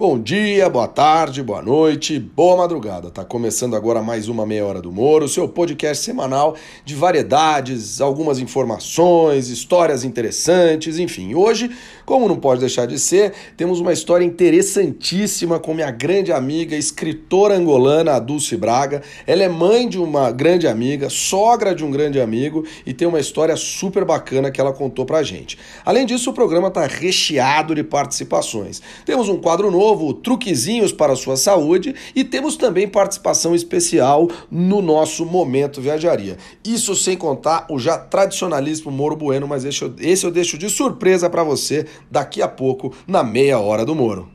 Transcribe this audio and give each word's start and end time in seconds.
Bom 0.00 0.18
dia, 0.18 0.66
boa 0.70 0.88
tarde, 0.88 1.42
boa 1.42 1.60
noite, 1.60 2.18
boa 2.18 2.56
madrugada. 2.56 3.10
Tá 3.10 3.22
começando 3.22 3.76
agora 3.76 4.00
mais 4.00 4.28
uma 4.28 4.46
meia 4.46 4.64
hora 4.64 4.80
do 4.80 4.90
Moro, 4.90 5.28
seu 5.28 5.46
podcast 5.46 6.02
semanal 6.02 6.56
de 6.86 6.94
variedades, 6.94 8.00
algumas 8.00 8.38
informações, 8.38 9.50
histórias 9.50 10.02
interessantes, 10.02 10.98
enfim. 10.98 11.34
Hoje, 11.34 11.70
como 12.06 12.26
não 12.26 12.36
pode 12.36 12.60
deixar 12.60 12.86
de 12.86 12.98
ser, 12.98 13.34
temos 13.58 13.78
uma 13.78 13.92
história 13.92 14.24
interessantíssima 14.24 15.58
com 15.58 15.74
minha 15.74 15.90
grande 15.90 16.32
amiga, 16.32 16.74
escritora 16.74 17.54
angolana, 17.54 18.12
a 18.12 18.18
Dulce 18.18 18.56
Braga. 18.56 19.02
Ela 19.26 19.42
é 19.42 19.50
mãe 19.50 19.86
de 19.86 19.98
uma 19.98 20.30
grande 20.30 20.66
amiga, 20.66 21.10
sogra 21.10 21.74
de 21.74 21.84
um 21.84 21.90
grande 21.90 22.18
amigo 22.18 22.64
e 22.86 22.94
tem 22.94 23.06
uma 23.06 23.20
história 23.20 23.54
super 23.54 24.06
bacana 24.06 24.50
que 24.50 24.62
ela 24.62 24.72
contou 24.72 25.04
pra 25.04 25.22
gente. 25.22 25.58
Além 25.84 26.06
disso, 26.06 26.30
o 26.30 26.32
programa 26.32 26.70
tá 26.70 26.86
recheado 26.86 27.74
de 27.74 27.84
participações. 27.84 28.80
Temos 29.04 29.28
um 29.28 29.36
quadro 29.36 29.70
novo 29.70 29.89
novo 29.90 30.14
Truquezinhos 30.14 30.92
para 30.92 31.14
a 31.14 31.16
Sua 31.16 31.36
Saúde 31.36 31.94
e 32.14 32.22
temos 32.22 32.56
também 32.56 32.86
participação 32.86 33.56
especial 33.56 34.28
no 34.48 34.80
nosso 34.80 35.26
Momento 35.26 35.80
Viajaria. 35.80 36.36
Isso 36.64 36.94
sem 36.94 37.16
contar 37.16 37.66
o 37.68 37.76
já 37.76 37.98
tradicionalíssimo 37.98 38.92
Moro 38.92 39.16
Bueno, 39.16 39.48
mas 39.48 39.64
esse 39.64 39.82
eu, 39.82 39.92
esse 39.98 40.24
eu 40.24 40.30
deixo 40.30 40.56
de 40.56 40.70
surpresa 40.70 41.28
para 41.28 41.42
você 41.42 41.86
daqui 42.08 42.40
a 42.40 42.46
pouco 42.46 42.94
na 43.04 43.24
meia 43.24 43.58
hora 43.58 43.84
do 43.84 43.94
Moro. 43.94 44.28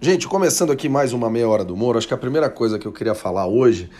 Gente, 0.00 0.26
começando 0.26 0.72
aqui 0.72 0.88
mais 0.88 1.12
uma 1.12 1.28
meia 1.28 1.48
hora 1.48 1.64
do 1.64 1.76
Moro, 1.76 1.98
acho 1.98 2.08
que 2.08 2.14
a 2.14 2.18
primeira 2.18 2.48
coisa 2.48 2.78
que 2.78 2.86
eu 2.86 2.92
queria 2.92 3.14
falar 3.14 3.46
hoje 3.46 3.90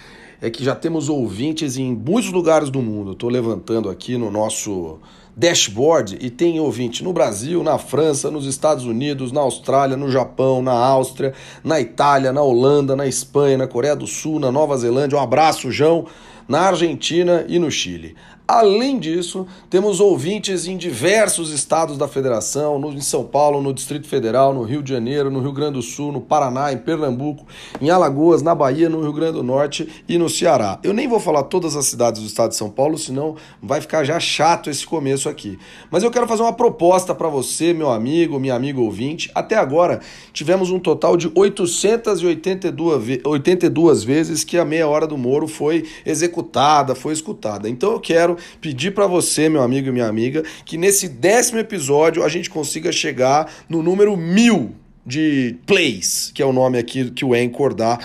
é 0.41 0.49
que 0.49 0.65
já 0.65 0.75
temos 0.75 1.09
ouvintes 1.09 1.77
em 1.77 1.95
muitos 1.95 2.31
lugares 2.31 2.71
do 2.71 2.81
mundo. 2.81 3.13
Estou 3.13 3.29
levantando 3.29 3.91
aqui 3.91 4.17
no 4.17 4.31
nosso 4.31 4.99
dashboard 5.39 6.19
e 6.21 6.29
tem 6.29 6.59
ouvinte 6.59 7.05
no 7.05 7.13
Brasil, 7.13 7.63
na 7.63 7.79
França, 7.79 8.29
nos 8.29 8.45
Estados 8.45 8.85
Unidos, 8.85 9.31
na 9.31 9.41
Austrália, 9.41 9.97
no 9.97 10.11
Japão, 10.11 10.61
na 10.61 10.73
Áustria, 10.73 11.33
na 11.63 11.81
Itália, 11.81 12.33
na 12.33 12.43
Holanda, 12.43 12.97
na 12.97 13.07
Espanha, 13.07 13.57
na 13.57 13.69
Coreia 13.69 13.95
do 13.95 14.07
Sul, 14.07 14.41
na 14.41 14.51
Nova 14.51 14.77
Zelândia. 14.77 15.17
Um 15.17 15.23
abraço, 15.23 15.71
João 15.71 16.07
na 16.49 16.63
Argentina 16.63 17.45
e 17.47 17.59
no 17.59 17.71
Chile. 17.71 18.17
Além 18.51 18.99
disso, 18.99 19.47
temos 19.69 20.01
ouvintes 20.01 20.67
em 20.67 20.75
diversos 20.75 21.53
estados 21.53 21.99
da 21.99 22.09
federação, 22.09 22.79
no, 22.79 22.91
em 22.95 23.01
São 23.03 23.23
Paulo, 23.23 23.61
no 23.61 23.75
Distrito 23.75 24.09
Federal, 24.09 24.55
no 24.55 24.63
Rio 24.63 24.83
de 24.83 24.91
Janeiro, 24.91 25.31
no 25.31 25.39
Rio 25.39 25.53
Grande 25.53 25.75
do 25.75 25.83
Sul, 25.83 26.11
no 26.11 26.23
Paraná, 26.23 26.73
em 26.73 26.79
Pernambuco, 26.79 27.45
em 27.79 27.91
Alagoas, 27.91 28.41
na 28.41 28.55
Bahia, 28.55 28.89
no 28.89 29.03
Rio 29.03 29.13
Grande 29.13 29.33
do 29.33 29.43
Norte 29.43 30.03
e 30.09 30.17
no 30.17 30.31
Ceará. 30.31 30.79
Eu 30.83 30.95
nem 30.95 31.07
vou 31.07 31.21
falar 31.21 31.43
todas 31.43 31.77
as 31.77 31.85
cidades 31.85 32.23
do 32.23 32.27
estado 32.27 32.49
de 32.49 32.57
São 32.57 32.71
Paulo, 32.71 32.97
senão 32.97 33.37
vai 33.63 33.83
ficar 33.83 34.03
já 34.03 34.19
chato 34.19 34.71
esse 34.71 34.87
começo 34.87 35.29
aqui. 35.29 35.59
Mas 35.91 36.03
eu 36.03 36.11
quero 36.11 36.27
fazer 36.27 36.41
uma 36.41 36.55
proposta 36.55 37.15
para 37.15 37.29
você, 37.29 37.75
meu 37.75 37.91
amigo, 37.91 38.41
minha 38.41 38.55
amiga 38.55 38.81
ouvinte. 38.81 39.31
Até 39.35 39.57
agora, 39.57 40.01
tivemos 40.33 40.71
um 40.71 40.79
total 40.79 41.19
de 41.19 41.31
882 41.35 43.21
82 43.27 44.05
vezes 44.05 44.43
que 44.43 44.57
a 44.57 44.65
meia 44.65 44.89
hora 44.89 45.07
do 45.07 45.19
Moro 45.19 45.47
foi 45.47 45.85
executada, 46.07 46.95
foi 46.95 47.13
escutada. 47.13 47.69
Então 47.69 47.93
eu 47.93 48.01
quero 48.01 48.38
pedir 48.61 48.93
para 48.93 49.07
você, 49.07 49.49
meu 49.49 49.63
amigo 49.63 49.89
e 49.89 49.93
minha 49.93 50.07
amiga, 50.07 50.43
que 50.65 50.77
nesse 50.77 51.09
décimo 51.09 51.59
episódio 51.59 52.25
a 52.25 52.29
gente 52.29 52.49
consiga 52.51 52.93
chegar 52.93 53.51
no 53.69 53.83
número 53.83 54.17
mil 54.17 54.75
de 55.05 55.57
plays, 55.67 56.31
que 56.35 56.43
é 56.43 56.47
o 56.47 56.53
nome 56.53 56.79
aqui 56.79 57.11
que 57.11 57.25
o 57.25 57.35
Anchor 57.35 57.75
dá 57.75 57.99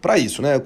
para 0.00 0.18
isso, 0.18 0.42
né? 0.42 0.60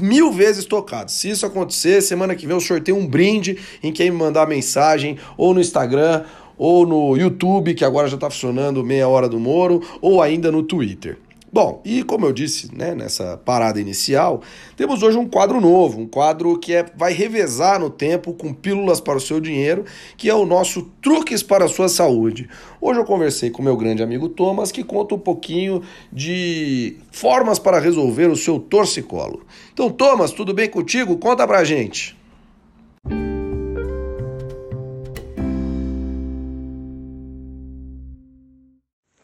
Mil 0.00 0.32
vezes 0.32 0.64
tocado. 0.64 1.10
Se 1.10 1.30
isso 1.30 1.46
acontecer, 1.46 2.02
semana 2.02 2.34
que 2.34 2.46
vem 2.46 2.56
eu 2.56 2.60
sorteio 2.60 2.96
um 2.96 3.06
brinde 3.06 3.58
em 3.82 3.92
quem 3.92 4.10
me 4.10 4.16
mandar 4.16 4.48
mensagem 4.48 5.18
ou 5.36 5.54
no 5.54 5.60
Instagram 5.60 6.24
ou 6.58 6.86
no 6.86 7.16
YouTube, 7.16 7.74
que 7.74 7.84
agora 7.84 8.08
já 8.08 8.16
está 8.16 8.30
funcionando 8.30 8.82
meia 8.82 9.06
hora 9.06 9.28
do 9.28 9.38
Moro, 9.38 9.82
ou 10.00 10.22
ainda 10.22 10.50
no 10.50 10.62
Twitter. 10.62 11.18
Bom, 11.52 11.80
e 11.84 12.02
como 12.02 12.26
eu 12.26 12.32
disse 12.32 12.74
né, 12.76 12.94
nessa 12.94 13.36
parada 13.36 13.80
inicial, 13.80 14.42
temos 14.76 15.02
hoje 15.02 15.16
um 15.16 15.28
quadro 15.28 15.60
novo, 15.60 16.00
um 16.00 16.06
quadro 16.06 16.58
que 16.58 16.74
é, 16.74 16.84
vai 16.96 17.12
revezar 17.12 17.78
no 17.78 17.88
tempo 17.88 18.34
com 18.34 18.52
pílulas 18.52 19.00
para 19.00 19.16
o 19.16 19.20
seu 19.20 19.40
dinheiro, 19.40 19.84
que 20.16 20.28
é 20.28 20.34
o 20.34 20.44
nosso 20.44 20.82
Truques 21.00 21.42
para 21.42 21.64
a 21.64 21.68
Sua 21.68 21.88
Saúde. 21.88 22.48
Hoje 22.80 22.98
eu 22.98 23.04
conversei 23.04 23.48
com 23.48 23.62
meu 23.62 23.76
grande 23.76 24.02
amigo 24.02 24.28
Thomas, 24.28 24.72
que 24.72 24.82
conta 24.82 25.14
um 25.14 25.18
pouquinho 25.18 25.82
de 26.12 26.96
formas 27.12 27.58
para 27.58 27.78
resolver 27.78 28.26
o 28.26 28.36
seu 28.36 28.58
torcicolo. 28.58 29.46
Então, 29.72 29.88
Thomas, 29.88 30.32
tudo 30.32 30.52
bem 30.52 30.68
contigo? 30.68 31.16
Conta 31.16 31.46
pra 31.46 31.64
gente. 31.64 32.16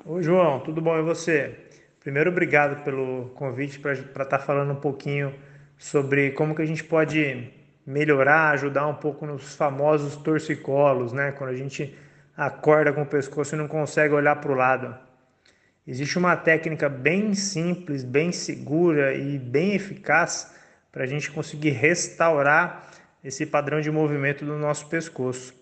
Oi, 0.06 0.22
João, 0.22 0.60
tudo 0.60 0.80
bom 0.80 0.96
e 0.96 1.02
você? 1.02 1.61
Primeiro, 2.02 2.30
obrigado 2.30 2.82
pelo 2.82 3.26
convite 3.36 3.78
para 3.78 3.92
estar 3.92 4.24
tá 4.24 4.38
falando 4.40 4.72
um 4.72 4.80
pouquinho 4.80 5.32
sobre 5.78 6.32
como 6.32 6.52
que 6.52 6.60
a 6.60 6.66
gente 6.66 6.82
pode 6.82 7.48
melhorar, 7.86 8.50
ajudar 8.50 8.88
um 8.88 8.94
pouco 8.94 9.24
nos 9.24 9.54
famosos 9.54 10.16
torcicolos, 10.16 11.12
né? 11.12 11.30
Quando 11.30 11.50
a 11.50 11.56
gente 11.56 11.96
acorda 12.36 12.92
com 12.92 13.02
o 13.02 13.06
pescoço 13.06 13.54
e 13.54 13.58
não 13.58 13.68
consegue 13.68 14.12
olhar 14.12 14.34
para 14.40 14.50
o 14.50 14.54
lado. 14.56 14.98
Existe 15.86 16.18
uma 16.18 16.34
técnica 16.34 16.88
bem 16.88 17.34
simples, 17.34 18.02
bem 18.02 18.32
segura 18.32 19.14
e 19.14 19.38
bem 19.38 19.76
eficaz 19.76 20.56
para 20.90 21.04
a 21.04 21.06
gente 21.06 21.30
conseguir 21.30 21.70
restaurar 21.70 22.90
esse 23.22 23.46
padrão 23.46 23.80
de 23.80 23.92
movimento 23.92 24.44
do 24.44 24.58
nosso 24.58 24.88
pescoço. 24.88 25.54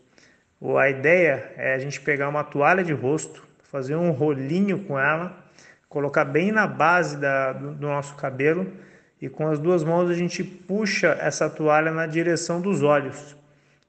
A 0.79 0.89
ideia 0.89 1.53
é 1.59 1.75
a 1.75 1.79
gente 1.79 2.01
pegar 2.01 2.31
uma 2.31 2.45
toalha 2.45 2.83
de 2.83 2.95
rosto, 2.95 3.47
fazer 3.63 3.95
um 3.95 4.11
rolinho 4.11 4.85
com 4.85 4.99
ela 4.99 5.50
colocar 5.91 6.25
bem 6.25 6.53
na 6.53 6.69
base 6.69 7.19
da, 7.19 7.53
do, 7.53 7.75
do 7.75 7.87
nosso 7.89 8.15
cabelo 8.15 8.73
e 9.21 9.29
com 9.29 9.49
as 9.49 9.59
duas 9.59 9.85
mãos 9.85 10.09
a 10.09 10.15
gente 10.15 10.43
puxa 10.43 11.19
essa 11.21 11.51
toalha 11.51 11.91
na 11.91 12.07
direção 12.07 12.61
dos 12.61 12.83
olhos. 12.83 13.37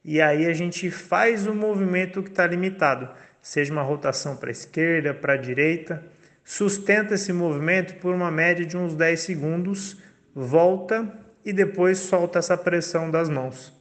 E 0.04 0.20
aí 0.20 0.46
a 0.46 0.52
gente 0.52 0.90
faz 0.90 1.46
o 1.46 1.54
movimento 1.54 2.22
que 2.22 2.28
está 2.28 2.44
limitado, 2.44 3.08
seja 3.40 3.72
uma 3.72 3.82
rotação 3.82 4.36
para 4.36 4.50
a 4.50 4.52
esquerda, 4.52 5.14
para 5.14 5.34
a 5.34 5.36
direita. 5.36 6.02
Sustenta 6.44 7.14
esse 7.14 7.32
movimento 7.32 7.94
por 8.00 8.12
uma 8.12 8.32
média 8.32 8.66
de 8.66 8.76
uns 8.76 8.96
10 8.96 9.20
segundos, 9.20 9.96
volta 10.34 11.08
e 11.44 11.52
depois 11.52 11.98
solta 11.98 12.40
essa 12.40 12.58
pressão 12.58 13.12
das 13.12 13.28
mãos. 13.28 13.72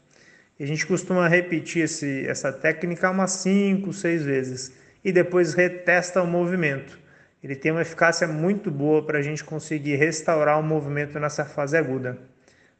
E 0.59 0.63
a 0.63 0.67
gente 0.67 0.85
costuma 0.85 1.27
repetir 1.27 1.85
esse, 1.85 2.27
essa 2.27 2.53
técnica 2.53 3.09
umas 3.09 3.31
5, 3.31 3.91
6 3.91 4.23
vezes 4.23 4.71
e 5.03 5.11
depois 5.11 5.55
retesta 5.55 6.21
o 6.21 6.27
movimento 6.27 7.00
ele 7.43 7.55
tem 7.55 7.71
uma 7.71 7.81
eficácia 7.81 8.27
muito 8.27 8.69
boa 8.69 9.03
para 9.03 9.19
a 9.19 9.21
gente 9.21 9.43
conseguir 9.43 9.95
restaurar 9.95 10.59
o 10.59 10.63
movimento 10.63 11.19
nessa 11.19 11.43
fase 11.43 11.75
aguda. 11.75 12.17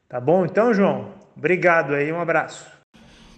Tá 0.08 0.20
bom? 0.20 0.46
Então, 0.46 0.74
João, 0.74 1.14
obrigado 1.36 1.94
aí, 1.94 2.12
um 2.12 2.20
abraço. 2.20 2.66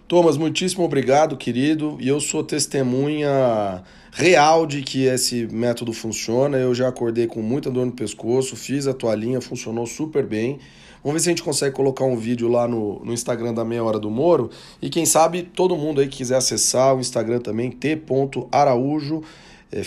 Thomas, 0.08 0.38
muitíssimo 0.38 0.84
obrigado, 0.84 1.38
querido. 1.38 1.98
E 2.00 2.08
eu 2.08 2.20
sou 2.20 2.44
testemunha 2.44 3.84
real 4.12 4.66
de 4.68 4.82
que 4.82 5.06
esse 5.06 5.48
método 5.48 5.94
funciona. 5.94 6.58
Eu 6.58 6.76
já 6.76 6.90
acordei 6.90 7.26
com 7.26 7.42
muita 7.42 7.72
dor 7.72 7.86
no 7.86 7.92
pescoço, 7.92 8.56
fiz 8.56 8.86
a 8.86 8.94
toalhinha, 8.94 9.40
funcionou 9.40 9.88
super 9.88 10.26
bem. 10.26 10.60
Vamos 11.04 11.16
ver 11.16 11.20
se 11.24 11.30
a 11.30 11.32
gente 11.32 11.44
consegue 11.44 11.76
colocar 11.76 12.06
um 12.06 12.16
vídeo 12.18 12.48
lá 12.48 12.68
no, 12.68 13.04
no 13.04 13.14
Instagram 13.14 13.54
da 13.54 13.64
Meia 13.64 13.84
Hora 13.84 14.00
do 14.00 14.10
Moro. 14.10 14.50
E 14.82 14.90
quem 14.90 15.06
sabe 15.06 15.44
todo 15.44 15.76
mundo 15.76 16.02
aí 16.02 16.08
que 16.08 16.18
quiser 16.18 16.36
acessar 16.36 16.96
o 16.96 17.00
Instagram 17.00 17.40
também, 17.40 17.72
t.araújo, 17.72 19.22
é, 19.72 19.84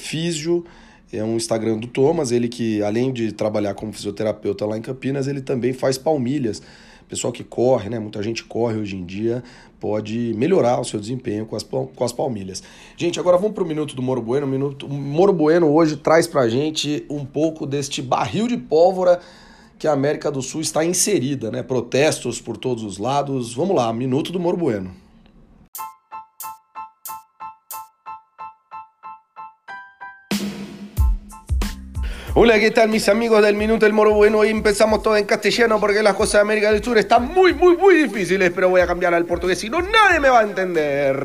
é 1.13 1.23
um 1.23 1.37
Instagram 1.37 1.79
do 1.79 1.87
Thomas, 1.87 2.33
ele 2.33 2.49
que 2.49 2.83
além 2.83 3.13
de 3.13 3.33
trabalhar 3.33 3.75
como 3.75 3.93
fisioterapeuta 3.93 4.67
lá 4.67 4.77
em 4.77 4.83
Campinas, 4.83 5.27
ele 5.27 5.41
também 5.41 5.73
faz 5.73 5.97
palmilhas. 5.97 6.63
Pessoal 7.09 7.33
que 7.33 7.45
corre, 7.45 7.89
né? 7.89 8.01
Muita 8.01 8.21
gente 8.21 8.43
corre 8.43 8.77
hoje 8.77 8.97
em 8.97 9.05
dia, 9.05 9.45
pode 9.79 10.35
melhorar 10.37 10.81
o 10.81 10.85
seu 10.85 10.99
desempenho 10.99 11.47
com 11.47 11.55
as, 11.55 11.63
com 11.63 12.05
as 12.05 12.13
palmilhas. 12.13 12.65
Gente, 12.97 13.21
agora 13.21 13.37
vamos 13.37 13.55
para 13.55 13.63
o 13.63 13.67
minuto 13.67 13.95
do 13.95 14.03
Moro 14.03 14.21
Bueno. 14.21 14.45
O, 14.45 14.51
minuto, 14.51 14.87
o 14.87 14.93
Moro 14.93 15.33
Bueno 15.33 15.69
hoje 15.73 15.97
traz 15.97 16.27
para 16.27 16.41
a 16.41 16.49
gente 16.49 17.07
um 17.09 17.25
pouco 17.25 17.65
deste 17.65 18.03
barril 18.03 18.49
de 18.49 18.57
pólvora 18.57 19.21
que 19.79 19.87
a 19.87 19.93
América 19.93 20.33
do 20.33 20.43
Sul 20.43 20.61
está 20.61 20.85
inserida, 20.85 21.49
né? 21.53 21.63
Protestos 21.63 22.41
por 22.41 22.57
todos 22.57 22.83
os 22.83 22.99
lados. 22.99 23.55
Vamos 23.55 23.77
lá, 23.77 23.93
minuto 23.93 24.33
do 24.33 24.41
Moro 24.41 24.57
Bueno. 24.57 25.06
Hola, 32.39 32.61
¿qué 32.61 32.71
tal 32.71 32.91
mis 32.91 33.09
amigos 33.09 33.41
del 33.41 33.55
Minuto 33.55 33.87
del 33.87 33.95
Moro 33.95 34.13
Bueno? 34.13 34.41
Hoy 34.41 34.51
empezamos 34.51 35.03
todo 35.03 35.17
en 35.17 35.25
castellano 35.25 35.81
porque 35.81 36.03
las 36.03 36.13
cosas 36.13 36.35
de 36.35 36.41
América 36.41 36.71
del 36.71 36.85
Sur 36.85 36.99
están 36.99 37.33
muy, 37.33 37.55
muy, 37.55 37.79
muy 37.79 37.95
difíciles, 37.95 38.53
pero 38.55 38.69
voy 38.69 38.83
a 38.83 38.87
cambiar 38.87 39.15
al 39.15 39.25
português, 39.25 39.59
senão 39.59 39.81
nadie 39.81 40.21
me 40.21 40.29
vai 40.29 40.45
entender. 40.45 41.17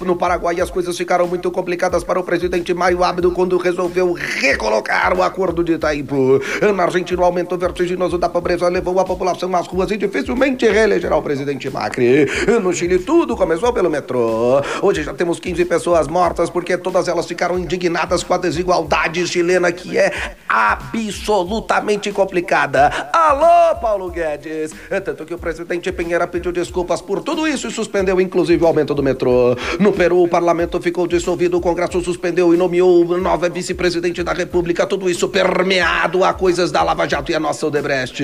No 0.00 0.16
Paraguai 0.16 0.58
as 0.62 0.70
coisas 0.70 0.96
ficaram 0.96 1.26
muito 1.26 1.52
complicadas 1.52 2.04
para 2.04 2.18
o 2.18 2.24
presidente 2.24 2.72
Mário 2.72 3.04
Abdo 3.04 3.32
quando 3.32 3.58
resolveu 3.58 4.14
recolocar 4.14 5.12
o 5.14 5.22
acordo 5.22 5.62
de 5.62 5.74
Itaipu. 5.74 6.40
Na 6.74 6.84
Argentina 6.84 7.20
o 7.20 7.24
aumento 7.26 7.58
vertiginoso 7.58 8.16
da 8.16 8.30
pobreza 8.30 8.66
levou 8.70 8.98
a 9.00 9.04
população 9.04 9.54
às 9.54 9.66
ruas 9.66 9.90
e 9.90 9.98
dificilmente 9.98 10.66
reelegerá 10.66 11.18
o 11.18 11.22
presidente 11.22 11.68
Macri. 11.68 12.26
No 12.62 12.72
Chile 12.72 12.98
tudo 12.98 13.36
começou 13.36 13.74
pelo 13.74 13.90
metrô. 13.90 14.62
Hoje 14.80 15.02
já 15.02 15.12
temos 15.12 15.38
15 15.38 15.66
pessoas 15.66 16.08
mortas 16.08 16.48
porque 16.48 16.78
todas 16.78 17.08
elas 17.08 17.26
ficaram 17.26 17.58
indignadas 17.58 18.22
com 18.22 18.32
a 18.32 18.38
desigualdade 18.38 19.26
chilena 19.26 19.70
que 19.70 19.98
é 19.98 20.13
absolutamente 20.48 22.12
complicada. 22.12 23.10
Alô, 23.12 23.76
Paulo 23.80 24.10
Guedes! 24.10 24.72
É 24.90 25.00
tanto 25.00 25.24
que 25.24 25.34
o 25.34 25.38
presidente 25.38 25.90
Pinheira 25.90 26.26
pediu 26.26 26.52
desculpas 26.52 27.00
por 27.00 27.22
tudo 27.22 27.46
isso 27.46 27.66
e 27.66 27.70
suspendeu 27.70 28.20
inclusive 28.20 28.62
o 28.62 28.66
aumento 28.66 28.94
do 28.94 29.02
metrô. 29.02 29.56
No 29.80 29.92
Peru, 29.92 30.22
o 30.22 30.28
parlamento 30.28 30.80
ficou 30.80 31.06
dissolvido, 31.06 31.56
o 31.56 31.60
Congresso 31.60 32.00
suspendeu 32.00 32.54
e 32.54 32.56
nomeou 32.56 33.18
nova 33.18 33.48
vice-presidente 33.48 34.22
da 34.22 34.32
República. 34.32 34.86
Tudo 34.86 35.10
isso 35.10 35.28
permeado 35.28 36.24
a 36.24 36.32
coisas 36.32 36.70
da 36.70 36.82
Lava 36.82 37.08
Jato 37.08 37.32
e 37.32 37.34
a 37.34 37.40
nossa 37.40 37.66
Odebrecht. 37.66 38.22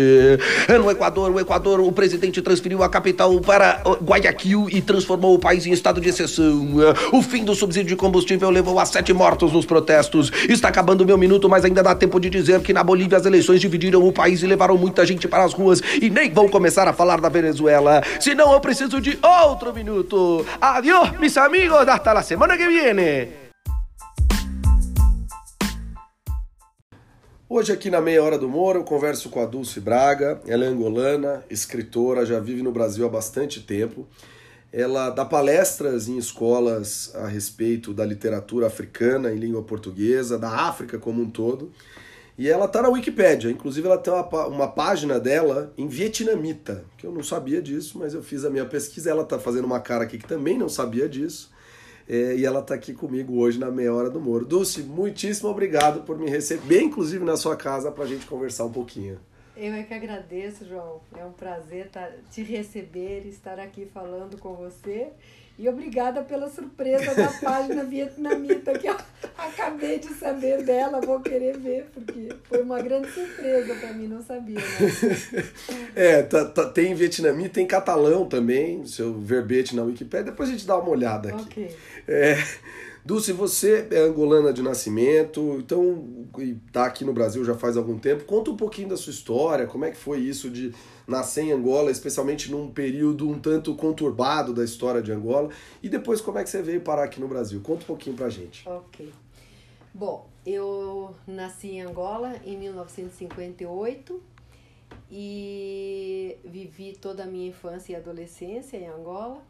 No 0.68 0.90
Equador, 0.90 1.30
o 1.30 1.40
Equador, 1.40 1.80
o 1.80 1.90
presidente 1.90 2.40
transferiu 2.40 2.82
a 2.82 2.88
capital 2.88 3.40
para 3.40 3.82
Guayaquil 4.02 4.68
e 4.70 4.80
transformou 4.80 5.34
o 5.34 5.38
país 5.38 5.66
em 5.66 5.72
estado 5.72 6.00
de 6.00 6.08
exceção. 6.08 6.68
O 7.12 7.22
fim 7.22 7.44
do 7.44 7.54
subsídio 7.54 7.88
de 7.88 7.96
combustível 7.96 8.50
levou 8.50 8.78
a 8.78 8.84
sete 8.84 9.12
mortos 9.12 9.52
nos 9.52 9.66
protestos. 9.66 10.30
Está 10.48 10.68
acabando 10.68 11.04
meu 11.04 11.18
minuto, 11.18 11.48
mas 11.48 11.64
ainda 11.64 11.79
dá 11.82 11.94
tempo 11.94 12.18
de 12.20 12.30
dizer 12.30 12.60
que 12.60 12.72
na 12.72 12.82
Bolívia 12.82 13.18
as 13.18 13.26
eleições 13.26 13.60
dividiram 13.60 14.06
o 14.06 14.12
país 14.12 14.42
e 14.42 14.46
levaram 14.46 14.76
muita 14.76 15.04
gente 15.04 15.26
para 15.26 15.44
as 15.44 15.52
ruas 15.52 15.80
e 16.00 16.10
nem 16.10 16.32
vão 16.32 16.48
começar 16.48 16.86
a 16.88 16.92
falar 16.92 17.20
da 17.20 17.28
Venezuela. 17.28 18.02
Senão 18.20 18.52
eu 18.52 18.60
preciso 18.60 19.00
de 19.00 19.18
outro 19.22 19.72
minuto. 19.72 20.44
Adiós, 20.60 21.18
mis 21.18 21.36
amigos, 21.36 21.88
hasta 21.88 22.12
la 22.12 22.22
semana 22.22 22.56
que 22.56 22.66
viene. 22.66 23.50
Hoje 27.52 27.72
aqui 27.72 27.90
na 27.90 28.00
Meia 28.00 28.22
Hora 28.22 28.38
do 28.38 28.48
Moro 28.48 28.78
eu 28.78 28.84
converso 28.84 29.28
com 29.28 29.42
a 29.42 29.44
Dulce 29.44 29.80
Braga, 29.80 30.40
ela 30.46 30.64
é 30.64 30.68
angolana, 30.68 31.44
escritora, 31.50 32.24
já 32.24 32.38
vive 32.38 32.62
no 32.62 32.70
Brasil 32.70 33.04
há 33.04 33.08
bastante 33.08 33.58
tempo. 33.60 34.06
Ela 34.72 35.10
dá 35.10 35.24
palestras 35.24 36.08
em 36.08 36.16
escolas 36.16 37.12
a 37.14 37.26
respeito 37.26 37.92
da 37.92 38.04
literatura 38.04 38.68
africana 38.68 39.32
em 39.32 39.36
língua 39.36 39.62
portuguesa, 39.62 40.38
da 40.38 40.48
África 40.48 40.98
como 40.98 41.20
um 41.20 41.28
todo. 41.28 41.72
E 42.38 42.48
ela 42.48 42.66
tá 42.68 42.80
na 42.80 42.88
Wikipédia, 42.88 43.50
inclusive 43.50 43.86
ela 43.86 43.98
tem 43.98 44.12
uma, 44.12 44.46
uma 44.46 44.68
página 44.68 45.20
dela 45.20 45.74
em 45.76 45.86
vietnamita, 45.86 46.84
que 46.96 47.06
eu 47.06 47.12
não 47.12 47.22
sabia 47.22 47.60
disso, 47.60 47.98
mas 47.98 48.14
eu 48.14 48.22
fiz 48.22 48.44
a 48.44 48.50
minha 48.50 48.64
pesquisa. 48.64 49.10
Ela 49.10 49.24
tá 49.24 49.38
fazendo 49.38 49.64
uma 49.64 49.80
cara 49.80 50.04
aqui 50.04 50.16
que 50.16 50.26
também 50.26 50.56
não 50.56 50.68
sabia 50.68 51.08
disso. 51.08 51.50
É, 52.08 52.34
e 52.36 52.44
ela 52.44 52.62
tá 52.62 52.74
aqui 52.74 52.92
comigo 52.92 53.38
hoje 53.38 53.58
na 53.58 53.70
Meia 53.70 53.92
Hora 53.92 54.08
do 54.08 54.20
Moro. 54.20 54.46
Dulce, 54.46 54.82
muitíssimo 54.82 55.48
obrigado 55.48 56.02
por 56.02 56.18
me 56.18 56.30
receber, 56.30 56.80
inclusive 56.80 57.24
na 57.24 57.36
sua 57.36 57.56
casa, 57.56 57.90
pra 57.90 58.06
gente 58.06 58.26
conversar 58.26 58.64
um 58.64 58.72
pouquinho. 58.72 59.18
Eu 59.60 59.74
é 59.74 59.82
que 59.82 59.92
agradeço, 59.92 60.66
João. 60.66 61.02
É 61.14 61.22
um 61.22 61.32
prazer 61.32 61.90
tá, 61.90 62.08
te 62.30 62.42
receber, 62.42 63.26
estar 63.26 63.60
aqui 63.60 63.86
falando 63.92 64.38
com 64.38 64.54
você. 64.54 65.08
E 65.58 65.68
obrigada 65.68 66.22
pela 66.22 66.48
surpresa 66.48 67.14
da 67.14 67.28
página 67.44 67.84
vietnamita, 67.84 68.78
que 68.78 68.86
eu 68.86 68.96
acabei 69.36 69.98
de 69.98 70.14
saber 70.14 70.64
dela, 70.64 71.02
vou 71.02 71.20
querer 71.20 71.58
ver, 71.58 71.90
porque 71.92 72.30
foi 72.44 72.62
uma 72.62 72.80
grande 72.80 73.12
surpresa 73.12 73.74
para 73.74 73.92
mim, 73.92 74.06
não 74.06 74.22
sabia. 74.22 74.58
Né? 74.58 75.44
é, 75.94 76.22
tá, 76.22 76.46
tá, 76.46 76.64
tem 76.70 76.94
vietnamita, 76.94 77.50
tem 77.50 77.66
catalão 77.66 78.24
também, 78.24 78.86
seu 78.86 79.12
verbete 79.20 79.76
na 79.76 79.82
Wikipedia, 79.82 80.30
depois 80.30 80.48
a 80.48 80.52
gente 80.52 80.66
dá 80.66 80.78
uma 80.78 80.88
olhada 80.88 81.28
aqui. 81.28 81.42
Ok. 81.42 81.76
É, 82.08 82.38
Dulce, 83.10 83.32
você 83.32 83.88
é 83.90 83.98
angolana 83.98 84.52
de 84.52 84.62
nascimento, 84.62 85.56
então 85.58 86.28
está 86.64 86.86
aqui 86.86 87.04
no 87.04 87.12
Brasil 87.12 87.44
já 87.44 87.56
faz 87.56 87.76
algum 87.76 87.98
tempo. 87.98 88.22
Conta 88.22 88.52
um 88.52 88.56
pouquinho 88.56 88.88
da 88.88 88.96
sua 88.96 89.10
história, 89.10 89.66
como 89.66 89.84
é 89.84 89.90
que 89.90 89.96
foi 89.96 90.20
isso 90.20 90.48
de 90.48 90.72
nascer 91.08 91.42
em 91.42 91.50
Angola, 91.50 91.90
especialmente 91.90 92.52
num 92.52 92.70
período 92.70 93.28
um 93.28 93.36
tanto 93.36 93.74
conturbado 93.74 94.54
da 94.54 94.62
história 94.62 95.02
de 95.02 95.10
Angola, 95.10 95.50
e 95.82 95.88
depois 95.88 96.20
como 96.20 96.38
é 96.38 96.44
que 96.44 96.50
você 96.50 96.62
veio 96.62 96.82
parar 96.82 97.02
aqui 97.02 97.20
no 97.20 97.26
Brasil. 97.26 97.60
Conta 97.60 97.82
um 97.82 97.86
pouquinho 97.86 98.14
pra 98.14 98.28
gente. 98.28 98.62
Ok. 98.68 99.12
Bom, 99.92 100.28
eu 100.46 101.12
nasci 101.26 101.70
em 101.70 101.82
Angola 101.82 102.36
em 102.46 102.56
1958 102.56 104.22
e 105.10 106.36
vivi 106.44 106.96
toda 106.96 107.24
a 107.24 107.26
minha 107.26 107.48
infância 107.48 107.92
e 107.92 107.96
adolescência 107.96 108.76
em 108.76 108.86
Angola. 108.86 109.49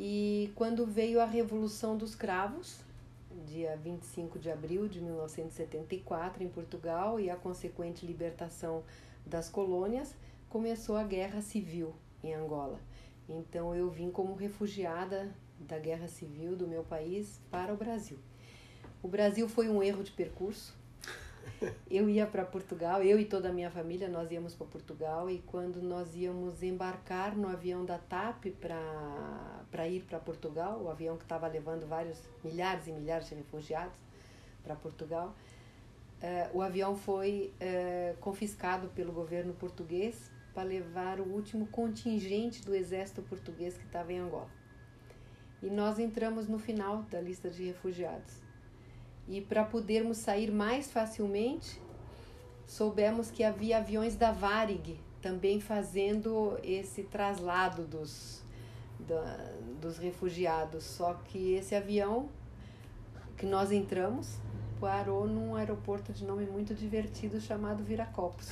E 0.00 0.52
quando 0.54 0.86
veio 0.86 1.20
a 1.20 1.24
Revolução 1.24 1.96
dos 1.96 2.14
Cravos, 2.14 2.78
dia 3.44 3.76
25 3.76 4.38
de 4.38 4.48
abril 4.48 4.86
de 4.86 5.00
1974, 5.00 6.40
em 6.44 6.48
Portugal, 6.48 7.18
e 7.18 7.28
a 7.28 7.34
consequente 7.34 8.06
libertação 8.06 8.84
das 9.26 9.48
colônias, 9.48 10.14
começou 10.48 10.96
a 10.96 11.02
guerra 11.02 11.40
civil 11.40 11.92
em 12.22 12.32
Angola. 12.32 12.78
Então 13.28 13.74
eu 13.74 13.90
vim 13.90 14.08
como 14.08 14.36
refugiada 14.36 15.34
da 15.58 15.80
guerra 15.80 16.06
civil 16.06 16.54
do 16.54 16.68
meu 16.68 16.84
país 16.84 17.40
para 17.50 17.74
o 17.74 17.76
Brasil. 17.76 18.18
O 19.02 19.08
Brasil 19.08 19.48
foi 19.48 19.68
um 19.68 19.82
erro 19.82 20.04
de 20.04 20.12
percurso, 20.12 20.76
eu 21.90 22.08
ia 22.08 22.26
para 22.26 22.44
Portugal, 22.44 23.02
eu 23.02 23.18
e 23.18 23.24
toda 23.24 23.48
a 23.48 23.52
minha 23.52 23.70
família, 23.70 24.08
nós 24.08 24.30
íamos 24.30 24.54
para 24.54 24.66
Portugal 24.66 25.28
e 25.30 25.38
quando 25.46 25.82
nós 25.82 26.14
íamos 26.14 26.62
embarcar 26.62 27.36
no 27.36 27.48
avião 27.48 27.84
da 27.84 27.98
TAP 27.98 28.46
para 28.60 29.88
ir 29.88 30.02
para 30.02 30.18
Portugal, 30.18 30.80
o 30.80 30.88
avião 30.88 31.16
que 31.16 31.24
estava 31.24 31.46
levando 31.46 31.86
vários 31.86 32.18
milhares 32.44 32.86
e 32.86 32.92
milhares 32.92 33.28
de 33.28 33.34
refugiados 33.34 33.96
para 34.62 34.74
Portugal, 34.76 35.34
uh, 36.22 36.56
o 36.56 36.62
avião 36.62 36.96
foi 36.96 37.52
uh, 37.60 38.16
confiscado 38.18 38.88
pelo 38.88 39.12
governo 39.12 39.52
português 39.54 40.30
para 40.54 40.62
levar 40.62 41.20
o 41.20 41.24
último 41.24 41.66
contingente 41.68 42.64
do 42.64 42.74
exército 42.74 43.22
português 43.22 43.76
que 43.76 43.84
estava 43.84 44.12
em 44.12 44.18
Angola. 44.18 44.50
E 45.62 45.66
nós 45.66 45.98
entramos 45.98 46.46
no 46.48 46.58
final 46.58 47.02
da 47.04 47.20
lista 47.20 47.50
de 47.50 47.64
refugiados. 47.64 48.47
E 49.28 49.42
para 49.42 49.62
podermos 49.62 50.16
sair 50.16 50.50
mais 50.50 50.90
facilmente, 50.90 51.78
soubemos 52.66 53.30
que 53.30 53.44
havia 53.44 53.76
aviões 53.76 54.16
da 54.16 54.32
Varig 54.32 54.98
também 55.20 55.60
fazendo 55.60 56.58
esse 56.62 57.02
traslado 57.02 57.82
dos, 57.82 58.42
da, 59.00 59.52
dos 59.80 59.98
refugiados. 59.98 60.84
Só 60.84 61.12
que 61.12 61.52
esse 61.52 61.74
avião 61.74 62.30
que 63.36 63.44
nós 63.44 63.70
entramos 63.70 64.38
parou 64.80 65.26
num 65.26 65.56
aeroporto 65.56 66.12
de 66.12 66.24
nome 66.24 66.46
muito 66.46 66.74
divertido 66.74 67.38
chamado 67.38 67.84
Viracopos. 67.84 68.48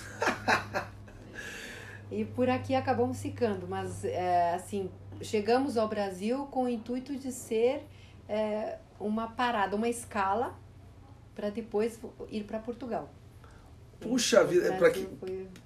e 2.11 2.25
por 2.25 2.51
aqui 2.51 2.75
acabamos 2.75 3.23
ficando, 3.23 3.67
mas 3.67 4.05
é, 4.05 4.55
assim 4.55 4.91
chegamos 5.23 5.79
ao 5.79 5.89
Brasil 5.89 6.47
com 6.47 6.65
o 6.65 6.69
intuito 6.69 7.17
de 7.17 7.33
ser 7.33 7.87
é, 8.29 8.79
uma 9.01 9.29
parada, 9.29 9.75
uma 9.75 9.89
escala 9.89 10.55
para 11.37 11.51
depois 11.51 12.01
ir 12.31 12.45
para 12.45 12.59
Portugal. 12.59 13.13
Puxa 14.01 14.45
vida, 14.45 14.73
para 14.75 14.91
quem, 14.91 15.07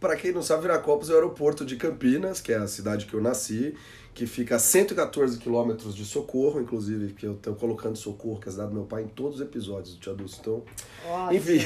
foi... 0.01 0.17
quem 0.17 0.33
não 0.33 0.43
sabe, 0.43 0.63
Viracopos 0.63 1.11
é 1.11 1.13
o 1.13 1.17
aeroporto 1.17 1.65
de 1.65 1.77
Campinas, 1.77 2.41
que 2.41 2.53
é 2.53 2.57
a 2.57 2.69
cidade 2.69 3.07
que 3.07 3.15
eu 3.15 3.21
nasci, 3.21 3.75
que 4.15 4.25
fica 4.25 4.57
a 4.57 4.59
114 4.59 5.39
quilômetros 5.39 5.97
de 5.97 6.05
Socorro, 6.05 6.61
inclusive, 6.61 7.13
que 7.13 7.27
eu 7.27 7.33
estou 7.33 7.55
colocando 7.57 7.97
Socorro, 7.97 8.39
que 8.41 8.47
é 8.47 8.51
a 8.51 8.53
cidade 8.53 8.71
do 8.71 8.75
meu 8.75 8.85
pai, 8.85 9.03
em 9.03 9.09
todos 9.09 9.37
os 9.37 9.41
episódios 9.41 9.95
do 9.95 10.01
Tia 10.01 10.15
Dulce. 10.15 10.39
Então, 10.41 10.63
Ótimo. 11.09 11.39
enfim. 11.39 11.59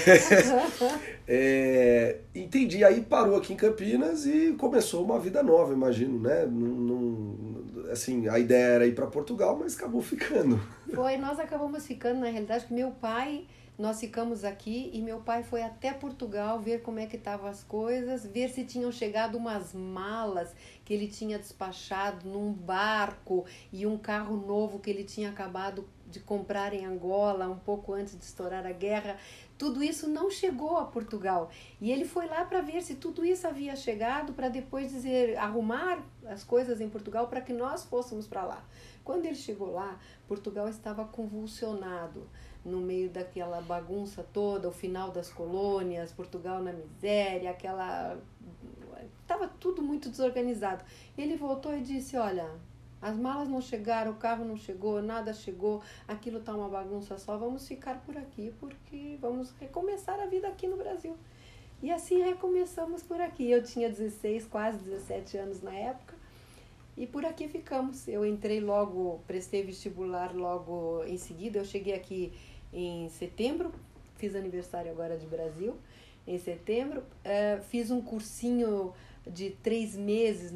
é, 1.29 2.21
entendi. 2.35 2.83
Aí 2.83 3.03
parou 3.03 3.37
aqui 3.37 3.53
em 3.53 3.57
Campinas 3.57 4.25
e 4.25 4.55
começou 4.59 5.05
uma 5.05 5.19
vida 5.19 5.43
nova, 5.43 5.73
imagino, 5.73 6.19
né? 6.19 6.47
assim, 7.91 8.27
a 8.29 8.39
ideia 8.39 8.65
era 8.65 8.87
ir 8.87 8.95
para 8.95 9.07
Portugal, 9.07 9.57
mas 9.59 9.77
acabou 9.77 10.01
ficando. 10.01 10.61
Foi, 10.95 11.17
nós 11.19 11.39
acabamos 11.39 11.87
ficando, 11.87 12.21
na 12.21 12.31
realidade, 12.31 12.67
que 12.67 12.73
meu 12.73 12.91
pai 12.91 13.47
nós 13.79 13.99
ficamos 13.99 14.45
aqui 14.45 14.91
e 14.93 15.03
meu 15.03 15.21
pai 15.21 15.43
foi 15.43 15.63
até 15.63 15.93
Portugal 15.93 16.61
ver 16.61 16.83
como 16.83 17.01
é 17.01 17.07
que 17.07 17.17
estavam 17.17 17.49
as 17.49 17.65
coisas, 17.65 18.25
ver 18.25 18.49
se 18.49 18.65
tinham 18.65 18.93
chegado 18.93 19.37
umas 19.37 19.75
malas 19.75 20.55
que 20.85 20.95
ele 20.95 21.09
tinha 21.09 21.39
despachado 21.39 22.29
num 22.29 22.53
barco 22.53 23.45
e 23.73 23.85
um 23.85 23.99
carro 23.99 24.37
novo 24.37 24.79
que 24.79 24.89
ele 24.89 25.03
tinha 25.03 25.31
acabado 25.31 25.89
de 26.07 26.21
comprar 26.21 26.73
em 26.73 26.87
Angola 26.87 27.49
um 27.49 27.59
pouco 27.59 27.93
antes 27.93 28.17
de 28.17 28.25
estourar 28.25 28.65
a 28.65 28.71
guerra. 28.71 29.19
Tudo 29.59 29.83
isso 29.83 30.09
não 30.09 30.31
chegou 30.31 30.77
a 30.77 30.85
Portugal. 30.85 31.51
E 31.81 31.91
ele 31.91 32.05
foi 32.05 32.27
lá 32.29 32.45
para 32.45 32.61
ver 32.61 32.81
se 32.83 32.95
tudo 32.95 33.25
isso 33.25 33.49
havia 33.49 33.75
chegado, 33.75 34.33
para 34.33 34.49
depois 34.49 34.93
dizer, 34.93 35.37
arrumar 35.37 36.05
as 36.27 36.45
coisas 36.45 36.81
em 36.81 36.89
Portugal 36.89 37.27
para 37.27 37.41
que 37.41 37.53
nós 37.53 37.85
fôssemos 37.85 38.29
para 38.29 38.45
lá. 38.45 38.65
Quando 39.03 39.27
ele 39.27 39.35
chegou 39.35 39.73
lá, 39.73 39.99
Portugal 40.29 40.69
estava 40.69 41.05
convulsionado 41.05 42.29
no 42.65 42.79
meio 42.79 43.11
daquela 43.11 43.61
bagunça 43.61 44.25
toda, 44.33 44.69
o 44.69 44.73
final 44.73 45.11
das 45.11 45.31
colônias, 45.31 46.13
Portugal 46.13 46.63
na 46.63 46.73
miséria, 46.73 47.51
aquela. 47.51 48.19
Estava 49.21 49.49
tudo 49.49 49.83
muito 49.83 50.09
desorganizado. 50.09 50.85
Ele 51.17 51.37
voltou 51.37 51.77
e 51.77 51.81
disse: 51.81 52.17
Olha, 52.17 52.51
as 53.01 53.19
malas 53.19 53.49
não 53.49 53.61
chegaram, 53.61 54.13
o 54.13 54.17
carro 54.17 54.45
não 54.45 54.57
chegou, 54.57 55.03
nada 55.03 55.35
chegou, 55.35 55.83
aquilo 56.09 56.39
está 56.39 56.55
uma 56.55 56.69
bagunça 56.69 57.19
só, 57.19 57.37
vamos 57.37 57.69
ficar 57.69 58.01
por 58.01 58.17
aqui 58.17 58.53
porque 58.59 59.19
vamos 59.21 59.51
recomeçar 59.61 60.19
a 60.21 60.27
vida 60.27 60.49
aqui 60.49 60.67
no 60.67 60.77
Brasil. 60.77 61.17
E 61.83 61.91
assim 61.91 62.23
recomeçamos 62.23 63.03
por 63.03 63.21
aqui. 63.21 63.51
Eu 63.51 63.63
tinha 63.63 63.91
16, 63.91 64.47
quase 64.47 64.79
17 64.79 65.37
anos 65.37 65.61
na 65.61 65.75
época. 65.75 66.15
E 66.97 67.07
por 67.07 67.27
aqui 67.27 67.47
ficamos. 67.47 68.09
Eu 68.09 68.25
entrei 68.25 68.59
logo, 68.59 69.21
prestei 69.27 69.63
vestibular 69.63 70.35
logo 70.35 71.05
em 71.05 71.19
seguida. 71.19 71.59
Eu 71.59 71.65
cheguei 71.67 71.93
aqui 71.93 72.33
em 72.75 73.09
setembro, 73.09 73.73
fiz 74.17 74.35
aniversário 74.35 74.91
agora 74.91 75.17
de 75.17 75.27
Brasil, 75.27 75.77
em 76.27 76.39
setembro. 76.39 77.01
Uh, 77.01 77.63
fiz 77.71 77.91
um 77.91 78.03
cursinho 78.03 78.93
de 79.27 79.51
três 79.51 79.95
meses 79.95 80.53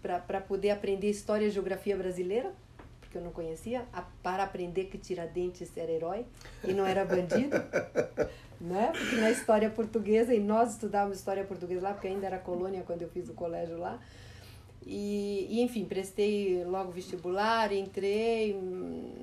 para 0.00 0.40
poder 0.40 0.70
aprender 0.70 1.10
História 1.10 1.46
e 1.46 1.50
Geografia 1.50 1.96
Brasileira, 1.96 2.52
porque 3.00 3.18
eu 3.18 3.22
não 3.22 3.32
conhecia, 3.32 3.84
a, 3.92 4.02
para 4.22 4.44
aprender 4.44 4.84
que 4.84 4.96
Tiradentes 4.96 5.76
era 5.76 5.90
herói 5.90 6.24
e 6.64 6.72
não 6.72 6.86
era 6.86 7.04
bandido. 7.04 7.56
né? 8.62 8.92
Porque 8.96 9.16
na 9.16 9.30
história 9.30 9.68
portuguesa, 9.68 10.32
e 10.32 10.38
nós 10.38 10.72
estudávamos 10.72 11.18
história 11.18 11.44
portuguesa 11.44 11.82
lá, 11.82 11.92
porque 11.92 12.06
ainda 12.06 12.26
era 12.26 12.38
colônia 12.38 12.82
quando 12.86 13.02
eu 13.02 13.08
fiz 13.08 13.28
o 13.28 13.34
colégio 13.34 13.76
lá, 13.76 14.00
e, 14.84 15.46
e, 15.48 15.62
enfim, 15.62 15.84
prestei 15.84 16.64
logo 16.64 16.90
vestibular, 16.90 17.72
entrei 17.72 18.58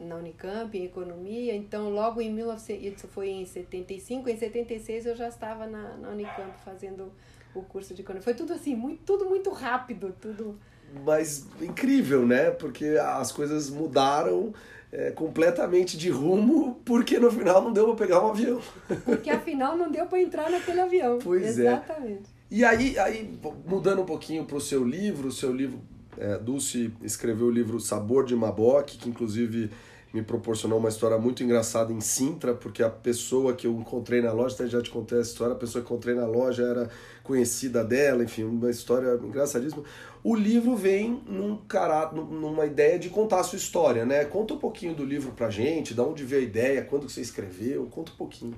na 0.08 0.16
Unicamp 0.16 0.78
em 0.78 0.86
economia, 0.86 1.56
então 1.56 1.90
logo 1.90 2.22
em 2.22 2.32
1900, 2.34 2.98
isso 2.98 3.08
foi 3.08 3.30
em 3.30 3.46
75, 3.46 4.30
em 4.30 4.38
76 4.38 5.06
eu 5.06 5.16
já 5.16 5.28
estava 5.28 5.68
na, 5.68 5.98
na 5.98 6.10
Unicamp 6.10 6.54
fazendo 6.64 7.12
o 7.54 7.62
curso 7.62 7.94
de 7.94 8.02
economia. 8.02 8.24
Foi 8.24 8.34
tudo 8.34 8.54
assim, 8.54 8.76
muito, 8.76 9.04
tudo 9.04 9.26
muito 9.26 9.50
rápido, 9.50 10.16
tudo. 10.20 10.58
Mas 11.06 11.46
incrível, 11.62 12.26
né? 12.26 12.52
Porque 12.52 12.98
as 13.00 13.32
coisas 13.32 13.70
mudaram 13.70 14.54
é, 14.92 15.12
completamente 15.12 15.98
de 15.98 16.10
rumo, 16.10 16.80
porque 16.86 17.20
no 17.20 17.32
final 17.32 17.62
não 17.62 17.74
deu 17.74 17.86
para 17.88 18.08
pegar 18.08 18.26
um 18.26 18.30
avião. 18.30 18.62
Porque 19.06 19.30
afinal 19.30 19.78
não 19.78 19.92
deu 19.92 20.06
para 20.06 20.22
entrar 20.22 20.50
naquele 20.50 20.80
avião. 20.80 21.20
Pois 21.22 21.44
Exatamente. 21.44 21.68
é. 21.68 21.74
Exatamente. 21.74 22.39
E 22.52 22.66
aí, 22.66 22.98
aí 22.98 23.40
mudando 23.66 24.02
um 24.02 24.06
pouquinho 24.06 24.44
para 24.44 24.58
o 24.58 24.62
seu 24.62 24.84
livro, 24.84 25.28
o 25.28 25.32
seu 25.32 25.54
livro, 25.54 25.80
é, 26.18 26.38
Dulce 26.40 26.92
escreveu 27.04 27.48
o 27.48 27.52
livro 27.52 27.80
Sabor 27.80 28.26
de 28.26 28.36
Maboque, 28.36 28.98
que 28.98 29.08
inclusive 29.08 29.70
me 30.12 30.24
proporcionou 30.24 30.80
uma 30.80 30.90
história 30.90 31.20
muito 31.20 31.44
engraçada 31.44 31.94
em 31.94 32.02
Sintra, 32.02 32.56
porque 32.56 32.82
a 32.82 32.90
pessoa 32.90 33.54
que 33.54 33.68
eu 33.68 33.74
encontrei 33.74 34.22
na 34.22 34.32
loja, 34.32 34.56
até 34.56 34.68
já 34.68 34.82
te 34.82 34.90
contei 34.90 35.20
essa 35.20 35.30
história, 35.30 35.54
a 35.54 35.58
pessoa 35.58 35.84
que 35.84 35.92
eu 35.92 35.96
encontrei 35.96 36.16
na 36.16 36.26
loja 36.26 36.64
era 36.64 36.90
conhecida 37.24 37.84
dela, 37.84 38.24
enfim, 38.24 38.44
uma 38.44 38.72
história 38.72 39.14
engraçadíssima. 39.24 39.84
O 40.24 40.36
livro 40.36 40.76
vem 40.76 41.22
num 41.28 41.56
caráter, 41.56 42.16
numa 42.16 42.66
ideia 42.66 42.98
de 42.98 43.10
contar 43.10 43.42
a 43.42 43.44
sua 43.44 43.58
história, 43.58 44.04
né? 44.04 44.26
Conta 44.26 44.56
um 44.56 44.58
pouquinho 44.58 44.96
do 44.96 45.06
livro 45.06 45.32
pra 45.34 45.52
gente, 45.52 45.94
da 45.94 46.04
onde 46.04 46.24
veio 46.24 46.42
a 46.42 46.46
ideia, 46.46 46.82
quando 46.82 47.08
você 47.08 47.22
escreveu, 47.22 47.86
conta 47.92 48.12
um 48.12 48.16
pouquinho. 48.16 48.56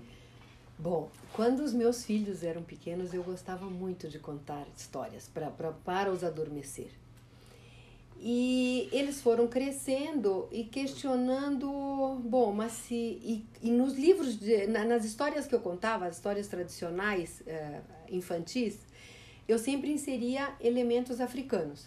Bom, 0.82 1.12
quando 1.34 1.60
os 1.60 1.74
meus 1.74 2.04
filhos 2.04 2.44
eram 2.44 2.64
pequenos, 2.64 3.14
eu 3.14 3.22
gostava 3.22 3.68
muito 3.68 4.08
de 4.08 4.18
contar 4.18 4.66
histórias 4.76 5.30
pra, 5.32 5.52
pra, 5.52 5.72
para 5.72 6.12
os 6.12 6.24
adormecer. 6.24 6.90
E 8.20 8.90
eles 8.92 9.22
foram 9.22 9.48
crescendo 9.48 10.48
e 10.52 10.64
questionando, 10.64 12.20
bom, 12.24 12.52
mas 12.52 12.72
se. 12.72 12.96
E, 12.96 13.46
e 13.62 13.70
nos 13.70 13.94
livros, 13.94 14.40
de, 14.40 14.66
na, 14.66 14.84
nas 14.84 15.06
histórias 15.06 15.46
que 15.46 15.54
eu 15.54 15.60
contava, 15.60 16.08
as 16.08 16.16
histórias 16.16 16.48
tradicionais 16.48 17.44
eh, 17.46 17.82
infantis, 18.10 18.80
eu 19.48 19.60
sempre 19.60 19.92
inseria 19.92 20.52
elementos 20.60 21.22
africanos. 21.22 21.86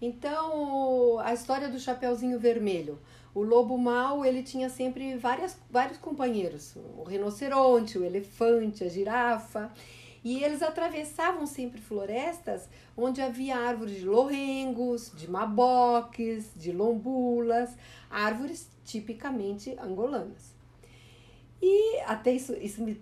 Então, 0.00 1.18
a 1.18 1.34
história 1.34 1.68
do 1.68 1.78
Chapeuzinho 1.78 2.38
Vermelho 2.38 2.98
o 3.34 3.42
lobo 3.42 3.78
mau 3.78 4.24
ele 4.24 4.42
tinha 4.42 4.68
sempre 4.68 5.16
várias, 5.16 5.56
vários 5.70 5.98
companheiros, 5.98 6.76
o 6.96 7.04
rinoceronte, 7.04 7.98
o 7.98 8.04
elefante, 8.04 8.84
a 8.84 8.88
girafa, 8.88 9.72
e 10.22 10.42
eles 10.44 10.62
atravessavam 10.62 11.46
sempre 11.46 11.80
florestas 11.80 12.68
onde 12.96 13.22
havia 13.22 13.56
árvores 13.56 13.96
de 13.96 14.04
lorengos, 14.04 15.12
de 15.16 15.30
maboques, 15.30 16.50
de 16.54 16.72
lombulas, 16.72 17.70
árvores 18.10 18.68
tipicamente 18.84 19.74
angolanas. 19.78 20.54
E 21.62 22.00
até 22.00 22.32
isso, 22.32 22.54
isso 22.54 22.82
me, 22.82 23.00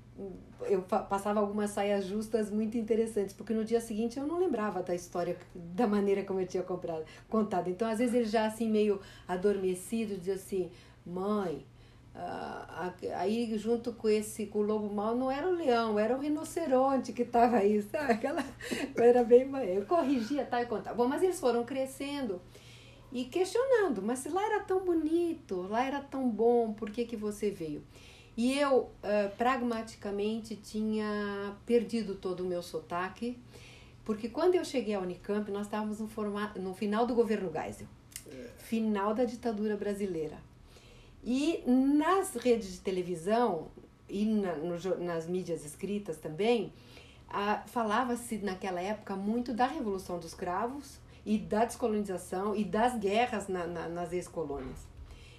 eu 0.69 0.83
passava 0.83 1.41
algumas 1.41 1.71
saias 1.71 2.05
justas 2.05 2.51
muito 2.51 2.77
interessantes, 2.77 3.35
porque 3.35 3.53
no 3.53 3.65
dia 3.65 3.81
seguinte 3.81 4.19
eu 4.19 4.27
não 4.27 4.39
lembrava 4.39 4.83
da 4.83 4.95
história 4.95 5.37
da 5.55 5.87
maneira 5.87 6.25
como 6.25 6.41
eu 6.41 6.47
tinha 6.47 6.63
comprado, 6.63 7.05
contado. 7.29 7.69
Então, 7.69 7.89
às 7.89 7.99
vezes 7.99 8.15
ele 8.15 8.27
já 8.27 8.47
assim 8.47 8.71
meio 8.71 9.01
adormecido 9.27 10.17
dizia 10.17 10.35
assim: 10.35 10.71
"Mãe, 11.05 11.67
uh, 12.15 12.93
aí 13.17 13.57
junto 13.59 13.93
com 13.93 14.09
esse 14.09 14.47
com 14.47 14.61
o 14.61 14.63
lobo 14.63 14.93
mau 14.93 15.17
não 15.17 15.31
era 15.31 15.49
o 15.49 15.53
leão, 15.53 15.99
era 15.99 16.17
o 16.17 16.21
rinoceronte 16.21 17.13
que 17.13 17.23
estava 17.23 17.59
aí, 17.59 17.83
sabe? 17.91 18.13
Aquela 18.13 18.45
era 18.97 19.25
bem, 19.25 19.51
eu 19.75 19.87
corrigia, 19.87 20.45
tá 20.45 20.63
e 20.63 20.67
contava. 20.67 20.97
Bom, 20.97 21.09
mas 21.09 21.23
eles 21.23 21.41
foram 21.41 21.65
crescendo 21.65 22.41
e 23.11 23.25
questionando, 23.25 24.03
mas 24.03 24.19
se 24.19 24.29
lá 24.29 24.45
era 24.45 24.61
tão 24.61 24.85
bonito, 24.85 25.63
lá 25.63 25.85
era 25.85 26.01
tão 26.01 26.29
bom, 26.29 26.73
por 26.73 26.91
que 26.91 27.05
que 27.05 27.17
você 27.17 27.51
veio? 27.51 27.83
E 28.39 28.57
eu, 28.57 28.83
uh, 28.83 29.37
pragmaticamente, 29.37 30.55
tinha 30.55 31.57
perdido 31.67 32.15
todo 32.15 32.45
o 32.45 32.47
meu 32.47 32.63
sotaque, 32.63 33.37
porque 34.05 34.29
quando 34.29 34.55
eu 34.55 34.65
cheguei 34.65 34.95
à 34.95 35.01
Unicamp, 35.01 35.51
nós 35.51 35.67
estávamos 35.67 35.99
no, 35.99 36.09
no 36.63 36.73
final 36.73 37.05
do 37.05 37.17
governo 37.17 37.51
Geisel, 37.51 37.89
final 38.59 39.13
da 39.13 39.25
ditadura 39.25 39.77
brasileira. 39.77 40.39
E 41.25 41.65
nas 41.67 42.37
redes 42.37 42.75
de 42.75 42.79
televisão 42.79 43.73
e 44.09 44.25
na, 44.25 44.55
no, 44.55 45.05
nas 45.05 45.27
mídias 45.27 45.65
escritas 45.65 46.17
também, 46.19 46.73
uh, 47.31 47.69
falava-se 47.69 48.39
naquela 48.39 48.81
época 48.81 49.17
muito 49.17 49.53
da 49.53 49.67
Revolução 49.67 50.21
dos 50.21 50.33
Cravos 50.33 51.01
e 51.27 51.39
da 51.39 51.65
descolonização 51.65 52.55
e 52.55 52.65
das 52.65 52.97
guerras 52.97 53.49
na, 53.49 53.67
na, 53.67 53.89
nas 53.89 54.13
ex-colônias. 54.13 54.87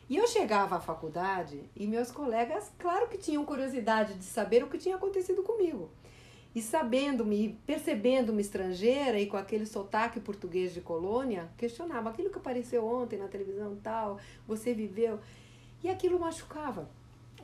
E 0.09 0.17
eu 0.17 0.27
chegava 0.27 0.77
à 0.77 0.79
faculdade 0.79 1.63
e 1.75 1.85
meus 1.85 2.09
colegas, 2.09 2.71
claro 2.79 3.07
que 3.07 3.17
tinham 3.17 3.45
curiosidade 3.45 4.15
de 4.15 4.23
saber 4.23 4.63
o 4.63 4.67
que 4.67 4.79
tinha 4.79 4.95
acontecido 4.95 5.43
comigo. 5.43 5.91
E 6.55 6.63
sabendo-me, 6.63 7.59
percebendo-me 7.67 8.41
estrangeira 8.41 9.19
e 9.19 9.27
com 9.27 9.37
aquele 9.37 9.67
sotaque 9.67 10.19
português 10.19 10.73
de 10.73 10.81
colônia, 10.81 11.47
questionava 11.55 12.09
aquilo 12.09 12.31
que 12.31 12.39
apareceu 12.39 12.83
ontem 12.83 13.19
na 13.19 13.27
televisão 13.27 13.77
tal, 13.83 14.19
você 14.47 14.73
viveu. 14.73 15.19
E 15.83 15.89
aquilo 15.89 16.19
machucava. 16.19 16.89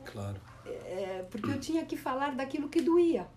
Claro. 0.03 0.41
É, 0.65 1.23
porque 1.29 1.51
eu 1.51 1.59
tinha 1.59 1.85
que 1.85 1.95
falar 1.95 2.35
daquilo 2.35 2.67
que 2.67 2.81
doía, 2.81 3.27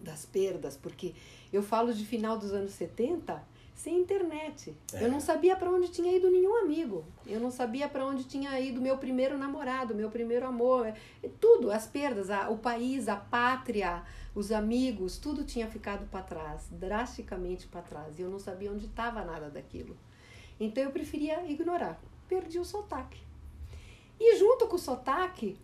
das 0.00 0.24
perdas, 0.24 0.76
porque 0.76 1.14
eu 1.52 1.64
falo 1.64 1.92
de 1.92 2.06
final 2.06 2.38
dos 2.38 2.52
anos 2.52 2.70
70 2.72 3.42
sem 3.76 4.00
internet. 4.00 4.74
É. 4.94 5.04
Eu 5.04 5.10
não 5.10 5.20
sabia 5.20 5.54
para 5.54 5.70
onde 5.70 5.88
tinha 5.88 6.10
ido 6.10 6.30
nenhum 6.30 6.56
amigo. 6.56 7.04
Eu 7.26 7.38
não 7.38 7.50
sabia 7.50 7.86
para 7.86 8.04
onde 8.04 8.24
tinha 8.24 8.58
ido 8.58 8.80
meu 8.80 8.96
primeiro 8.96 9.36
namorado, 9.36 9.94
meu 9.94 10.10
primeiro 10.10 10.46
amor. 10.46 10.86
É, 11.22 11.28
tudo, 11.38 11.70
as 11.70 11.86
perdas, 11.86 12.30
a, 12.30 12.48
o 12.48 12.56
país, 12.56 13.06
a 13.06 13.16
pátria, 13.16 14.02
os 14.34 14.50
amigos, 14.50 15.18
tudo 15.18 15.44
tinha 15.44 15.68
ficado 15.68 16.08
para 16.10 16.22
trás, 16.22 16.68
drasticamente 16.70 17.66
para 17.66 17.82
trás. 17.82 18.18
E 18.18 18.22
eu 18.22 18.30
não 18.30 18.38
sabia 18.38 18.72
onde 18.72 18.86
estava 18.86 19.22
nada 19.22 19.50
daquilo. 19.50 19.94
Então 20.58 20.82
eu 20.82 20.90
preferia 20.90 21.44
ignorar. 21.46 22.00
Perdi 22.26 22.58
o 22.58 22.64
sotaque. 22.64 23.20
E 24.18 24.38
junto 24.38 24.66
com 24.66 24.76
o 24.76 24.78
sotaque, 24.78 25.58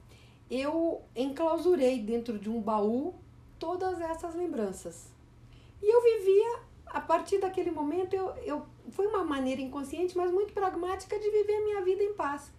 eu 0.51 1.01
enclausurei 1.17 1.99
dentro 1.99 2.39
de 2.39 2.51
um 2.51 2.61
baú 2.61 3.15
todas 3.59 4.03
essas 4.03 4.35
lembranças. 4.35 5.11
E 5.83 5.91
eu 5.91 6.03
vivia 6.03 6.72
a 6.93 7.01
partir 7.01 7.39
daquele 7.39 7.71
momento, 7.71 8.15
eu, 8.15 8.29
eu 8.45 8.67
foi 8.91 9.07
uma 9.07 9.25
maneira 9.25 9.61
inconsciente, 9.61 10.17
mas 10.17 10.31
muito 10.31 10.53
pragmática 10.53 11.19
de 11.19 11.31
viver 11.31 11.57
a 11.57 11.65
minha 11.65 11.81
vida 11.83 12.03
em 12.03 12.13
paz. 12.13 12.53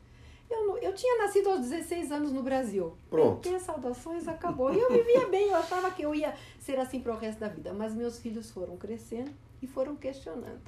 Eu, 0.49 0.77
eu 0.77 0.93
tinha 0.93 1.17
nascido 1.19 1.49
aos 1.49 1.61
16 1.61 2.11
anos 2.11 2.31
no 2.31 2.43
Brasil. 2.43 2.97
Pronto. 3.09 3.47
E 3.47 3.59
saudações 3.59 4.27
acabou. 4.27 4.73
E 4.73 4.79
eu 4.79 4.91
vivia 4.91 5.27
bem, 5.27 5.49
eu 5.49 5.55
achava 5.55 5.89
que 5.91 6.03
eu 6.03 6.13
ia 6.13 6.35
ser 6.59 6.79
assim 6.79 6.99
para 6.99 7.13
o 7.13 7.17
resto 7.17 7.39
da 7.39 7.47
vida. 7.47 7.73
Mas 7.73 7.93
meus 7.93 8.19
filhos 8.19 8.51
foram 8.51 8.75
crescendo 8.77 9.31
e 9.61 9.67
foram 9.67 9.95
questionando. 9.95 10.61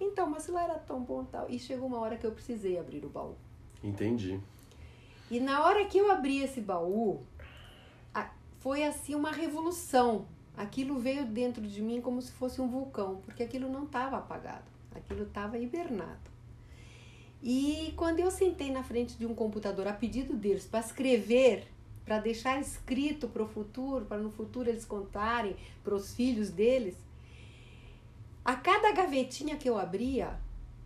Então, 0.00 0.28
mas 0.28 0.46
lá 0.48 0.64
era 0.64 0.78
tão 0.78 1.00
bom 1.00 1.24
tal. 1.24 1.48
E 1.48 1.58
chegou 1.58 1.88
uma 1.88 1.98
hora 1.98 2.16
que 2.16 2.26
eu 2.26 2.32
precisei 2.32 2.78
abrir 2.78 3.04
o 3.04 3.08
baú. 3.08 3.34
Entendi. 3.82 4.40
E 5.30 5.40
na 5.40 5.64
hora 5.64 5.84
que 5.86 5.98
eu 5.98 6.10
abri 6.10 6.42
esse 6.42 6.60
baú, 6.60 7.22
foi 8.66 8.82
assim 8.82 9.14
uma 9.14 9.30
revolução. 9.30 10.26
Aquilo 10.56 10.98
veio 10.98 11.26
dentro 11.26 11.62
de 11.62 11.82
mim 11.82 12.00
como 12.00 12.22
se 12.22 12.32
fosse 12.32 12.60
um 12.60 12.68
vulcão, 12.68 13.20
porque 13.24 13.42
aquilo 13.42 13.70
não 13.70 13.84
estava 13.84 14.16
apagado, 14.16 14.64
aquilo 14.94 15.24
estava 15.24 15.58
hibernado. 15.58 16.30
E 17.42 17.92
quando 17.96 18.20
eu 18.20 18.30
sentei 18.30 18.70
na 18.70 18.82
frente 18.82 19.16
de 19.16 19.26
um 19.26 19.34
computador 19.34 19.86
a 19.86 19.92
pedido 19.92 20.34
deles 20.34 20.66
para 20.66 20.80
escrever, 20.80 21.68
para 22.04 22.18
deixar 22.18 22.60
escrito 22.60 23.28
para 23.28 23.42
o 23.42 23.48
futuro, 23.48 24.06
para 24.06 24.18
no 24.18 24.30
futuro 24.30 24.70
eles 24.70 24.84
contarem 24.84 25.56
para 25.84 25.94
os 25.94 26.14
filhos 26.14 26.50
deles, 26.50 26.96
a 28.44 28.54
cada 28.54 28.92
gavetinha 28.92 29.56
que 29.56 29.68
eu 29.68 29.76
abria, 29.76 30.38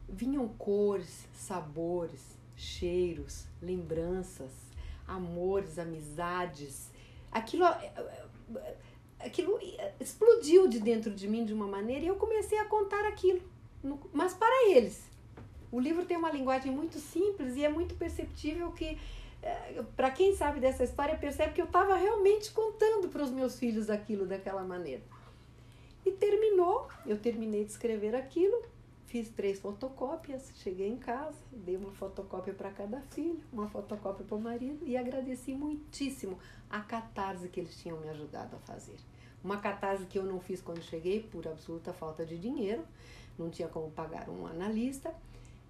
vinham 0.08 0.48
cores, 0.48 1.28
sabores, 1.32 2.20
cheiros, 2.56 3.44
lembranças, 3.62 4.50
amores, 5.06 5.78
amizades. 5.78 6.90
Aquilo, 7.30 7.64
aquilo 9.24 9.58
explodiu 9.98 10.66
de 10.68 10.80
dentro 10.80 11.10
de 11.10 11.28
mim 11.28 11.44
de 11.44 11.52
uma 11.52 11.66
maneira 11.66 12.04
e 12.04 12.08
eu 12.08 12.16
comecei 12.16 12.58
a 12.58 12.64
contar 12.64 13.06
aquilo, 13.06 13.40
mas 14.12 14.34
para 14.34 14.70
eles. 14.70 15.08
O 15.72 15.78
livro 15.78 16.04
tem 16.04 16.16
uma 16.16 16.30
linguagem 16.30 16.72
muito 16.72 16.98
simples 16.98 17.56
e 17.56 17.64
é 17.64 17.68
muito 17.68 17.94
perceptível 17.94 18.72
que, 18.72 18.98
é, 19.42 19.82
para 19.96 20.10
quem 20.10 20.34
sabe 20.34 20.58
dessa 20.58 20.82
história, 20.82 21.16
percebe 21.16 21.52
que 21.52 21.60
eu 21.60 21.66
estava 21.66 21.94
realmente 21.94 22.50
contando 22.50 23.08
para 23.08 23.22
os 23.22 23.30
meus 23.30 23.58
filhos 23.58 23.88
aquilo 23.88 24.26
daquela 24.26 24.62
maneira. 24.64 25.02
E 26.04 26.10
terminou, 26.10 26.88
eu 27.06 27.18
terminei 27.18 27.64
de 27.64 27.70
escrever 27.70 28.16
aquilo, 28.16 28.64
fiz 29.06 29.28
três 29.28 29.60
fotocópias, 29.60 30.50
cheguei 30.56 30.88
em 30.88 30.96
casa, 30.96 31.36
dei 31.52 31.76
uma 31.76 31.92
fotocópia 31.92 32.54
para 32.54 32.70
cada 32.70 33.00
filho, 33.02 33.40
uma 33.52 33.68
fotocópia 33.68 34.24
para 34.24 34.36
o 34.36 34.40
marido 34.40 34.86
e 34.86 34.96
agradeci 34.96 35.52
muitíssimo 35.52 36.38
a 36.68 36.80
catarse 36.80 37.48
que 37.48 37.60
eles 37.60 37.76
tinham 37.76 37.98
me 37.98 38.08
ajudado 38.08 38.56
a 38.56 38.58
fazer. 38.60 38.96
Uma 39.42 39.56
catarse 39.56 40.04
que 40.04 40.18
eu 40.18 40.24
não 40.24 40.40
fiz 40.40 40.60
quando 40.60 40.82
cheguei 40.82 41.20
por 41.20 41.46
absoluta 41.46 41.92
falta 41.92 42.24
de 42.24 42.38
dinheiro, 42.38 42.84
não 43.38 43.48
tinha 43.48 43.68
como 43.68 43.90
pagar 43.90 44.28
um 44.28 44.46
analista 44.46 45.14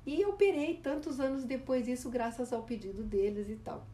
e 0.06 0.20
eu 0.20 0.30
operei 0.30 0.80
tantos 0.82 1.20
anos 1.20 1.44
depois 1.44 1.86
isso 1.86 2.08
graças 2.08 2.52
ao 2.52 2.62
pedido 2.62 3.02
deles 3.02 3.48
e 3.48 3.56
tal. 3.56 3.86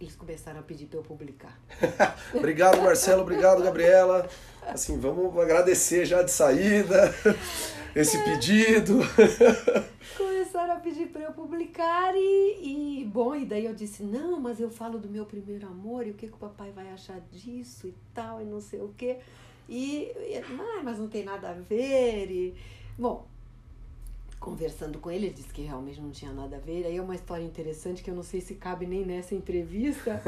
Eles 0.00 0.14
começaram 0.14 0.60
a 0.60 0.62
pedir 0.62 0.86
para 0.86 0.98
eu 0.98 1.02
publicar. 1.02 1.58
obrigado, 2.34 2.80
Marcelo. 2.82 3.22
Obrigado, 3.22 3.62
Gabriela. 3.62 4.28
Assim, 4.62 4.98
vamos 4.98 5.36
agradecer 5.38 6.04
já 6.04 6.22
de 6.22 6.30
saída 6.30 7.12
esse 7.96 8.16
é. 8.16 8.24
pedido. 8.24 9.00
Pedir 10.80 11.08
para 11.08 11.22
eu 11.22 11.32
publicar 11.32 12.14
e, 12.14 13.00
e, 13.00 13.04
bom, 13.04 13.34
e 13.34 13.44
daí 13.44 13.64
eu 13.66 13.74
disse, 13.74 14.02
não, 14.02 14.40
mas 14.40 14.60
eu 14.60 14.70
falo 14.70 14.98
do 14.98 15.08
meu 15.08 15.26
primeiro 15.26 15.66
amor 15.66 16.06
e 16.06 16.10
o 16.10 16.14
que, 16.14 16.28
que 16.28 16.34
o 16.34 16.38
papai 16.38 16.70
vai 16.70 16.90
achar 16.90 17.20
disso 17.32 17.88
e 17.88 17.94
tal, 18.14 18.40
e 18.40 18.44
não 18.44 18.60
sei 18.60 18.80
o 18.80 18.94
quê. 18.96 19.18
E, 19.68 20.10
ah, 20.60 20.80
mas 20.82 20.98
não 20.98 21.08
tem 21.08 21.24
nada 21.24 21.50
a 21.50 21.52
ver. 21.52 22.30
E, 22.30 22.54
bom, 22.98 23.26
conversando 24.38 24.98
com 24.98 25.10
ele, 25.10 25.26
ele 25.26 25.34
disse 25.34 25.52
que 25.52 25.62
realmente 25.62 26.00
não 26.00 26.10
tinha 26.10 26.32
nada 26.32 26.56
a 26.56 26.60
ver. 26.60 26.86
Aí 26.86 26.96
é 26.96 27.02
uma 27.02 27.14
história 27.14 27.44
interessante 27.44 28.02
que 28.02 28.10
eu 28.10 28.14
não 28.14 28.22
sei 28.22 28.40
se 28.40 28.54
cabe 28.54 28.86
nem 28.86 29.04
nessa 29.04 29.34
entrevista. 29.34 30.22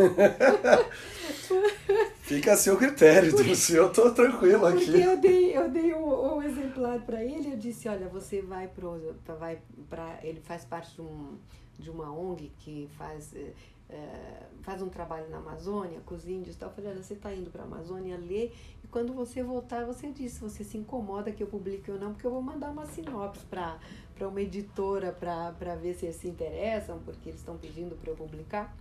Fica 2.23 2.53
a 2.53 2.57
seu 2.57 2.77
critério, 2.77 3.33
se 3.57 3.75
eu 3.75 3.93
tô 3.93 4.13
tranquilo 4.13 4.67
aqui. 4.67 4.85
Porque 4.85 5.03
eu 5.03 5.21
dei, 5.21 5.57
eu 5.57 5.69
dei 5.69 5.95
um, 5.95 6.37
um 6.37 6.43
exemplar 6.43 7.01
para 7.01 7.25
ele, 7.25 7.53
eu 7.53 7.57
disse, 7.57 7.89
olha, 7.89 8.09
você 8.09 8.41
vai 8.41 8.69
pro, 8.69 9.17
vai 9.39 9.59
para 9.89 10.21
ele 10.23 10.41
faz 10.41 10.65
parte 10.65 10.95
de, 10.95 11.03
um, 11.03 11.37
de 11.79 11.91
uma 11.91 12.13
ONG 12.13 12.53
que 12.59 12.89
faz 12.97 13.35
é, 13.93 14.43
faz 14.63 14.81
um 14.83 14.89
trabalho 14.89 15.29
na 15.31 15.39
Amazônia 15.39 16.01
com 16.07 16.15
os 16.15 16.29
índios 16.29 16.55
e 16.55 16.59
tal. 16.59 16.69
Eu 16.69 16.75
falei, 16.75 16.91
olha, 16.91 17.03
você 17.03 17.15
está 17.15 17.35
indo 17.35 17.51
para 17.51 17.63
a 17.63 17.67
Amazônia 17.67 18.17
ler 18.17 18.53
quando 18.91 19.13
você 19.13 19.43
voltar, 19.43 19.85
você 19.85 20.11
diz 20.11 20.33
se 20.33 20.41
você 20.41 20.65
se 20.65 20.77
incomoda 20.77 21.31
que 21.31 21.43
eu 21.43 21.47
publique 21.47 21.91
ou 21.91 21.99
não, 21.99 22.13
porque 22.13 22.27
eu 22.27 22.31
vou 22.31 22.43
mandar 22.43 22.71
uma 22.71 22.87
sinopse 22.87 23.45
para 23.47 23.79
uma 24.21 24.41
editora 24.41 25.13
para 25.13 25.75
ver 25.77 25.95
se 25.95 26.07
eles 26.07 26.17
se 26.17 26.29
interessam, 26.29 26.99
porque 27.05 27.29
eles 27.29 27.41
estão 27.41 27.57
pedindo 27.57 27.97
para 27.97 28.11
eu 28.11 28.17
publicar. 28.17 28.75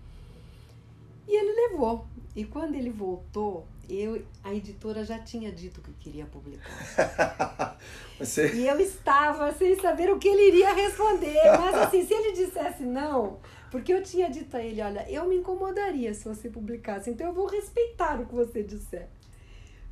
E 1.28 1.36
ele 1.36 1.70
levou. 1.70 2.08
E 2.36 2.44
quando 2.44 2.74
ele 2.74 2.90
voltou, 2.90 3.68
eu, 3.88 4.24
a 4.44 4.54
editora 4.54 5.04
já 5.04 5.20
tinha 5.20 5.52
dito 5.52 5.80
que 5.80 5.94
queria 5.94 6.26
publicar. 6.26 7.78
Você... 8.18 8.52
E 8.54 8.68
eu 8.68 8.80
estava 8.80 9.54
sem 9.54 9.80
saber 9.80 10.12
o 10.12 10.18
que 10.18 10.28
ele 10.28 10.48
iria 10.48 10.74
responder. 10.74 11.40
Mas 11.58 11.76
assim, 11.76 12.04
se 12.06 12.14
ele 12.14 12.34
dissesse 12.34 12.84
não, 12.84 13.40
porque 13.70 13.94
eu 13.94 14.02
tinha 14.02 14.28
dito 14.28 14.58
a 14.58 14.62
ele, 14.62 14.82
olha, 14.82 15.06
eu 15.10 15.28
me 15.28 15.36
incomodaria 15.36 16.14
se 16.16 16.28
você 16.28 16.50
publicasse, 16.50 17.12
então 17.12 17.28
eu 17.28 17.34
vou 17.34 17.46
respeitar 17.46 18.20
o 18.20 18.26
que 18.26 18.34
você 18.34 18.64
disser. 18.64 19.08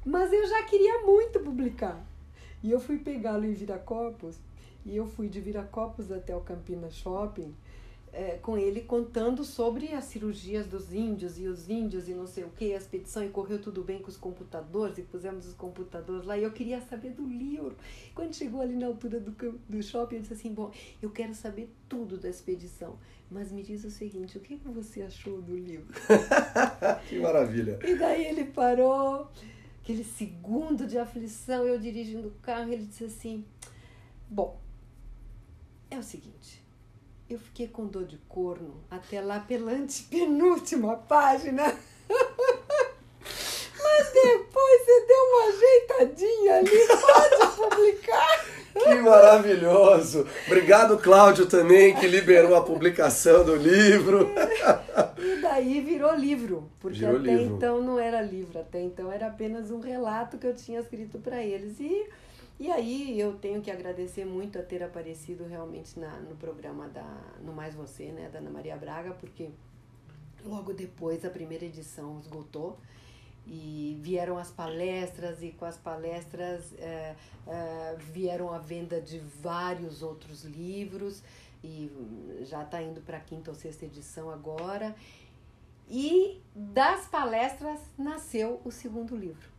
Mas 0.07 0.31
eu 0.31 0.47
já 0.47 0.63
queria 0.63 1.05
muito 1.05 1.37
publicar. 1.41 2.01
E 2.63 2.71
eu 2.71 2.79
fui 2.79 2.97
pegá-lo 2.97 3.43
em 3.43 3.51
Viracopos, 3.51 4.37
e 4.85 4.95
eu 4.95 5.05
fui 5.05 5.27
de 5.27 5.41
Viracopos 5.41 6.09
até 6.13 6.33
o 6.33 6.39
Campinas 6.39 6.95
Shopping, 6.95 7.53
é, 8.13 8.37
com 8.41 8.57
ele 8.57 8.81
contando 8.81 9.43
sobre 9.43 9.93
as 9.93 10.05
cirurgias 10.05 10.65
dos 10.65 10.93
índios 10.93 11.37
e 11.37 11.45
os 11.45 11.69
índios 11.69 12.07
e 12.07 12.13
não 12.13 12.25
sei 12.25 12.45
o 12.45 12.49
que, 12.49 12.73
a 12.73 12.77
expedição 12.77 13.21
e 13.21 13.27
correu 13.27 13.61
tudo 13.61 13.83
bem 13.83 13.99
com 13.99 14.07
os 14.07 14.15
computadores 14.15 14.97
e 14.97 15.01
pusemos 15.01 15.45
os 15.45 15.53
computadores 15.53 16.25
lá 16.25 16.37
e 16.37 16.43
eu 16.43 16.51
queria 16.51 16.79
saber 16.79 17.11
do 17.11 17.27
livro. 17.27 17.75
Quando 18.15 18.33
chegou 18.33 18.61
ali 18.61 18.77
na 18.77 18.87
altura 18.87 19.19
do, 19.19 19.31
do 19.67 19.83
shopping, 19.83 20.15
eu 20.15 20.21
disse 20.21 20.33
assim: 20.33 20.53
Bom, 20.53 20.71
eu 21.01 21.09
quero 21.09 21.35
saber 21.35 21.69
tudo 21.89 22.17
da 22.17 22.29
expedição, 22.29 22.97
mas 23.29 23.51
me 23.51 23.61
diz 23.61 23.83
o 23.83 23.91
seguinte: 23.91 24.37
o 24.37 24.41
que, 24.41 24.57
que 24.57 24.69
você 24.69 25.01
achou 25.01 25.41
do 25.41 25.55
livro? 25.55 25.93
que 27.09 27.19
maravilha! 27.19 27.77
E 27.85 27.93
daí 27.93 28.25
ele 28.25 28.45
parou, 28.45 29.27
aquele 29.87 30.03
segundo 30.03 30.85
de 30.85 30.97
aflição, 30.97 31.65
eu 31.65 31.79
dirigindo 31.79 32.27
o 32.27 32.39
carro, 32.41 32.73
ele 32.73 32.85
disse 32.85 33.05
assim: 33.05 33.45
Bom, 34.29 34.59
é 35.89 35.97
o 35.97 36.03
seguinte 36.03 36.67
eu 37.29 37.37
fiquei 37.37 37.67
com 37.67 37.85
dor 37.85 38.05
de 38.05 38.17
corno 38.29 38.75
até 38.89 39.19
lá 39.19 39.39
pela 39.41 39.73
penúltima 40.09 40.95
página. 40.95 41.63
Mas 43.79 44.11
depois 44.13 44.81
você 44.85 45.05
deu 45.05 45.23
uma 45.23 45.43
ajeitadinha 45.49 46.55
ali, 46.55 46.87
pode 46.87 47.55
publicar. 47.55 48.45
Que 48.77 48.93
maravilhoso! 48.93 50.27
Obrigado, 50.45 50.99
Cláudio, 50.99 51.47
também, 51.47 51.95
que 51.95 52.07
liberou 52.07 52.55
a 52.55 52.61
publicação 52.61 53.43
do 53.43 53.55
livro. 53.55 54.31
E 55.17 55.41
daí 55.41 55.81
virou 55.81 56.15
livro, 56.15 56.69
porque 56.79 56.99
virou 56.99 57.19
até 57.19 57.35
livro. 57.35 57.55
então 57.55 57.81
não 57.81 57.99
era 57.99 58.21
livro, 58.21 58.59
até 58.59 58.81
então 58.81 59.11
era 59.11 59.27
apenas 59.27 59.71
um 59.71 59.79
relato 59.79 60.37
que 60.37 60.45
eu 60.45 60.55
tinha 60.55 60.79
escrito 60.79 61.17
para 61.19 61.43
eles. 61.43 61.79
E 61.79 62.07
e 62.59 62.71
aí 62.71 63.19
eu 63.19 63.35
tenho 63.35 63.61
que 63.61 63.69
agradecer 63.69 64.25
muito 64.25 64.57
a 64.57 64.63
ter 64.63 64.81
aparecido 64.81 65.45
realmente 65.45 65.99
na, 65.99 66.17
no 66.21 66.35
programa 66.35 66.87
da 66.87 67.05
No 67.43 67.53
Mais 67.53 67.75
Você, 67.75 68.11
né, 68.11 68.29
da 68.29 68.39
Ana 68.39 68.49
Maria 68.49 68.75
Braga, 68.75 69.11
porque 69.11 69.49
logo 70.43 70.73
depois 70.73 71.23
a 71.23 71.29
primeira 71.29 71.65
edição 71.65 72.17
esgotou 72.19 72.79
e 73.45 73.99
vieram 74.01 74.39
as 74.39 74.49
palestras 74.49 75.43
e 75.43 75.51
com 75.51 75.65
as 75.65 75.77
palestras 75.77 76.73
é, 76.79 77.15
é, 77.45 77.95
vieram 78.11 78.51
a 78.51 78.57
venda 78.57 78.99
de 78.99 79.19
vários 79.19 80.01
outros 80.01 80.43
livros 80.43 81.21
e 81.63 81.91
já 82.43 82.63
está 82.63 82.81
indo 82.81 83.01
para 83.01 83.17
a 83.17 83.21
quinta 83.21 83.51
ou 83.51 83.55
sexta 83.55 83.85
edição 83.85 84.29
agora. 84.29 84.95
E 85.89 86.41
das 86.53 87.05
palestras 87.05 87.79
nasceu 87.97 88.61
o 88.65 88.71
segundo 88.71 89.15
livro. 89.15 89.57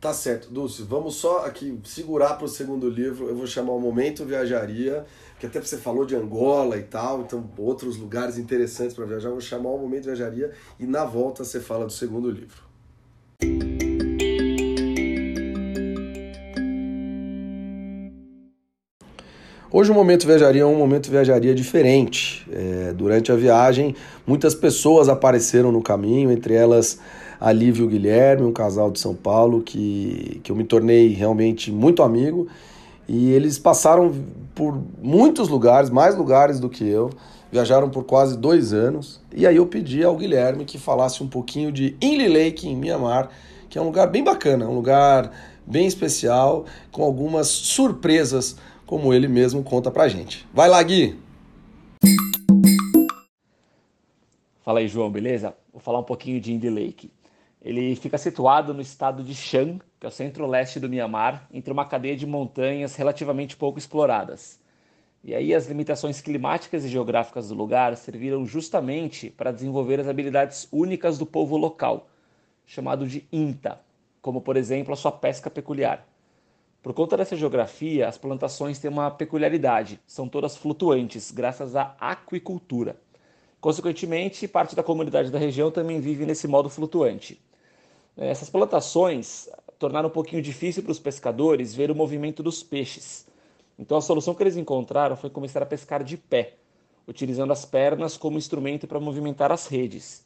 Tá 0.00 0.12
certo, 0.12 0.50
Dulce, 0.50 0.82
vamos 0.82 1.14
só 1.14 1.46
aqui 1.46 1.80
segurar 1.82 2.34
para 2.34 2.44
o 2.44 2.48
segundo 2.48 2.90
livro. 2.90 3.26
Eu 3.26 3.34
vou 3.34 3.46
chamar 3.46 3.72
o 3.72 3.80
Momento 3.80 4.22
Viajaria, 4.26 5.06
que 5.40 5.46
até 5.46 5.58
você 5.58 5.78
falou 5.78 6.04
de 6.04 6.14
Angola 6.14 6.76
e 6.76 6.82
tal, 6.82 7.22
então 7.22 7.50
outros 7.56 7.96
lugares 7.96 8.36
interessantes 8.36 8.94
para 8.94 9.06
viajar. 9.06 9.28
Eu 9.28 9.32
vou 9.32 9.40
chamar 9.40 9.70
o 9.70 9.78
Momento 9.78 10.04
Viajaria 10.04 10.52
e 10.78 10.84
na 10.84 11.06
volta 11.06 11.42
você 11.42 11.58
fala 11.58 11.86
do 11.86 11.92
segundo 11.92 12.30
livro. 12.30 12.63
Hoje 19.76 19.90
o 19.90 19.94
Momento 19.94 20.24
Viajaria 20.24 20.62
é 20.62 20.64
um 20.64 20.78
momento 20.78 21.10
viajaria 21.10 21.52
diferente. 21.52 22.46
É, 22.52 22.92
durante 22.92 23.32
a 23.32 23.34
viagem, 23.34 23.96
muitas 24.24 24.54
pessoas 24.54 25.08
apareceram 25.08 25.72
no 25.72 25.82
caminho, 25.82 26.30
entre 26.30 26.54
elas 26.54 27.00
a 27.40 27.50
Lívia 27.50 27.82
e 27.82 27.84
o 27.84 27.88
Guilherme, 27.88 28.46
um 28.46 28.52
casal 28.52 28.88
de 28.88 29.00
São 29.00 29.16
Paulo 29.16 29.62
que, 29.62 30.40
que 30.44 30.52
eu 30.52 30.54
me 30.54 30.62
tornei 30.62 31.08
realmente 31.08 31.72
muito 31.72 32.04
amigo. 32.04 32.46
E 33.08 33.32
eles 33.32 33.58
passaram 33.58 34.14
por 34.54 34.80
muitos 35.02 35.48
lugares, 35.48 35.90
mais 35.90 36.14
lugares 36.14 36.60
do 36.60 36.68
que 36.68 36.88
eu, 36.88 37.10
viajaram 37.50 37.90
por 37.90 38.04
quase 38.04 38.38
dois 38.38 38.72
anos. 38.72 39.20
E 39.34 39.44
aí 39.44 39.56
eu 39.56 39.66
pedi 39.66 40.04
ao 40.04 40.16
Guilherme 40.16 40.64
que 40.64 40.78
falasse 40.78 41.20
um 41.20 41.26
pouquinho 41.26 41.72
de 41.72 41.96
Inle 42.00 42.28
Lake, 42.28 42.68
em 42.68 42.76
Mianmar, 42.76 43.28
que 43.68 43.76
é 43.76 43.82
um 43.82 43.86
lugar 43.86 44.06
bem 44.06 44.22
bacana, 44.22 44.68
um 44.68 44.74
lugar 44.76 45.32
bem 45.66 45.84
especial, 45.88 46.64
com 46.92 47.02
algumas 47.02 47.48
surpresas, 47.48 48.54
como 48.86 49.12
ele 49.12 49.28
mesmo 49.28 49.62
conta 49.62 49.90
pra 49.90 50.08
gente. 50.08 50.46
Vai 50.52 50.68
lá, 50.68 50.82
Gui! 50.82 51.18
Fala 54.62 54.78
aí, 54.78 54.88
João, 54.88 55.10
beleza? 55.10 55.54
Vou 55.72 55.80
falar 55.80 55.98
um 55.98 56.04
pouquinho 56.04 56.40
de 56.40 56.52
Indy 56.52 56.70
Lake. 56.70 57.10
Ele 57.60 57.96
fica 57.96 58.18
situado 58.18 58.72
no 58.74 58.80
estado 58.80 59.22
de 59.22 59.34
Shan, 59.34 59.78
que 59.98 60.06
é 60.06 60.08
o 60.08 60.12
centro-leste 60.12 60.78
do 60.78 60.88
Mianmar, 60.88 61.48
entre 61.52 61.72
uma 61.72 61.84
cadeia 61.84 62.16
de 62.16 62.26
montanhas 62.26 62.94
relativamente 62.96 63.56
pouco 63.56 63.78
exploradas. 63.78 64.60
E 65.22 65.34
aí 65.34 65.54
as 65.54 65.66
limitações 65.66 66.20
climáticas 66.20 66.84
e 66.84 66.88
geográficas 66.88 67.48
do 67.48 67.54
lugar 67.54 67.96
serviram 67.96 68.44
justamente 68.44 69.30
para 69.30 69.50
desenvolver 69.50 69.98
as 69.98 70.08
habilidades 70.08 70.68
únicas 70.70 71.16
do 71.16 71.24
povo 71.24 71.56
local, 71.56 72.08
chamado 72.66 73.06
de 73.06 73.26
INTA, 73.32 73.80
como 74.20 74.42
por 74.42 74.58
exemplo 74.58 74.92
a 74.92 74.96
sua 74.96 75.12
pesca 75.12 75.48
peculiar. 75.48 76.06
Por 76.84 76.92
conta 76.92 77.16
dessa 77.16 77.34
geografia, 77.34 78.06
as 78.06 78.18
plantações 78.18 78.78
têm 78.78 78.90
uma 78.90 79.10
peculiaridade, 79.10 79.98
são 80.06 80.28
todas 80.28 80.54
flutuantes, 80.54 81.30
graças 81.30 81.74
à 81.74 81.96
aquicultura. 81.98 83.00
Consequentemente, 83.58 84.46
parte 84.46 84.76
da 84.76 84.82
comunidade 84.82 85.30
da 85.30 85.38
região 85.38 85.70
também 85.70 85.98
vive 85.98 86.26
nesse 86.26 86.46
modo 86.46 86.68
flutuante. 86.68 87.42
Essas 88.14 88.50
plantações 88.50 89.48
tornaram 89.78 90.10
um 90.10 90.12
pouquinho 90.12 90.42
difícil 90.42 90.82
para 90.82 90.92
os 90.92 90.98
pescadores 90.98 91.74
ver 91.74 91.90
o 91.90 91.94
movimento 91.94 92.42
dos 92.42 92.62
peixes. 92.62 93.26
Então 93.78 93.96
a 93.96 94.02
solução 94.02 94.34
que 94.34 94.42
eles 94.42 94.58
encontraram 94.58 95.16
foi 95.16 95.30
começar 95.30 95.62
a 95.62 95.66
pescar 95.66 96.04
de 96.04 96.18
pé, 96.18 96.56
utilizando 97.08 97.54
as 97.54 97.64
pernas 97.64 98.18
como 98.18 98.36
instrumento 98.36 98.86
para 98.86 99.00
movimentar 99.00 99.50
as 99.50 99.68
redes. 99.68 100.22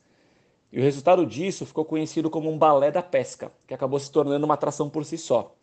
E 0.72 0.80
o 0.80 0.82
resultado 0.82 1.24
disso 1.24 1.64
ficou 1.64 1.84
conhecido 1.84 2.28
como 2.28 2.50
um 2.50 2.58
balé 2.58 2.90
da 2.90 3.00
pesca, 3.00 3.52
que 3.64 3.74
acabou 3.74 4.00
se 4.00 4.10
tornando 4.10 4.44
uma 4.44 4.54
atração 4.54 4.90
por 4.90 5.04
si 5.04 5.16
só. 5.16 5.54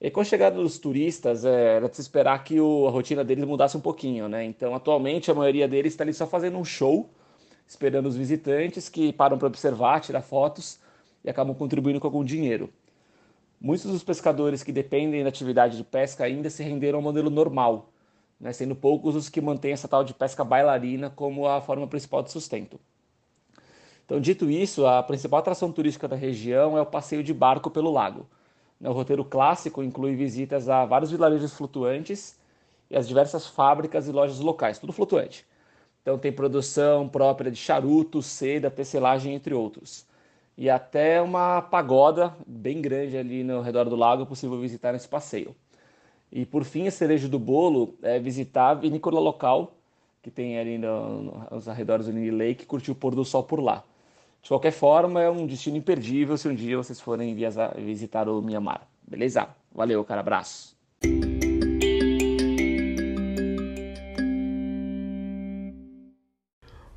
E 0.00 0.10
com 0.10 0.20
a 0.20 0.24
chegada 0.24 0.56
dos 0.56 0.78
turistas, 0.78 1.44
é, 1.44 1.76
era 1.76 1.88
de 1.88 1.96
se 1.96 2.02
esperar 2.02 2.44
que 2.44 2.60
o, 2.60 2.86
a 2.86 2.90
rotina 2.90 3.24
deles 3.24 3.44
mudasse 3.44 3.76
um 3.76 3.80
pouquinho, 3.80 4.28
né? 4.28 4.44
Então, 4.44 4.74
atualmente, 4.74 5.30
a 5.30 5.34
maioria 5.34 5.66
deles 5.66 5.94
está 5.94 6.04
ali 6.04 6.12
só 6.12 6.26
fazendo 6.26 6.58
um 6.58 6.64
show, 6.64 7.08
esperando 7.66 8.06
os 8.06 8.16
visitantes 8.16 8.88
que 8.90 9.12
param 9.12 9.38
para 9.38 9.46
observar, 9.46 10.00
tirar 10.00 10.20
fotos 10.20 10.78
e 11.24 11.30
acabam 11.30 11.54
contribuindo 11.54 11.98
com 11.98 12.06
algum 12.06 12.22
dinheiro. 12.22 12.70
Muitos 13.58 13.90
dos 13.90 14.04
pescadores 14.04 14.62
que 14.62 14.70
dependem 14.70 15.22
da 15.22 15.30
atividade 15.30 15.78
de 15.78 15.84
pesca 15.84 16.24
ainda 16.24 16.50
se 16.50 16.62
renderam 16.62 16.98
ao 16.98 17.02
modelo 17.02 17.30
normal, 17.30 17.90
né, 18.38 18.52
sendo 18.52 18.76
poucos 18.76 19.16
os 19.16 19.30
que 19.30 19.40
mantêm 19.40 19.72
essa 19.72 19.88
tal 19.88 20.04
de 20.04 20.12
pesca 20.12 20.44
bailarina 20.44 21.08
como 21.08 21.46
a 21.48 21.60
forma 21.62 21.86
principal 21.86 22.22
de 22.22 22.30
sustento. 22.30 22.78
Então, 24.04 24.20
dito 24.20 24.48
isso, 24.50 24.86
a 24.86 25.02
principal 25.02 25.40
atração 25.40 25.72
turística 25.72 26.06
da 26.06 26.14
região 26.14 26.76
é 26.76 26.82
o 26.82 26.86
passeio 26.86 27.24
de 27.24 27.32
barco 27.32 27.70
pelo 27.70 27.90
lago. 27.90 28.28
Né, 28.80 28.88
o 28.88 28.92
roteiro 28.92 29.24
clássico 29.24 29.82
inclui 29.82 30.14
visitas 30.14 30.68
a 30.68 30.84
vários 30.84 31.10
vilarejos 31.10 31.54
flutuantes 31.54 32.38
e 32.90 32.96
as 32.96 33.08
diversas 33.08 33.46
fábricas 33.46 34.08
e 34.08 34.12
lojas 34.12 34.40
locais, 34.40 34.78
tudo 34.78 34.92
flutuante. 34.92 35.46
Então, 36.02 36.18
tem 36.18 36.32
produção 36.32 37.08
própria 37.08 37.50
de 37.50 37.58
charuto, 37.58 38.22
seda, 38.22 38.70
tecelagem, 38.70 39.34
entre 39.34 39.52
outros 39.54 40.06
e 40.56 40.70
até 40.70 41.20
uma 41.20 41.60
pagoda 41.60 42.34
bem 42.46 42.80
grande 42.80 43.16
ali 43.16 43.44
no 43.44 43.60
redor 43.60 43.84
do 43.88 43.96
lago 43.96 44.24
possível 44.24 44.58
visitar 44.58 44.92
nesse 44.92 45.08
passeio. 45.08 45.54
E 46.32 46.46
por 46.46 46.64
fim, 46.64 46.86
a 46.86 46.90
cereja 46.90 47.28
do 47.28 47.38
bolo 47.38 47.94
é 48.02 48.18
visitar 48.18 48.70
a 48.70 48.74
vinícola 48.74 49.20
local 49.20 49.72
que 50.22 50.30
tem 50.30 50.58
ali 50.58 50.78
no, 50.78 51.46
nos 51.50 51.68
arredores 51.68 52.06
do 52.06 52.12
Lily 52.12 52.30
Lake 52.30 52.64
e 52.64 52.66
curtir 52.66 52.90
o 52.90 52.94
pôr 52.94 53.14
do 53.14 53.24
sol 53.24 53.44
por 53.44 53.60
lá. 53.60 53.84
De 54.46 54.48
qualquer 54.48 54.70
forma, 54.70 55.20
é 55.20 55.28
um 55.28 55.44
destino 55.44 55.76
imperdível 55.76 56.38
se 56.38 56.46
um 56.46 56.54
dia 56.54 56.76
vocês 56.76 57.00
forem 57.00 57.34
viajar, 57.34 57.74
visitar 57.76 58.28
o 58.28 58.40
Mianmar. 58.40 58.86
Beleza? 59.04 59.48
Valeu, 59.74 60.04
cara. 60.04 60.20
Abraço. 60.20 60.76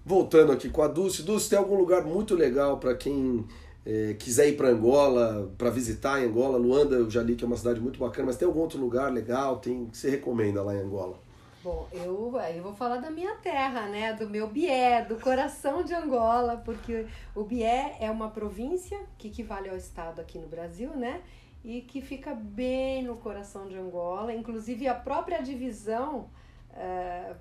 Voltando 0.06 0.52
aqui 0.52 0.70
com 0.70 0.84
a 0.84 0.88
Dulce. 0.88 1.24
Dulce, 1.24 1.50
tem 1.50 1.58
algum 1.58 1.76
lugar 1.76 2.04
muito 2.04 2.36
legal 2.36 2.78
para 2.78 2.94
quem 2.94 3.44
é, 3.84 4.14
quiser 4.14 4.50
ir 4.50 4.56
para 4.56 4.70
Angola, 4.70 5.52
para 5.58 5.72
visitar 5.72 6.20
Angola? 6.20 6.56
Luanda, 6.56 6.98
eu 6.98 7.10
já 7.10 7.24
li 7.24 7.36
que 7.36 7.44
é 7.44 7.48
uma 7.48 7.58
cidade 7.58 7.80
muito 7.80 8.00
bacana, 8.00 8.28
mas 8.28 8.38
tem 8.38 8.48
algum 8.48 8.60
outro 8.60 8.80
lugar 8.80 9.12
legal 9.12 9.58
tem, 9.58 9.88
que 9.88 9.98
você 9.98 10.12
recomenda 10.12 10.62
lá 10.62 10.76
em 10.76 10.82
Angola? 10.82 11.20
Bom, 11.62 11.90
eu, 11.92 12.34
eu 12.56 12.64
vou 12.64 12.74
falar 12.74 12.98
da 12.98 13.12
minha 13.12 13.36
terra, 13.36 13.88
né? 13.88 14.14
Do 14.14 14.30
meu 14.30 14.48
Bié, 14.48 15.04
do 15.04 15.18
coração 15.18 15.84
de 15.84 15.94
Angola, 15.94 16.62
porque 16.64 17.06
o 17.36 17.44
Bié 17.44 17.98
é 18.00 18.10
uma 18.10 18.30
província 18.30 18.98
que 19.18 19.28
equivale 19.28 19.68
ao 19.68 19.76
estado 19.76 20.22
aqui 20.22 20.40
no 20.40 20.48
Brasil, 20.48 20.96
né? 20.96 21.22
E 21.62 21.82
que 21.82 22.00
fica 22.00 22.34
bem 22.34 23.04
no 23.04 23.18
coração 23.18 23.68
de 23.68 23.78
Angola. 23.78 24.34
Inclusive, 24.34 24.88
a 24.88 24.96
própria 24.96 25.42
divisão 25.42 26.30
uh, 26.72 27.36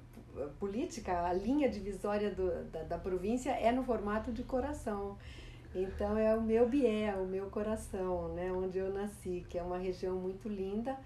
política, 0.58 1.22
a 1.22 1.32
linha 1.32 1.68
divisória 1.68 2.32
do, 2.32 2.64
da, 2.72 2.82
da 2.82 2.98
província 2.98 3.50
é 3.50 3.70
no 3.70 3.84
formato 3.84 4.32
de 4.32 4.42
coração. 4.42 5.16
Então 5.72 6.18
é 6.18 6.34
o 6.34 6.42
meu 6.42 6.68
Bié, 6.68 7.14
o 7.14 7.24
meu 7.24 7.46
coração, 7.50 8.34
né, 8.34 8.50
onde 8.50 8.78
eu 8.78 8.92
nasci, 8.92 9.46
que 9.48 9.56
é 9.56 9.62
uma 9.62 9.78
região 9.78 10.16
muito 10.16 10.48
linda, 10.48 10.96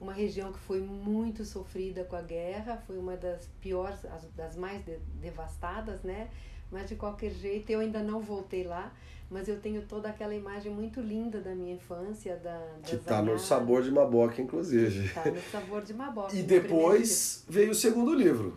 uma 0.00 0.12
região 0.12 0.50
que 0.52 0.58
foi 0.58 0.80
muito 0.80 1.44
sofrida 1.44 2.04
com 2.04 2.16
a 2.16 2.22
guerra, 2.22 2.82
foi 2.86 2.98
uma 2.98 3.16
das 3.16 3.46
piores, 3.60 4.00
das 4.34 4.56
mais 4.56 4.84
de, 4.84 4.96
devastadas, 5.20 6.02
né? 6.02 6.30
Mas 6.70 6.88
de 6.88 6.94
qualquer 6.94 7.30
jeito 7.30 7.70
eu 7.70 7.80
ainda 7.80 8.02
não 8.02 8.20
voltei 8.20 8.64
lá, 8.64 8.92
mas 9.28 9.46
eu 9.46 9.60
tenho 9.60 9.82
toda 9.82 10.08
aquela 10.08 10.34
imagem 10.34 10.72
muito 10.72 11.00
linda 11.00 11.40
da 11.40 11.54
minha 11.54 11.74
infância, 11.74 12.36
da 12.36 12.78
que 12.82 12.96
está 12.96 13.20
no 13.20 13.38
sabor 13.38 13.82
de 13.82 13.90
Maboca, 13.90 14.40
inclusive. 14.40 15.06
Está 15.06 15.30
no 15.30 15.42
sabor 15.42 15.82
de 15.82 15.92
Maboca. 15.92 16.34
e 16.34 16.42
depois 16.42 17.44
veio 17.48 17.70
o 17.70 17.74
segundo 17.74 18.14
livro 18.14 18.56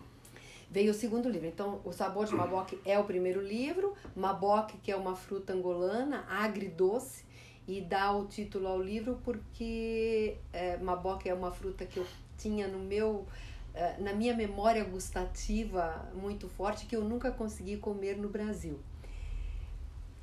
veio 0.74 0.90
o 0.90 0.94
segundo 0.94 1.28
livro. 1.28 1.46
Então, 1.46 1.80
O 1.84 1.92
Sabor 1.92 2.26
de 2.26 2.34
Maboque 2.34 2.76
é 2.84 2.98
o 2.98 3.04
primeiro 3.04 3.40
livro. 3.40 3.94
Maboque, 4.16 4.76
que 4.78 4.90
é 4.90 4.96
uma 4.96 5.14
fruta 5.14 5.52
angolana, 5.52 6.24
agridoce, 6.28 7.24
e 7.66 7.80
dá 7.80 8.12
o 8.12 8.26
título 8.26 8.68
ao 8.68 8.80
livro 8.80 9.18
porque 9.24 10.36
é, 10.52 10.76
maboque 10.76 11.28
é 11.28 11.34
uma 11.34 11.50
fruta 11.50 11.84
que 11.86 11.98
eu 11.98 12.06
tinha 12.36 12.68
no 12.68 12.78
meu 12.78 13.26
é, 13.74 13.96
na 13.98 14.12
minha 14.12 14.34
memória 14.34 14.84
gustativa 14.84 16.08
muito 16.14 16.48
forte 16.48 16.86
que 16.86 16.94
eu 16.94 17.02
nunca 17.02 17.30
consegui 17.30 17.76
comer 17.76 18.16
no 18.16 18.28
Brasil. 18.28 18.78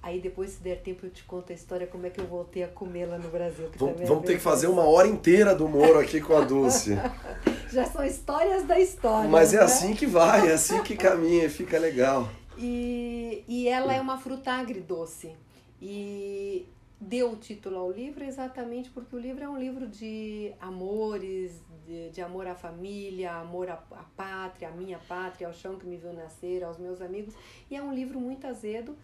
Aí 0.03 0.19
depois, 0.19 0.51
se 0.51 0.63
der 0.63 0.77
tempo, 0.81 1.05
eu 1.05 1.11
te 1.11 1.23
conto 1.23 1.51
a 1.51 1.55
história 1.55 1.85
como 1.85 2.07
é 2.07 2.09
que 2.09 2.19
eu 2.19 2.25
voltei 2.25 2.63
a 2.63 2.67
comê-la 2.67 3.19
no 3.19 3.29
Brasil. 3.29 3.69
vamos, 3.75 4.01
é 4.01 4.05
vamos 4.05 4.25
ter 4.25 4.33
que 4.33 4.39
fazer 4.39 4.65
uma 4.65 4.81
hora 4.81 5.07
inteira 5.07 5.53
do 5.53 5.67
Moro 5.67 5.99
aqui 5.99 6.19
com 6.19 6.35
a 6.35 6.41
Dulce. 6.41 6.97
Já 7.71 7.85
são 7.85 8.03
histórias 8.03 8.63
da 8.65 8.79
história. 8.79 9.29
Mas 9.29 9.53
é 9.53 9.57
né? 9.57 9.63
assim 9.63 9.93
que 9.93 10.07
vai, 10.07 10.49
é 10.49 10.53
assim 10.53 10.81
que 10.81 10.95
caminha, 10.95 11.47
fica 11.49 11.77
legal. 11.77 12.27
E, 12.57 13.43
e 13.47 13.67
ela 13.67 13.93
é 13.93 14.01
uma 14.01 14.17
fruta 14.17 14.51
agridoce. 14.51 15.35
E 15.79 16.67
deu 17.01 17.31
o 17.31 17.35
título 17.35 17.77
ao 17.77 17.91
livro 17.91 18.23
exatamente 18.23 18.91
porque 18.91 19.15
o 19.15 19.19
livro 19.19 19.43
é 19.43 19.49
um 19.49 19.57
livro 19.57 19.87
de 19.87 20.53
amores, 20.61 21.59
de, 21.83 22.11
de 22.11 22.21
amor 22.21 22.45
à 22.45 22.53
família, 22.53 23.33
amor 23.33 23.71
à, 23.71 23.73
à 23.73 24.03
pátria, 24.15 24.69
à 24.69 24.71
minha 24.71 24.99
pátria, 24.99 25.47
ao 25.47 25.53
chão 25.53 25.79
que 25.79 25.85
me 25.87 25.97
viu 25.97 26.13
nascer, 26.13 26.63
aos 26.63 26.77
meus 26.77 27.01
amigos. 27.01 27.33
E 27.71 27.75
é 27.75 27.81
um 27.81 27.91
livro 27.91 28.19
muito 28.19 28.45
azedo 28.45 28.95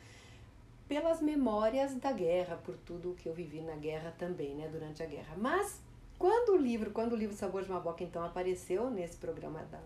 pelas 0.88 1.21
memórias 1.21 1.95
da 1.95 2.12
guerra, 2.12 2.55
por 2.57 2.77
tudo 2.77 3.15
que 3.15 3.27
eu 3.27 3.33
vivi 3.33 3.62
na 3.62 3.75
guerra 3.75 4.13
também, 4.17 4.53
né, 4.53 4.69
durante 4.71 5.01
a 5.01 5.05
guerra. 5.07 5.36
Mas 5.36 5.81
quando 6.19 6.53
o 6.53 6.57
livro, 6.57 6.91
quando 6.91 7.13
o 7.13 7.15
livro 7.15 7.36
Sabor 7.36 7.63
de 7.63 7.71
uma 7.71 7.79
Boca 7.79 8.03
então 8.03 8.23
apareceu 8.23 8.91
nesse 8.91 9.17
programa 9.17 9.63
da, 9.71 9.81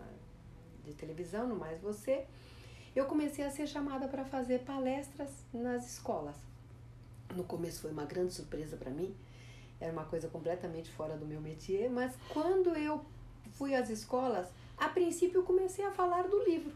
de 0.84 0.94
televisão, 0.94 1.48
no 1.48 1.56
Mais 1.56 1.80
Você, 1.80 2.26
eu 2.94 3.06
comecei 3.06 3.46
a 3.46 3.50
ser 3.50 3.68
chamada 3.68 4.10
para 4.10 4.26
fazer 4.26 4.60
palestras 4.60 5.30
nas 5.54 5.90
escolas. 5.94 6.51
No 7.36 7.44
começo 7.44 7.82
foi 7.82 7.92
uma 7.92 8.06
grande 8.06 8.34
surpresa 8.34 8.78
para 8.78 8.92
mim, 8.92 9.16
era 9.80 9.92
uma 9.92 10.06
coisa 10.06 10.28
completamente 10.28 10.92
fora 10.92 11.18
do 11.18 11.26
meu 11.26 11.42
métier, 11.42 11.90
mas 11.90 12.14
quando 12.30 12.76
eu 12.76 13.04
fui 13.54 13.74
às 13.74 13.90
escolas, 13.90 14.48
a 14.78 14.90
princípio 14.90 15.40
eu 15.40 15.44
comecei 15.44 15.86
a 15.86 15.92
falar 15.92 16.28
do 16.28 16.44
livro 16.44 16.74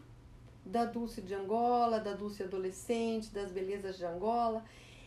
da 0.66 0.84
Dulce 0.84 1.22
de 1.22 1.32
Angola, 1.32 2.00
da 2.00 2.12
Dulce 2.12 2.42
adolescente, 2.42 3.30
das 3.30 3.52
belezas 3.52 3.96
de 3.96 4.04
Angola. 4.04 4.64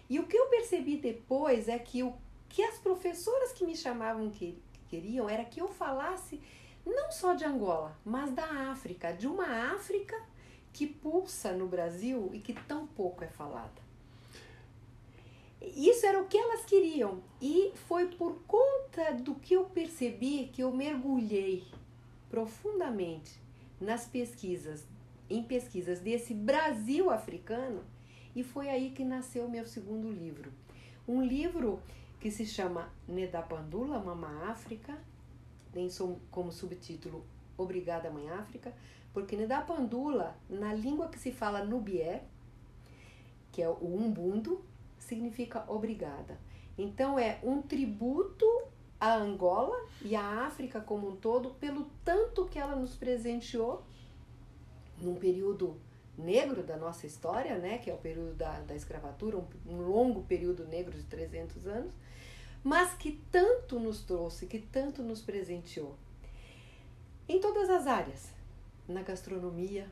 E 0.09 0.19
o 0.19 0.25
que 0.25 0.37
eu 0.37 0.45
percebi 0.47 0.97
depois 0.97 1.67
é 1.67 1.77
que 1.77 2.01
o 2.01 2.13
que 2.47 2.63
as 2.63 2.77
professoras 2.77 3.51
que 3.51 3.65
me 3.65 3.75
chamavam 3.75 4.29
que 4.29 4.57
queriam 4.87 5.29
era 5.29 5.43
que 5.43 5.61
eu 5.61 5.67
falasse 5.67 6.41
não 6.85 7.11
só 7.11 7.33
de 7.33 7.43
Angola, 7.43 7.95
mas 8.03 8.31
da 8.31 8.71
África, 8.71 9.11
de 9.11 9.27
uma 9.27 9.73
África 9.73 10.19
que 10.71 10.87
pulsa 10.87 11.51
no 11.51 11.67
Brasil 11.67 12.31
e 12.33 12.39
que 12.39 12.53
tão 12.53 12.87
pouco 12.87 13.23
é 13.23 13.27
falada. 13.27 13.88
Isso 15.61 16.05
era 16.05 16.21
o 16.21 16.27
que 16.27 16.37
elas 16.37 16.65
queriam 16.65 17.21
e 17.41 17.71
foi 17.87 18.07
por 18.07 18.41
conta 18.47 19.13
do 19.13 19.35
que 19.35 19.55
eu 19.55 19.65
percebi 19.65 20.49
que 20.53 20.63
eu 20.63 20.71
mergulhei 20.71 21.65
profundamente 22.29 23.39
nas 23.79 24.07
pesquisas 24.07 24.85
em 25.29 25.43
pesquisas 25.43 25.99
desse 25.99 26.33
Brasil 26.33 27.09
africano 27.09 27.83
e 28.35 28.43
foi 28.43 28.69
aí 28.69 28.91
que 28.91 29.03
nasceu 29.03 29.45
o 29.45 29.51
meu 29.51 29.65
segundo 29.65 30.11
livro. 30.11 30.51
Um 31.07 31.23
livro 31.23 31.79
que 32.19 32.31
se 32.31 32.45
chama 32.45 32.89
Nedapandula, 33.07 33.99
Mama 33.99 34.49
África, 34.49 34.97
tem 35.71 35.87
como 36.31 36.51
subtítulo 36.51 37.23
Obrigada 37.57 38.09
Mãe 38.09 38.29
África, 38.29 38.73
porque 39.13 39.35
Nedapandula, 39.35 40.35
na 40.49 40.73
língua 40.73 41.09
que 41.09 41.19
se 41.19 41.31
fala 41.31 41.63
no 41.63 41.79
Bié, 41.79 42.23
que 43.51 43.61
é 43.61 43.69
o 43.69 43.95
umbundo, 43.95 44.63
significa 44.99 45.63
obrigada. 45.67 46.39
Então 46.77 47.17
é 47.17 47.39
um 47.43 47.61
tributo 47.61 48.45
à 48.99 49.15
Angola 49.15 49.75
e 50.01 50.15
à 50.15 50.45
África 50.45 50.79
como 50.81 51.09
um 51.09 51.15
todo 51.15 51.51
pelo 51.51 51.89
tanto 52.03 52.45
que 52.45 52.59
ela 52.59 52.75
nos 52.75 52.95
presenteou 52.95 53.83
num 55.01 55.15
período 55.15 55.77
negro 56.17 56.63
da 56.63 56.75
nossa 56.75 57.07
história, 57.07 57.57
né, 57.57 57.77
que 57.77 57.89
é 57.89 57.93
o 57.93 57.97
período 57.97 58.35
da, 58.35 58.59
da 58.61 58.75
escravatura, 58.75 59.37
um, 59.37 59.45
um 59.65 59.81
longo 59.87 60.23
período 60.23 60.65
negro 60.67 60.95
de 60.95 61.03
300 61.03 61.65
anos, 61.65 61.93
mas 62.63 62.93
que 62.93 63.21
tanto 63.31 63.79
nos 63.79 64.03
trouxe, 64.03 64.45
que 64.45 64.59
tanto 64.59 65.01
nos 65.01 65.21
presenteou. 65.21 65.95
Em 67.27 67.39
todas 67.39 67.69
as 67.69 67.87
áreas, 67.87 68.33
na 68.87 69.01
gastronomia, 69.01 69.87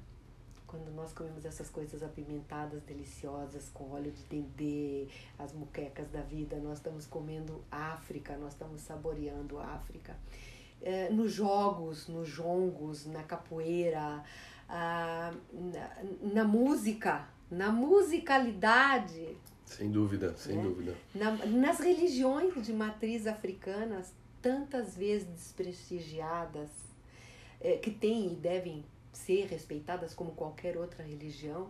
quando 0.68 0.94
nós 0.94 1.14
comemos 1.14 1.46
essas 1.46 1.70
coisas 1.70 2.04
apimentadas, 2.04 2.84
deliciosas, 2.84 3.70
com 3.74 3.92
óleo 3.92 4.12
de 4.12 4.24
dendê, 4.24 5.08
as 5.40 5.54
muquecas 5.54 6.10
da 6.10 6.22
vida, 6.22 6.58
nós 6.58 6.78
estamos 6.78 7.06
comendo 7.06 7.64
África, 7.72 8.38
nós 8.38 8.52
estamos 8.52 8.82
saboreando 8.82 9.58
África. 9.58 10.16
É, 10.82 11.10
nos 11.10 11.32
jogos, 11.32 12.08
nos 12.08 12.28
jongos, 12.28 13.06
na 13.06 13.24
capoeira, 13.24 14.24
na, 14.70 15.34
na, 16.34 16.44
música, 16.44 17.28
na 17.50 17.72
musicalidade. 17.72 19.38
Sem 19.66 19.90
dúvida, 19.90 20.36
sem 20.36 20.58
né? 20.58 20.64
dúvida. 20.64 20.96
Na, 21.16 21.32
nas 21.46 21.80
religiões 21.80 22.54
de 22.66 22.74
matriz 22.74 23.26
africanas, 23.26 24.14
tantas 24.42 24.96
vezes 24.96 25.28
desprestigiadas, 25.30 26.70
é, 27.60 27.78
que 27.78 27.90
têm 27.90 28.34
e 28.34 28.36
devem 28.36 28.86
ser 29.18 29.48
respeitadas 29.48 30.14
como 30.14 30.32
qualquer 30.32 30.78
outra 30.78 31.04
religião. 31.04 31.70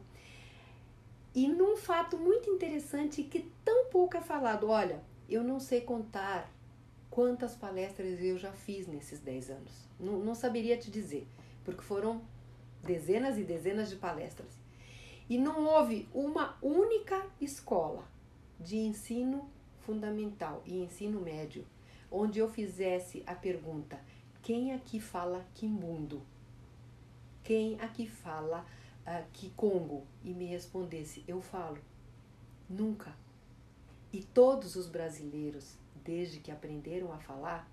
E 1.34 1.48
num 1.48 1.78
fato 1.78 2.18
muito 2.18 2.50
interessante 2.50 3.24
que 3.24 3.50
tão 3.64 3.86
pouco 3.86 4.18
é 4.18 4.22
falado, 4.22 4.70
olha, 4.70 5.02
eu 5.30 5.44
não 5.44 5.60
sei 5.60 5.82
contar 5.82 6.52
quantas 7.10 7.56
palestras 7.56 8.22
eu 8.22 8.38
já 8.38 8.52
fiz 8.52 8.88
nesses 8.88 9.20
10 9.20 9.50
anos. 9.50 9.74
Não, 10.00 10.20
não 10.20 10.36
saberia 10.36 10.78
te 10.78 10.92
dizer, 10.92 11.28
porque 11.64 11.82
foram 11.82 12.22
dezenas 12.84 13.38
e 13.38 13.44
dezenas 13.44 13.90
de 13.90 13.96
palestras. 13.96 14.52
E 15.30 15.38
não 15.38 15.66
houve 15.66 16.08
uma 16.14 16.58
única 16.62 17.26
escola 17.42 18.08
de 18.60 18.78
ensino 18.78 19.50
fundamental 19.80 20.62
e 20.66 20.82
ensino 20.82 21.20
médio 21.22 21.66
onde 22.12 22.40
eu 22.40 22.50
fizesse 22.50 23.24
a 23.26 23.36
pergunta: 23.36 24.00
quem 24.42 24.74
aqui 24.74 25.00
fala 25.00 25.46
quimbundo? 25.54 26.22
Quem 27.48 27.80
aqui 27.80 28.06
fala 28.06 28.66
uh, 29.06 29.26
Kikongo? 29.32 30.06
E 30.22 30.34
me 30.34 30.48
respondesse: 30.48 31.24
eu 31.26 31.40
falo. 31.40 31.78
Nunca. 32.70 33.16
E 34.12 34.22
todos 34.22 34.76
os 34.76 34.90
brasileiros, 34.90 35.78
desde 36.04 36.42
que 36.42 36.52
aprenderam 36.52 37.14
a 37.14 37.18
falar, 37.20 37.66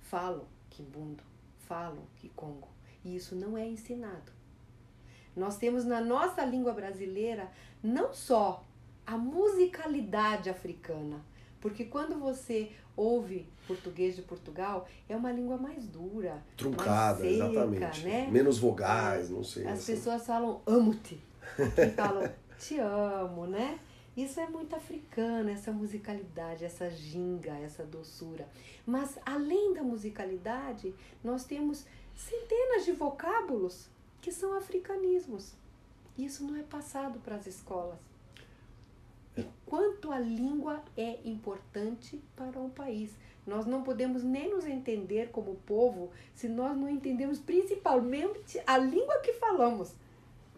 falam 0.00 0.46
quimbundo, 0.68 1.22
falam 1.60 2.02
Kikongo. 2.16 2.66
E 3.04 3.14
isso 3.14 3.36
não 3.36 3.56
é 3.56 3.64
ensinado. 3.64 4.32
Nós 5.36 5.56
temos 5.56 5.84
na 5.84 6.00
nossa 6.00 6.44
língua 6.44 6.72
brasileira 6.72 7.52
não 7.80 8.12
só 8.12 8.64
a 9.06 9.16
musicalidade 9.16 10.50
africana, 10.50 11.24
porque 11.60 11.84
quando 11.84 12.18
você 12.18 12.72
ouve 12.96 13.46
português 13.70 14.16
de 14.16 14.22
Portugal, 14.22 14.88
é 15.08 15.14
uma 15.14 15.30
língua 15.30 15.56
mais 15.56 15.86
dura. 15.86 16.42
Truncada, 16.56 17.20
mais 17.20 17.36
seca, 17.36 17.50
exatamente. 17.50 18.04
Né? 18.04 18.28
Menos 18.30 18.58
vogais, 18.58 19.30
não 19.30 19.44
sei. 19.44 19.66
As 19.66 19.78
assim. 19.78 19.94
pessoas 19.94 20.26
falam 20.26 20.60
amo-te. 20.66 21.22
E 21.78 21.90
falam 21.90 22.28
te 22.58 22.78
amo, 22.78 23.46
né? 23.46 23.78
Isso 24.16 24.40
é 24.40 24.46
muito 24.48 24.74
africano, 24.74 25.48
essa 25.50 25.70
musicalidade, 25.70 26.64
essa 26.64 26.90
ginga, 26.90 27.52
essa 27.52 27.84
doçura. 27.84 28.48
Mas 28.84 29.16
além 29.24 29.72
da 29.72 29.82
musicalidade, 29.82 30.92
nós 31.22 31.44
temos 31.44 31.86
centenas 32.14 32.84
de 32.84 32.92
vocábulos 32.92 33.88
que 34.20 34.32
são 34.32 34.56
africanismos. 34.56 35.54
Isso 36.18 36.44
não 36.44 36.56
é 36.56 36.62
passado 36.62 37.20
para 37.20 37.36
as 37.36 37.46
escolas. 37.46 37.98
Quanto 40.10 40.12
a 40.12 40.18
língua 40.18 40.82
é 40.96 41.20
importante 41.24 42.20
para 42.34 42.58
um 42.58 42.68
país. 42.68 43.16
Nós 43.46 43.64
não 43.64 43.84
podemos 43.84 44.24
nem 44.24 44.50
nos 44.50 44.66
entender 44.66 45.30
como 45.30 45.54
povo 45.54 46.10
se 46.34 46.48
nós 46.48 46.76
não 46.76 46.88
entendemos 46.88 47.38
principalmente 47.38 48.60
a 48.66 48.76
língua 48.76 49.20
que 49.20 49.34
falamos. 49.34 49.94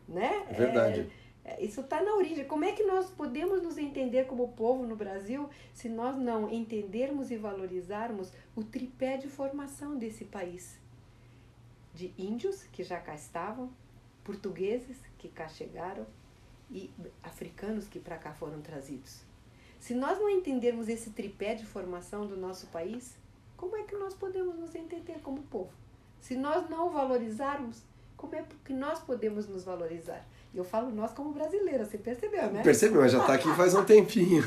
Né? 0.08 0.46
É 0.48 0.54
verdade. 0.54 1.12
É, 1.44 1.62
isso 1.62 1.82
está 1.82 2.02
na 2.02 2.14
origem. 2.14 2.46
Como 2.46 2.64
é 2.64 2.72
que 2.72 2.82
nós 2.84 3.10
podemos 3.10 3.62
nos 3.62 3.76
entender 3.76 4.24
como 4.26 4.48
povo 4.52 4.86
no 4.86 4.96
Brasil 4.96 5.50
se 5.74 5.86
nós 5.86 6.16
não 6.16 6.50
entendermos 6.50 7.30
e 7.30 7.36
valorizarmos 7.36 8.32
o 8.56 8.64
tripé 8.64 9.18
de 9.18 9.28
formação 9.28 9.98
desse 9.98 10.24
país? 10.24 10.80
de 11.94 12.10
índios 12.16 12.62
que 12.72 12.82
já 12.82 12.98
cá 12.98 13.14
estavam, 13.14 13.70
portugueses 14.24 14.96
que 15.18 15.28
cá 15.28 15.46
chegaram 15.46 16.06
e 16.70 16.90
africanos 17.22 17.86
que 17.86 18.00
para 18.00 18.16
cá 18.16 18.32
foram 18.32 18.62
trazidos. 18.62 19.30
Se 19.82 19.94
nós 19.94 20.16
não 20.16 20.30
entendermos 20.30 20.88
esse 20.88 21.10
tripé 21.10 21.56
de 21.56 21.66
formação 21.66 22.24
do 22.24 22.36
nosso 22.36 22.68
país, 22.68 23.16
como 23.56 23.76
é 23.76 23.82
que 23.82 23.96
nós 23.96 24.14
podemos 24.14 24.56
nos 24.56 24.76
entender 24.76 25.16
como 25.24 25.42
povo? 25.42 25.72
Se 26.20 26.36
nós 26.36 26.70
não 26.70 26.88
valorizarmos, 26.88 27.82
como 28.16 28.36
é 28.36 28.44
que 28.64 28.72
nós 28.72 29.00
podemos 29.00 29.48
nos 29.48 29.64
valorizar? 29.64 30.24
E 30.54 30.58
eu 30.58 30.62
falo 30.62 30.88
nós 30.94 31.10
como 31.10 31.32
brasileira, 31.32 31.84
você 31.84 31.98
percebeu, 31.98 32.52
né? 32.52 32.62
Percebeu, 32.62 33.08
já 33.08 33.18
está 33.18 33.34
aqui 33.34 33.52
faz 33.56 33.74
um 33.74 33.84
tempinho. 33.84 34.44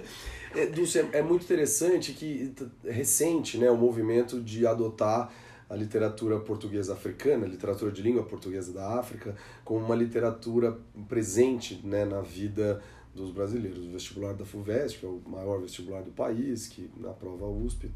é, 0.56 0.64
Dulce, 0.64 1.06
é 1.12 1.20
muito 1.20 1.44
interessante 1.44 2.14
que 2.14 2.54
recente 2.82 3.58
né, 3.58 3.70
o 3.70 3.76
movimento 3.76 4.40
de 4.40 4.66
adotar 4.66 5.30
a 5.68 5.76
literatura 5.76 6.40
portuguesa 6.40 6.94
africana, 6.94 7.44
a 7.44 7.48
literatura 7.48 7.92
de 7.92 8.00
língua 8.00 8.22
portuguesa 8.22 8.72
da 8.72 8.98
África, 8.98 9.36
como 9.66 9.84
uma 9.84 9.94
literatura 9.94 10.78
presente 11.06 11.78
né, 11.84 12.06
na 12.06 12.22
vida 12.22 12.82
dos 13.18 13.30
brasileiros. 13.30 13.86
O 13.86 13.90
vestibular 13.90 14.32
da 14.34 14.44
FUVEST, 14.44 14.98
que 14.98 15.06
é 15.06 15.08
o 15.08 15.20
maior 15.26 15.60
vestibular 15.60 16.02
do 16.02 16.10
país, 16.10 16.66
que 16.66 16.90
na 16.96 17.10
prova 17.10 17.46
USP, 17.46 17.90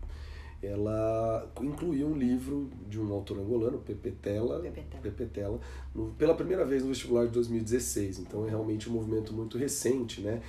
ela 0.62 1.50
incluiu 1.60 2.06
um 2.06 2.16
livro 2.16 2.70
de 2.88 3.00
um 3.00 3.12
autor 3.12 3.38
angolano, 3.38 3.78
Pepe 3.78 4.12
Tela, 4.12 4.60
Pepe 4.60 4.84
Pepe 5.02 5.26
Tela 5.26 5.60
no, 5.92 6.10
pela 6.10 6.34
primeira 6.34 6.64
vez 6.64 6.82
no 6.82 6.88
vestibular 6.88 7.26
de 7.26 7.32
2016. 7.32 8.20
Então 8.20 8.46
é 8.46 8.50
realmente 8.50 8.88
um 8.88 8.92
movimento 8.92 9.32
muito 9.32 9.58
recente, 9.58 10.20
né? 10.20 10.40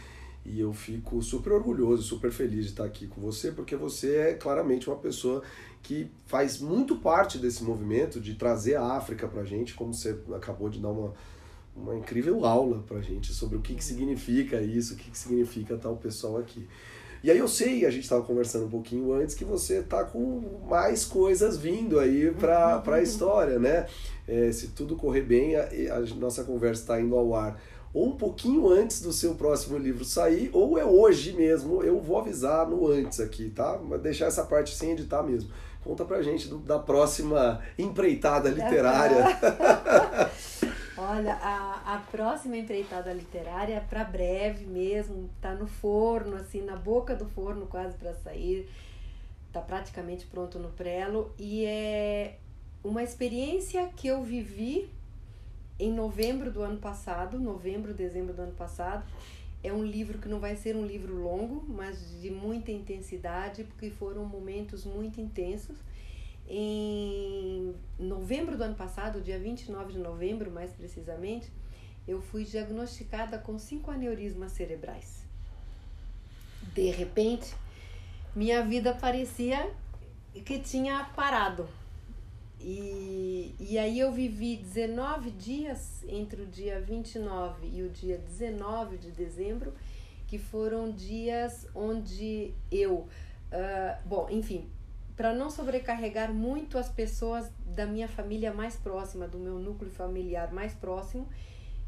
E 0.45 0.59
eu 0.59 0.73
fico 0.73 1.21
super 1.21 1.53
orgulhoso, 1.53 2.03
super 2.03 2.31
feliz 2.31 2.65
de 2.65 2.71
estar 2.71 2.83
aqui 2.83 3.07
com 3.07 3.21
você, 3.21 3.51
porque 3.51 3.75
você 3.75 4.17
é 4.17 4.33
claramente 4.33 4.89
uma 4.89 4.97
pessoa 4.97 5.41
que 5.81 6.11
faz 6.25 6.59
muito 6.59 6.97
parte 6.97 7.37
desse 7.37 7.63
movimento 7.63 8.19
de 8.19 8.35
trazer 8.35 8.75
a 8.75 8.83
África 8.93 9.27
para 9.27 9.41
a 9.41 9.45
gente, 9.45 9.73
como 9.73 9.93
você 9.93 10.17
acabou 10.35 10.69
de 10.69 10.79
dar 10.79 10.89
uma, 10.89 11.13
uma 11.75 11.95
incrível 11.95 12.45
aula 12.45 12.83
para 12.87 12.97
a 12.97 13.01
gente 13.01 13.33
sobre 13.33 13.57
o 13.57 13.61
que, 13.61 13.75
que 13.75 13.83
significa 13.83 14.61
isso, 14.61 14.93
o 14.93 14.97
que, 14.97 15.09
que 15.09 15.17
significa 15.17 15.77
tal 15.77 15.95
pessoal 15.95 16.37
aqui. 16.37 16.67
E 17.23 17.31
aí 17.31 17.37
eu 17.37 17.47
sei, 17.47 17.85
a 17.85 17.89
gente 17.89 18.03
estava 18.03 18.21
conversando 18.21 18.65
um 18.65 18.69
pouquinho 18.69 19.13
antes, 19.13 19.33
que 19.33 19.45
você 19.45 19.81
tá 19.81 20.03
com 20.03 20.61
mais 20.69 21.05
coisas 21.05 21.57
vindo 21.57 21.97
aí 21.99 22.31
para 22.31 22.83
a 22.85 23.01
história, 23.01 23.57
né? 23.57 23.87
É, 24.27 24.51
se 24.51 24.69
tudo 24.69 24.95
correr 24.97 25.21
bem, 25.21 25.55
a, 25.55 25.69
a 25.95 25.99
nossa 26.17 26.43
conversa 26.43 26.81
está 26.81 26.99
indo 26.99 27.15
ao 27.15 27.33
ar 27.33 27.59
ou 27.93 28.07
um 28.07 28.17
pouquinho 28.17 28.67
antes 28.69 29.01
do 29.01 29.13
seu 29.13 29.35
próximo 29.35 29.77
livro 29.77 30.03
sair, 30.03 30.49
ou 30.51 30.79
é 30.79 30.83
hoje 30.83 31.33
mesmo. 31.33 31.83
Eu 31.83 31.99
vou 31.99 32.17
avisar 32.17 32.67
no 32.67 32.87
antes 32.87 33.19
aqui, 33.19 33.49
tá? 33.51 33.79
Mas 33.87 34.01
deixar 34.01 34.25
essa 34.25 34.43
parte 34.43 34.75
sem 34.75 34.91
editar 34.91 35.21
mesmo. 35.21 35.51
Conta 35.83 36.03
pra 36.03 36.23
gente 36.23 36.47
do, 36.47 36.57
da 36.57 36.79
próxima 36.79 37.61
empreitada 37.77 38.49
literária. 38.49 39.23
Olha, 41.05 41.33
a, 41.33 41.95
a 41.95 41.97
próxima 41.99 42.55
empreitada 42.55 43.11
literária 43.11 43.75
é 43.75 43.79
para 43.81 44.05
breve 44.05 44.65
mesmo, 44.65 45.29
tá 45.41 45.53
no 45.53 45.67
forno, 45.67 46.37
assim, 46.37 46.61
na 46.61 46.77
boca 46.77 47.13
do 47.13 47.25
forno 47.25 47.65
quase 47.65 47.97
para 47.97 48.13
sair. 48.13 48.69
Tá 49.51 49.59
praticamente 49.59 50.25
pronto 50.25 50.57
no 50.57 50.69
prelo 50.69 51.31
e 51.37 51.65
é 51.65 52.37
uma 52.83 53.03
experiência 53.03 53.87
que 53.97 54.07
eu 54.07 54.23
vivi 54.23 54.89
em 55.77 55.91
novembro 55.91 56.49
do 56.49 56.61
ano 56.61 56.77
passado, 56.79 57.37
novembro, 57.37 57.93
dezembro 57.93 58.33
do 58.33 58.41
ano 58.41 58.53
passado. 58.53 59.05
É 59.61 59.73
um 59.73 59.83
livro 59.83 60.19
que 60.19 60.29
não 60.29 60.39
vai 60.39 60.55
ser 60.55 60.75
um 60.75 60.85
livro 60.85 61.21
longo, 61.21 61.65
mas 61.67 62.21
de 62.21 62.31
muita 62.31 62.71
intensidade, 62.71 63.65
porque 63.65 63.89
foram 63.89 64.25
momentos 64.25 64.85
muito 64.85 65.19
intensos. 65.19 65.77
Em 66.55 67.73
novembro 67.97 68.55
do 68.55 68.63
ano 68.63 68.75
passado, 68.75 69.19
dia 69.19 69.39
29 69.39 69.93
de 69.93 69.97
novembro, 69.97 70.51
mais 70.51 70.69
precisamente, 70.69 71.51
eu 72.07 72.21
fui 72.21 72.45
diagnosticada 72.45 73.39
com 73.39 73.57
cinco 73.57 73.89
aneurismas 73.89 74.51
cerebrais. 74.51 75.23
De 76.75 76.91
repente, 76.91 77.55
minha 78.35 78.61
vida 78.61 78.93
parecia 78.93 79.67
que 80.45 80.59
tinha 80.59 81.03
parado 81.15 81.67
E, 82.59 83.55
e 83.59 83.79
aí 83.79 83.97
eu 83.99 84.11
vivi 84.11 84.57
19 84.57 85.31
dias 85.31 86.03
entre 86.07 86.43
o 86.43 86.45
dia 86.45 86.79
29 86.79 87.67
e 87.67 87.81
o 87.81 87.89
dia 87.89 88.19
19 88.19 88.99
de 88.99 89.09
dezembro, 89.09 89.73
que 90.27 90.37
foram 90.37 90.91
dias 90.91 91.67
onde 91.73 92.53
eu. 92.71 93.07
Uh, 93.51 94.07
bom, 94.07 94.29
enfim, 94.29 94.69
para 95.15 95.33
não 95.33 95.49
sobrecarregar 95.49 96.33
muito 96.33 96.77
as 96.77 96.89
pessoas 96.89 97.51
da 97.65 97.85
minha 97.85 98.07
família 98.07 98.53
mais 98.53 98.75
próxima, 98.75 99.27
do 99.27 99.37
meu 99.37 99.59
núcleo 99.59 99.91
familiar 99.91 100.51
mais 100.51 100.73
próximo, 100.73 101.27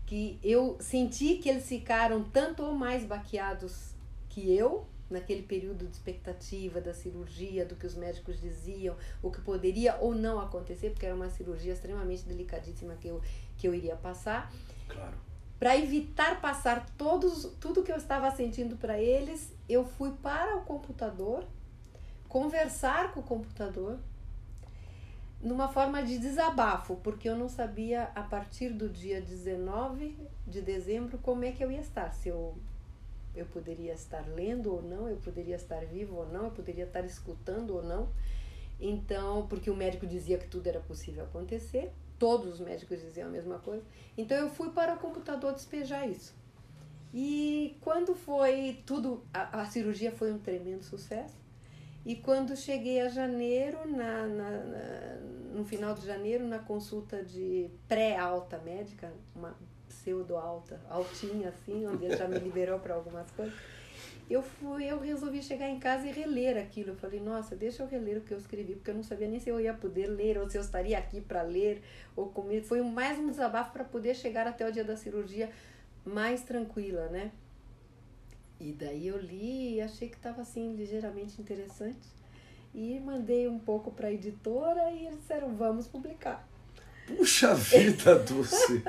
que 0.05 0.39
eu 0.43 0.77
senti 0.79 1.35
que 1.35 1.49
eles 1.49 1.67
ficaram 1.67 2.23
tanto 2.23 2.63
ou 2.63 2.73
mais 2.73 3.03
baqueados 3.03 3.95
que 4.29 4.55
eu, 4.55 4.85
naquele 5.09 5.43
período 5.43 5.88
de 5.88 5.93
expectativa 5.93 6.79
da 6.79 6.93
cirurgia, 6.93 7.65
do 7.65 7.75
que 7.75 7.85
os 7.85 7.95
médicos 7.95 8.39
diziam, 8.39 8.95
o 9.21 9.31
que 9.31 9.41
poderia 9.41 9.95
ou 9.99 10.13
não 10.13 10.39
acontecer, 10.39 10.91
porque 10.91 11.05
era 11.05 11.15
uma 11.15 11.29
cirurgia 11.29 11.73
extremamente 11.73 12.23
delicadíssima 12.23 12.95
que 12.95 13.07
eu, 13.07 13.21
que 13.57 13.67
eu 13.67 13.73
iria 13.73 13.95
passar. 13.95 14.51
Claro. 14.88 15.15
Para 15.57 15.77
evitar 15.77 16.41
passar 16.41 16.85
todos, 16.97 17.49
tudo 17.59 17.81
que 17.81 17.91
eu 17.91 17.95
estava 17.95 18.29
sentindo 18.31 18.75
para 18.75 18.99
eles, 18.99 19.53
eu 19.69 19.85
fui 19.85 20.11
para 20.11 20.57
o 20.57 20.61
computador, 20.61 21.45
conversar 22.27 23.13
com 23.13 23.19
o 23.19 23.23
computador, 23.23 23.99
numa 25.41 25.67
forma 25.67 26.01
de 26.01 26.17
desabafo, 26.17 26.95
porque 26.97 27.29
eu 27.29 27.35
não 27.35 27.47
sabia 27.47 28.09
a 28.15 28.23
partir 28.23 28.69
do 28.69 28.89
dia 28.89 29.21
19 29.21 30.17
de 30.47 30.61
dezembro 30.61 31.17
como 31.19 31.45
é 31.45 31.51
que 31.51 31.63
eu 31.63 31.71
ia 31.71 31.81
estar, 31.81 32.11
se 32.11 32.29
eu 32.29 32.55
eu 33.35 33.45
poderia 33.47 33.93
estar 33.93 34.25
lendo 34.27 34.73
ou 34.73 34.81
não, 34.81 35.09
eu 35.09 35.17
poderia 35.17 35.57
estar 35.57 35.85
vivo 35.85 36.15
ou 36.15 36.27
não, 36.27 36.45
eu 36.45 36.51
poderia 36.51 36.85
estar 36.85 37.03
escutando 37.03 37.75
ou 37.75 37.83
não. 37.83 38.07
Então, 38.79 39.45
porque 39.47 39.69
o 39.69 39.75
médico 39.75 40.07
dizia 40.07 40.38
que 40.38 40.47
tudo 40.47 40.67
era 40.67 40.79
possível 40.79 41.25
acontecer, 41.25 41.91
todos 42.17 42.53
os 42.53 42.59
médicos 42.59 43.01
diziam 43.01 43.27
a 43.27 43.31
mesma 43.31 43.59
coisa. 43.59 43.83
Então 44.17 44.38
eu 44.38 44.49
fui 44.49 44.69
para 44.69 44.95
o 44.95 44.97
computador 44.97 45.53
despejar 45.53 46.09
isso. 46.09 46.33
E 47.13 47.77
quando 47.81 48.15
foi 48.15 48.81
tudo, 48.85 49.23
a, 49.33 49.61
a 49.61 49.65
cirurgia 49.65 50.11
foi 50.11 50.31
um 50.31 50.39
tremendo 50.39 50.83
sucesso. 50.83 51.35
E 52.06 52.15
quando 52.15 52.56
cheguei 52.56 53.02
a 53.02 53.10
janeiro, 53.10 53.80
na, 53.89 54.28
na, 54.28 54.52
na 54.52 55.15
no 55.56 55.63
final 55.63 55.94
de 55.96 56.06
janeiro, 56.06 56.46
na 56.46 56.60
consulta 56.60 57.24
de 57.24 57.70
pré-alta 57.88 58.58
médica, 58.60 59.12
uma 59.34 59.56
pseudo-alta, 59.88 60.80
altinha 60.89 61.50
assim, 61.50 61.88
onde 61.88 62.15
já 62.15 62.28
me 62.28 62.38
liberou 62.38 62.78
para 62.78 62.94
algumas 62.94 63.32
coisas. 63.32 63.56
Eu 64.30 64.41
fui, 64.41 64.86
eu 64.86 65.00
resolvi 65.00 65.41
chegar 65.41 65.70
em 65.70 65.80
casa 65.80 66.08
e 66.08 66.12
reler 66.12 66.58
aquilo. 66.58 66.89
Eu 66.89 66.96
falei, 66.96 67.20
nossa, 67.20 67.56
deixa 67.56 67.84
eu 67.84 67.88
reler 67.88 68.18
o 68.18 68.22
que 68.22 68.34
eu 68.34 68.38
escrevi, 68.38 68.74
porque 68.74 68.91
eu 68.91 68.96
não 68.96 69.04
sabia 69.04 69.28
nem 69.28 69.39
se 69.39 69.50
eu 69.50 69.60
ia 69.60 69.74
poder 69.74 70.08
ler 70.08 70.38
ou 70.38 70.50
se 70.50 70.58
eu 70.58 70.62
estaria 70.62 70.98
aqui 70.98 71.22
para 71.22 71.41
ler 71.44 71.82
ou 72.15 72.30
comer. 72.30 72.62
Foi 72.63 72.82
mais 72.82 73.18
um 73.18 73.30
desabafo 73.30 73.72
para 73.72 73.84
poder 73.84 74.15
chegar 74.15 74.48
até 74.48 74.68
o 74.68 74.72
dia 74.72 74.84
da 74.84 74.98
cirurgia 74.98 75.50
mais 76.04 76.44
tranquila, 76.44 77.08
né? 77.10 77.32
E 78.60 78.72
daí 78.72 79.08
eu 79.08 79.18
li 79.18 79.76
e 79.76 79.82
achei 79.82 80.10
que 80.10 80.15
estava 80.15 80.41
assim 80.41 80.76
ligeiramente 80.76 81.41
interessante 81.41 82.08
e 82.74 83.00
mandei 83.00 83.48
um 83.48 83.60
pouco 83.60 83.91
para 83.91 84.08
a 84.08 84.12
editora 84.12 84.91
e 84.91 85.06
eles 85.06 85.20
disseram 85.20 85.56
vamos 85.56 85.88
publicar. 85.88 86.48
Puxa 87.08 87.54
vida, 87.54 88.15
Dulce! 88.20 88.84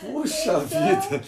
Puxa 0.00 0.52
então... 0.52 0.66
vida! 0.66 1.24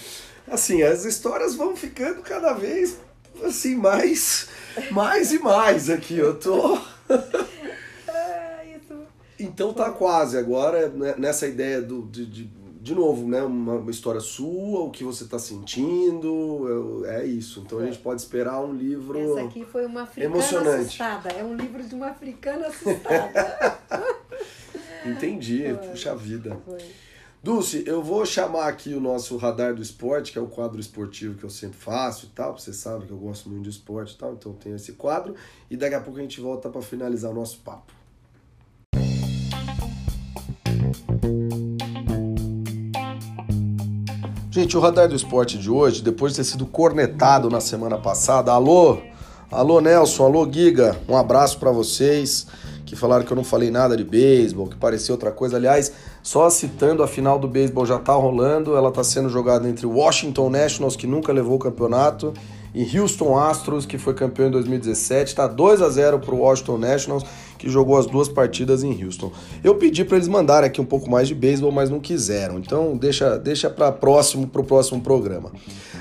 Assim, 0.47 0.83
as 0.83 1.05
histórias 1.05 1.55
vão 1.55 1.77
ficando 1.77 2.23
cada 2.23 2.55
vez 2.55 2.99
assim 3.44 3.77
mais, 3.77 4.49
mais 4.90 5.33
e 5.33 5.38
mais 5.38 5.90
aqui. 5.90 6.16
Eu 6.16 6.38
tô. 6.38 6.79
então 9.38 9.73
tá 9.73 9.90
quase 9.90 10.37
agora 10.37 10.88
né, 10.88 11.14
nessa 11.18 11.47
ideia 11.47 11.81
do, 11.81 12.03
de, 12.07 12.27
de, 12.27 12.51
de 12.88 12.94
novo, 12.94 13.29
né? 13.29 13.42
Uma, 13.42 13.74
uma, 13.74 13.90
história 13.90 14.20
sua, 14.20 14.81
o 14.81 14.90
que 14.90 15.05
você 15.05 15.27
tá 15.27 15.38
sentindo, 15.38 17.05
é 17.07 17.24
isso. 17.27 17.61
Então 17.61 17.79
a 17.79 17.85
gente 17.85 17.98
pode 17.98 18.22
esperar 18.22 18.61
um 18.61 18.72
livro. 18.72 19.18
Essa 19.18 19.42
aqui 19.42 19.62
foi 19.62 19.85
uma 19.85 20.03
africana 20.03 20.35
emocionante. 20.35 20.87
assustada. 20.87 21.29
É 21.29 21.44
um 21.44 21.55
livro 21.55 21.83
de 21.83 21.94
uma 21.94 22.09
africana 22.09 22.66
assustada. 22.68 23.79
Entendi, 25.05 25.64
foi. 25.64 25.88
puxa 25.88 26.16
vida. 26.16 26.59
Foi. 26.64 26.79
Dulce, 27.42 27.85
eu 27.87 28.03
vou 28.03 28.24
chamar 28.24 28.68
aqui 28.68 28.94
o 28.94 29.01
nosso 29.01 29.37
Radar 29.37 29.74
do 29.74 29.83
Esporte, 29.83 30.33
que 30.33 30.38
é 30.38 30.42
o 30.42 30.48
quadro 30.48 30.81
esportivo 30.81 31.38
que 31.38 31.44
eu 31.44 31.51
sempre 31.51 31.77
faço 31.77 32.24
e 32.24 32.29
tal. 32.31 32.59
Você 32.59 32.72
sabe 32.72 33.05
que 33.05 33.12
eu 33.12 33.18
gosto 33.18 33.51
muito 33.51 33.64
de 33.64 33.70
esporte 33.70 34.14
e 34.14 34.18
tal, 34.18 34.33
então 34.33 34.55
tem 34.55 34.74
esse 34.74 34.92
quadro. 34.92 35.35
E 35.70 35.77
daqui 35.77 35.94
a 35.94 36.01
pouco 36.01 36.18
a 36.18 36.22
gente 36.22 36.40
volta 36.40 36.70
para 36.70 36.81
finalizar 36.81 37.31
o 37.31 37.35
nosso 37.35 37.59
papo. 37.59 37.92
Gente, 44.59 44.77
o 44.77 44.81
Radar 44.81 45.07
do 45.07 45.14
Esporte 45.14 45.57
de 45.57 45.71
hoje, 45.71 46.03
depois 46.03 46.33
de 46.33 46.38
ter 46.38 46.44
sido 46.44 46.66
cornetado 46.66 47.49
na 47.49 47.61
semana 47.61 47.97
passada, 47.97 48.51
alô, 48.51 48.99
alô 49.53 49.81
Nelson, 49.81 50.25
alô 50.25 50.51
Giga, 50.51 50.97
um 51.09 51.16
abraço 51.16 51.61
para 51.61 51.71
vocês 51.71 52.49
que 52.85 52.97
falaram 52.97 53.25
que 53.25 53.31
eu 53.31 53.37
não 53.37 53.44
falei 53.44 53.71
nada 53.71 53.97
de 53.97 54.03
beisebol, 54.03 54.66
que 54.66 54.75
parecia 54.75 55.14
outra 55.14 55.31
coisa. 55.31 55.57
Aliás, 55.57 55.92
só 56.25 56.51
citando, 56.51 57.05
a 57.05 57.07
final 57.07 57.38
do 57.38 57.47
beisebol 57.47 57.87
já 57.87 58.01
tá 58.01 58.14
rolando, 58.14 58.77
ela 58.77 58.90
tá 58.90 59.05
sendo 59.05 59.29
jogada 59.29 59.68
entre 59.68 59.87
Washington 59.87 60.51
Nationals, 60.51 60.97
que 60.97 61.07
nunca 61.07 61.33
levou 61.33 61.55
o 61.55 61.61
campeonato, 61.61 62.35
e 62.74 62.98
Houston 62.98 63.38
Astros, 63.38 63.87
que 63.87 63.98
foi 63.98 64.14
campeão 64.14 64.48
em 64.48 64.50
2017. 64.50 65.35
Tá 65.35 65.46
2 65.46 65.83
a 65.83 65.88
0 65.88 66.18
pro 66.18 66.37
Washington 66.37 66.78
Nationals, 66.78 67.24
que 67.59 67.68
jogou 67.68 67.96
as 67.96 68.07
duas 68.07 68.28
partidas 68.28 68.85
em 68.85 69.04
Houston. 69.04 69.33
Eu 69.64 69.74
pedi 69.74 70.04
para 70.04 70.16
eles 70.16 70.28
mandarem 70.28 70.68
aqui 70.68 70.81
um 70.81 70.85
pouco 70.85 71.11
mais 71.11 71.28
de 71.28 71.35
beisebol, 71.35 71.72
mas 71.72 71.90
não 71.90 71.98
quiseram. 71.98 72.59
Então, 72.59 72.96
deixa 72.96 73.37
deixa 73.37 73.68
para 73.68 73.90
próximo 73.90 74.46
pro 74.46 74.62
próximo 74.62 75.00
programa. 75.00 75.50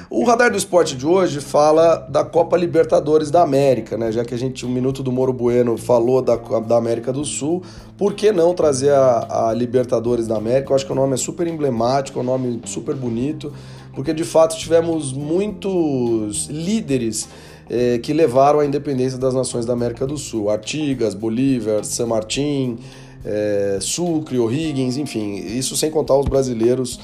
O 0.10 0.24
Radar 0.24 0.50
do 0.52 0.58
Esporte 0.58 0.96
de 0.96 1.06
hoje 1.06 1.42
fala 1.42 1.98
da 2.10 2.24
Copa 2.24 2.56
Libertadores 2.56 3.30
da 3.30 3.42
América, 3.42 3.98
né? 3.98 4.12
Já 4.12 4.24
que 4.24 4.34
a 4.34 4.38
gente, 4.38 4.66
um 4.66 4.70
minuto 4.70 5.04
do 5.04 5.12
Moro 5.12 5.34
Bueno 5.34 5.78
falou 5.78 6.22
da, 6.22 6.36
da 6.36 6.78
América 6.78 7.12
do 7.12 7.26
Sul, 7.26 7.62
por 7.98 8.14
que 8.14 8.32
não 8.32 8.54
trazer 8.54 8.94
a, 8.94 9.50
a 9.50 9.54
Libertadores 9.54 10.28
da 10.28 10.38
América? 10.38 10.72
Eu 10.72 10.76
acho 10.76 10.86
que 10.86 10.92
o 10.92 10.96
nome 10.96 11.16
é 11.16 11.18
super 11.18 11.46
emblemático, 11.46 12.20
é 12.20 12.22
um 12.22 12.26
nome 12.26 12.62
super 12.66 12.96
bonito, 12.96 13.52
porque 13.98 14.14
de 14.14 14.24
fato 14.24 14.56
tivemos 14.56 15.12
muitos 15.12 16.46
líderes 16.52 17.28
eh, 17.68 17.98
que 17.98 18.14
levaram 18.14 18.60
à 18.60 18.66
independência 18.66 19.18
das 19.18 19.34
nações 19.34 19.66
da 19.66 19.74
América 19.74 20.06
do 20.06 20.20
Sul: 20.20 20.52
Artigas, 20.52 21.16
Bolívar, 21.16 21.84
San 21.84 22.06
Martín, 22.06 22.78
eh, 23.26 23.80
Sucre, 23.82 24.38
O'Higgins, 24.38 24.98
enfim, 24.98 25.38
isso 25.38 25.76
sem 25.76 25.90
contar 25.90 26.16
os 26.16 26.28
brasileiros 26.28 27.00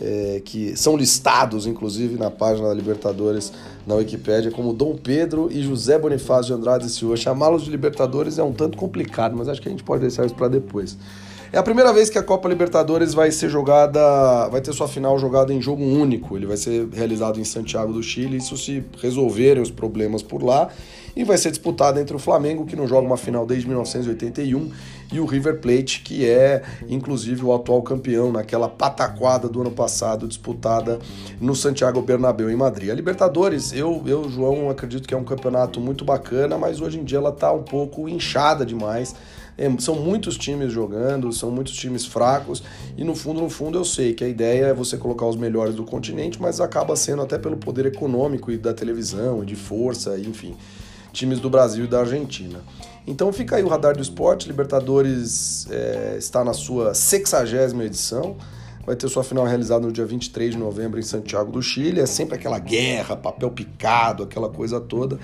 é, 0.00 0.42
que 0.44 0.76
são 0.76 0.96
listados, 0.96 1.64
inclusive, 1.64 2.18
na 2.18 2.30
página 2.30 2.66
da 2.66 2.74
Libertadores 2.74 3.52
na 3.86 3.94
Wikipédia, 3.94 4.50
como 4.50 4.72
Dom 4.72 4.96
Pedro 4.96 5.48
e 5.48 5.62
José 5.62 5.96
Bonifácio 5.96 6.46
de 6.46 6.60
Andrade 6.60 6.86
e 6.86 6.90
Silva. 6.90 7.16
Chamá-los 7.16 7.62
de 7.62 7.70
Libertadores 7.70 8.38
é 8.38 8.42
um 8.42 8.52
tanto 8.52 8.76
complicado, 8.76 9.36
mas 9.36 9.48
acho 9.48 9.62
que 9.62 9.68
a 9.68 9.70
gente 9.70 9.84
pode 9.84 10.00
deixar 10.00 10.26
isso 10.26 10.34
para 10.34 10.48
depois. 10.48 10.96
É 11.52 11.58
a 11.58 11.62
primeira 11.62 11.92
vez 11.92 12.08
que 12.08 12.16
a 12.16 12.22
Copa 12.22 12.48
Libertadores 12.48 13.12
vai 13.12 13.30
ser 13.30 13.50
jogada, 13.50 14.48
vai 14.48 14.62
ter 14.62 14.72
sua 14.72 14.88
final 14.88 15.18
jogada 15.18 15.52
em 15.52 15.60
jogo 15.60 15.84
único. 15.84 16.34
Ele 16.34 16.46
vai 16.46 16.56
ser 16.56 16.88
realizado 16.88 17.38
em 17.38 17.44
Santiago 17.44 17.92
do 17.92 18.02
Chile, 18.02 18.38
isso 18.38 18.56
se 18.56 18.82
resolverem 19.02 19.62
os 19.62 19.70
problemas 19.70 20.22
por 20.22 20.42
lá 20.42 20.70
e 21.14 21.24
vai 21.24 21.36
ser 21.36 21.50
disputada 21.50 22.00
entre 22.00 22.16
o 22.16 22.18
Flamengo, 22.18 22.64
que 22.64 22.74
não 22.74 22.86
joga 22.86 23.06
uma 23.06 23.18
final 23.18 23.44
desde 23.44 23.66
1981, 23.66 24.70
e 25.12 25.20
o 25.20 25.26
River 25.26 25.60
Plate, 25.60 26.00
que 26.00 26.26
é 26.26 26.62
inclusive 26.88 27.44
o 27.44 27.54
atual 27.54 27.82
campeão 27.82 28.32
naquela 28.32 28.66
pataquada 28.66 29.46
do 29.46 29.60
ano 29.60 29.70
passado, 29.70 30.26
disputada 30.26 30.98
no 31.38 31.54
Santiago 31.54 32.00
Bernabéu 32.00 32.50
em 32.50 32.56
Madrid. 32.56 32.88
A 32.88 32.94
Libertadores, 32.94 33.74
eu, 33.74 34.02
eu 34.06 34.26
João, 34.30 34.70
acredito 34.70 35.06
que 35.06 35.12
é 35.12 35.16
um 35.18 35.24
campeonato 35.24 35.80
muito 35.80 36.02
bacana, 36.02 36.56
mas 36.56 36.80
hoje 36.80 36.98
em 36.98 37.04
dia 37.04 37.18
ela 37.18 37.28
está 37.28 37.52
um 37.52 37.62
pouco 37.62 38.08
inchada 38.08 38.64
demais. 38.64 39.14
É, 39.64 39.80
são 39.80 39.94
muitos 39.94 40.36
times 40.36 40.72
jogando, 40.72 41.32
são 41.32 41.50
muitos 41.50 41.74
times 41.74 42.04
fracos, 42.04 42.62
e 42.96 43.04
no 43.04 43.14
fundo, 43.14 43.40
no 43.40 43.48
fundo, 43.48 43.78
eu 43.78 43.84
sei 43.84 44.12
que 44.12 44.24
a 44.24 44.28
ideia 44.28 44.66
é 44.66 44.74
você 44.74 44.96
colocar 44.96 45.26
os 45.26 45.36
melhores 45.36 45.74
do 45.74 45.84
continente, 45.84 46.40
mas 46.40 46.60
acaba 46.60 46.96
sendo 46.96 47.22
até 47.22 47.38
pelo 47.38 47.56
poder 47.56 47.86
econômico 47.86 48.50
e 48.50 48.58
da 48.58 48.74
televisão, 48.74 49.42
e 49.42 49.46
de 49.46 49.56
força, 49.56 50.18
enfim 50.18 50.56
times 51.12 51.38
do 51.38 51.50
Brasil 51.50 51.84
e 51.84 51.86
da 51.86 52.00
Argentina. 52.00 52.60
Então 53.06 53.32
fica 53.32 53.56
aí 53.56 53.62
o 53.62 53.68
Radar 53.68 53.94
do 53.94 54.02
Esporte, 54.02 54.48
Libertadores 54.48 55.66
é, 55.70 56.16
está 56.18 56.42
na 56.42 56.54
sua 56.54 56.94
60 56.94 57.84
edição, 57.84 58.36
vai 58.84 58.96
ter 58.96 59.08
sua 59.08 59.22
final 59.22 59.44
realizada 59.44 59.86
no 59.86 59.92
dia 59.92 60.04
23 60.04 60.52
de 60.52 60.58
novembro 60.58 60.98
em 60.98 61.02
Santiago 61.02 61.52
do 61.52 61.62
Chile, 61.62 62.00
é 62.00 62.06
sempre 62.06 62.34
aquela 62.34 62.58
guerra, 62.58 63.16
papel 63.16 63.50
picado, 63.50 64.22
aquela 64.22 64.48
coisa 64.48 64.80
toda. 64.80 65.18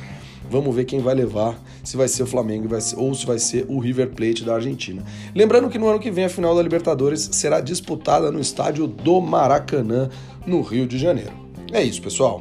Vamos 0.51 0.75
ver 0.75 0.85
quem 0.85 1.01
vai 1.01 1.14
levar, 1.14 1.61
se 1.85 1.97
vai 1.97 2.09
ser 2.09 2.23
o 2.23 2.27
Flamengo 2.27 2.68
ou 2.97 3.14
se 3.14 3.27
vai 3.27 3.38
ser 3.38 3.66
o 3.68 3.79
River 3.79 4.11
Plate 4.11 4.44
da 4.44 4.55
Argentina. 4.55 5.05
Lembrando 5.35 5.68
que 5.68 5.79
no 5.79 5.88
ano 5.88 5.99
que 5.99 6.11
vem 6.11 6.25
a 6.25 6.29
final 6.29 6.55
da 6.55 6.62
Libertadores 6.62 7.29
será 7.33 7.61
disputada 7.61 8.31
no 8.31 8.40
estádio 8.40 8.87
do 8.87 9.21
Maracanã, 9.21 10.09
no 10.47 10.62
Rio 10.62 10.87
de 10.87 10.97
Janeiro. 10.97 11.33
É 11.71 11.83
isso, 11.83 12.01
pessoal. 12.01 12.40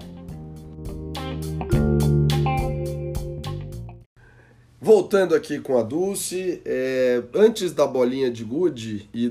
Voltando 4.87 5.35
aqui 5.35 5.59
com 5.59 5.77
a 5.77 5.83
Dulce, 5.83 6.61
é, 6.63 7.21
antes 7.33 7.73
da 7.73 7.85
bolinha 7.85 8.31
de 8.31 8.41
gude 8.41 9.09
e, 9.13 9.29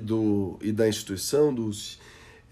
e 0.61 0.71
da 0.71 0.87
instituição, 0.87 1.55
Dulce, 1.55 1.97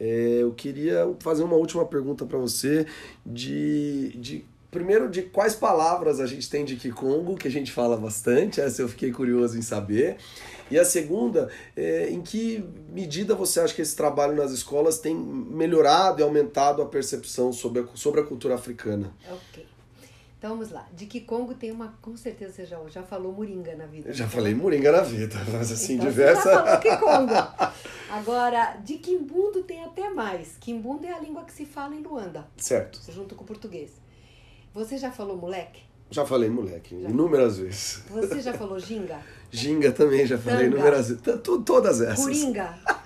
é, 0.00 0.38
eu 0.40 0.52
queria 0.52 1.14
fazer 1.18 1.42
uma 1.42 1.54
última 1.54 1.84
pergunta 1.84 2.24
para 2.24 2.38
você 2.38 2.86
de, 3.24 4.08
de 4.16 4.46
primeiro 4.70 5.10
de 5.10 5.20
quais 5.20 5.54
palavras 5.54 6.18
a 6.18 6.24
gente 6.24 6.48
tem 6.48 6.64
de 6.64 6.76
Kikongo, 6.76 7.36
que 7.36 7.46
a 7.46 7.50
gente 7.50 7.70
fala 7.70 7.94
bastante, 7.94 8.58
essa 8.58 8.80
eu 8.80 8.88
fiquei 8.88 9.12
curioso 9.12 9.58
em 9.58 9.62
saber. 9.62 10.16
E 10.70 10.78
a 10.78 10.84
segunda, 10.86 11.50
é, 11.76 12.08
em 12.08 12.22
que 12.22 12.64
medida 12.88 13.34
você 13.34 13.60
acha 13.60 13.74
que 13.74 13.82
esse 13.82 13.94
trabalho 13.94 14.34
nas 14.34 14.50
escolas 14.50 14.98
tem 14.98 15.14
melhorado 15.14 16.20
e 16.20 16.22
aumentado 16.22 16.80
a 16.80 16.86
percepção 16.86 17.52
sobre 17.52 17.82
a, 17.82 17.86
sobre 17.92 18.22
a 18.22 18.24
cultura 18.24 18.54
africana? 18.54 19.12
Ok. 19.30 19.73
Então 20.44 20.58
vamos 20.58 20.70
lá. 20.70 20.86
De 20.92 21.06
Kikongo 21.06 21.54
tem 21.54 21.72
uma. 21.72 21.96
Com 22.02 22.14
certeza 22.18 22.52
você 22.52 22.66
já, 22.66 22.78
já 22.90 23.02
falou 23.02 23.32
moringa 23.32 23.74
na 23.76 23.86
vida. 23.86 24.10
Eu 24.10 24.12
já 24.12 24.28
falei 24.28 24.54
moringa 24.54 24.92
na 24.92 25.00
vida, 25.00 25.36
mas 25.50 25.72
assim, 25.72 25.94
então, 25.94 26.06
diversa. 26.06 26.52
Já 26.52 26.62
falou 26.62 26.80
Kikongo. 26.80 27.32
Agora, 28.12 28.76
de 28.84 28.98
Kimbundo 28.98 29.62
tem 29.62 29.82
até 29.82 30.10
mais. 30.10 30.58
Kimbundo 30.60 31.06
é 31.06 31.14
a 31.14 31.18
língua 31.18 31.44
que 31.44 31.52
se 31.54 31.64
fala 31.64 31.94
em 31.94 32.02
Luanda. 32.02 32.46
Certo. 32.58 33.00
Junto 33.10 33.34
com 33.34 33.42
o 33.42 33.46
português. 33.46 33.92
Você 34.74 34.98
já 34.98 35.10
falou 35.10 35.34
moleque? 35.34 35.80
Já 36.10 36.26
falei 36.26 36.50
moleque, 36.50 37.00
já. 37.00 37.08
inúmeras 37.08 37.58
vezes. 37.58 38.04
Você 38.10 38.42
já 38.42 38.52
falou 38.52 38.78
ginga? 38.78 39.22
ginga 39.50 39.92
também, 39.92 40.26
já 40.26 40.36
falei 40.36 40.66
inúmeras 40.66 41.08
vezes. 41.08 41.22
Todas 41.64 42.02
essas. 42.02 42.22
Coringa. 42.22 42.78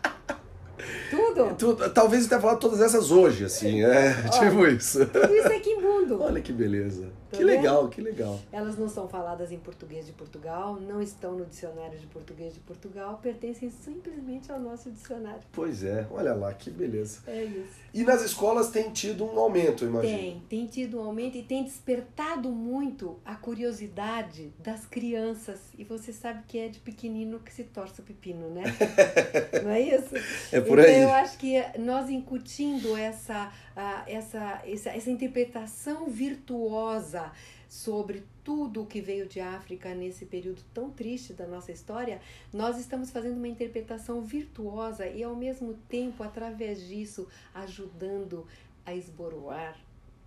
Tudo? 1.10 1.54
tudo? 1.56 1.90
Talvez 1.90 2.24
eu 2.24 2.28
tenha 2.28 2.40
falado 2.40 2.60
todas 2.60 2.80
essas 2.80 3.10
hoje, 3.10 3.44
assim, 3.44 3.82
é, 3.82 4.14
tipo 4.30 4.66
isso. 4.66 5.04
Tudo 5.06 5.34
isso 5.34 5.48
é 5.48 5.60
Kimbundo. 5.60 6.22
Olha 6.22 6.40
que 6.40 6.52
beleza. 6.52 7.08
Tá 7.30 7.36
que 7.36 7.44
vendo? 7.44 7.56
legal, 7.56 7.88
que 7.88 8.00
legal. 8.00 8.40
Elas 8.50 8.78
não 8.78 8.88
são 8.88 9.06
faladas 9.06 9.52
em 9.52 9.58
português 9.58 10.06
de 10.06 10.12
Portugal, 10.12 10.80
não 10.80 11.02
estão 11.02 11.34
no 11.34 11.44
dicionário 11.44 11.98
de 11.98 12.06
português 12.06 12.54
de 12.54 12.60
Portugal, 12.60 13.18
pertencem 13.22 13.70
simplesmente 13.70 14.50
ao 14.50 14.58
nosso 14.58 14.90
dicionário. 14.90 15.42
Pois 15.52 15.84
é, 15.84 16.06
olha 16.10 16.32
lá, 16.32 16.54
que 16.54 16.70
beleza. 16.70 17.20
É 17.26 17.44
isso. 17.44 17.78
E 17.92 18.02
nas 18.02 18.22
escolas 18.22 18.70
tem 18.70 18.90
tido 18.90 19.24
um 19.24 19.38
aumento, 19.38 19.84
eu 19.84 19.90
imagino. 19.90 20.18
Tem, 20.18 20.42
tem 20.48 20.66
tido 20.66 20.98
um 20.98 21.04
aumento 21.04 21.36
e 21.36 21.42
tem 21.42 21.64
despertado 21.64 22.48
muito 22.48 23.18
a 23.24 23.34
curiosidade 23.34 24.52
das 24.58 24.86
crianças. 24.86 25.58
E 25.76 25.84
você 25.84 26.12
sabe 26.12 26.42
que 26.48 26.58
é 26.58 26.68
de 26.68 26.78
pequenino 26.78 27.40
que 27.40 27.52
se 27.52 27.64
torce 27.64 28.00
o 28.00 28.04
pepino, 28.04 28.48
né? 28.48 28.62
não 29.62 29.70
é 29.70 29.80
isso? 29.80 30.14
É 30.50 30.60
por 30.68 30.78
aí. 30.80 30.90
Então, 30.90 31.02
eu 31.02 31.14
acho 31.14 31.38
que 31.38 31.62
nós 31.78 32.08
incutindo 32.10 32.96
essa, 32.96 33.52
essa, 34.06 34.62
essa, 34.66 34.90
essa 34.90 35.10
interpretação 35.10 36.08
virtuosa 36.08 37.32
sobre 37.68 38.24
tudo 38.42 38.82
o 38.82 38.86
que 38.86 39.00
veio 39.00 39.26
de 39.26 39.40
África 39.40 39.94
nesse 39.94 40.24
período 40.24 40.62
tão 40.72 40.90
triste 40.90 41.34
da 41.34 41.46
nossa 41.46 41.70
história, 41.70 42.20
nós 42.52 42.78
estamos 42.78 43.10
fazendo 43.10 43.36
uma 43.36 43.48
interpretação 43.48 44.22
virtuosa 44.22 45.06
e, 45.06 45.22
ao 45.22 45.36
mesmo 45.36 45.74
tempo, 45.88 46.22
através 46.22 46.80
disso, 46.80 47.28
ajudando 47.54 48.46
a 48.86 48.94
esboroar 48.94 49.76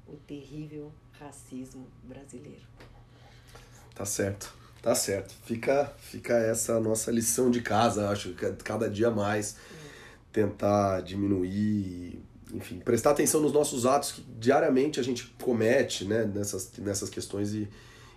o 0.07 0.15
terrível 0.17 0.91
racismo 1.19 1.87
brasileiro. 2.03 2.61
Tá 3.95 4.05
certo, 4.05 4.53
tá 4.81 4.93
certo. 4.93 5.33
Fica, 5.43 5.91
fica 5.97 6.33
essa 6.33 6.79
nossa 6.79 7.11
lição 7.11 7.49
de 7.49 7.61
casa, 7.61 8.09
acho 8.09 8.33
que 8.33 8.51
cada 8.63 8.87
dia 8.87 9.09
mais 9.09 9.57
tentar 10.31 11.01
diminuir 11.01 12.21
enfim, 12.53 12.79
prestar 12.79 13.11
atenção 13.11 13.41
nos 13.41 13.53
nossos 13.53 13.85
atos 13.85 14.11
que 14.11 14.21
diariamente 14.39 14.99
a 14.99 15.03
gente 15.03 15.33
comete, 15.41 16.05
né, 16.05 16.25
nessas, 16.25 16.71
nessas 16.77 17.09
questões 17.09 17.53
e, 17.53 17.67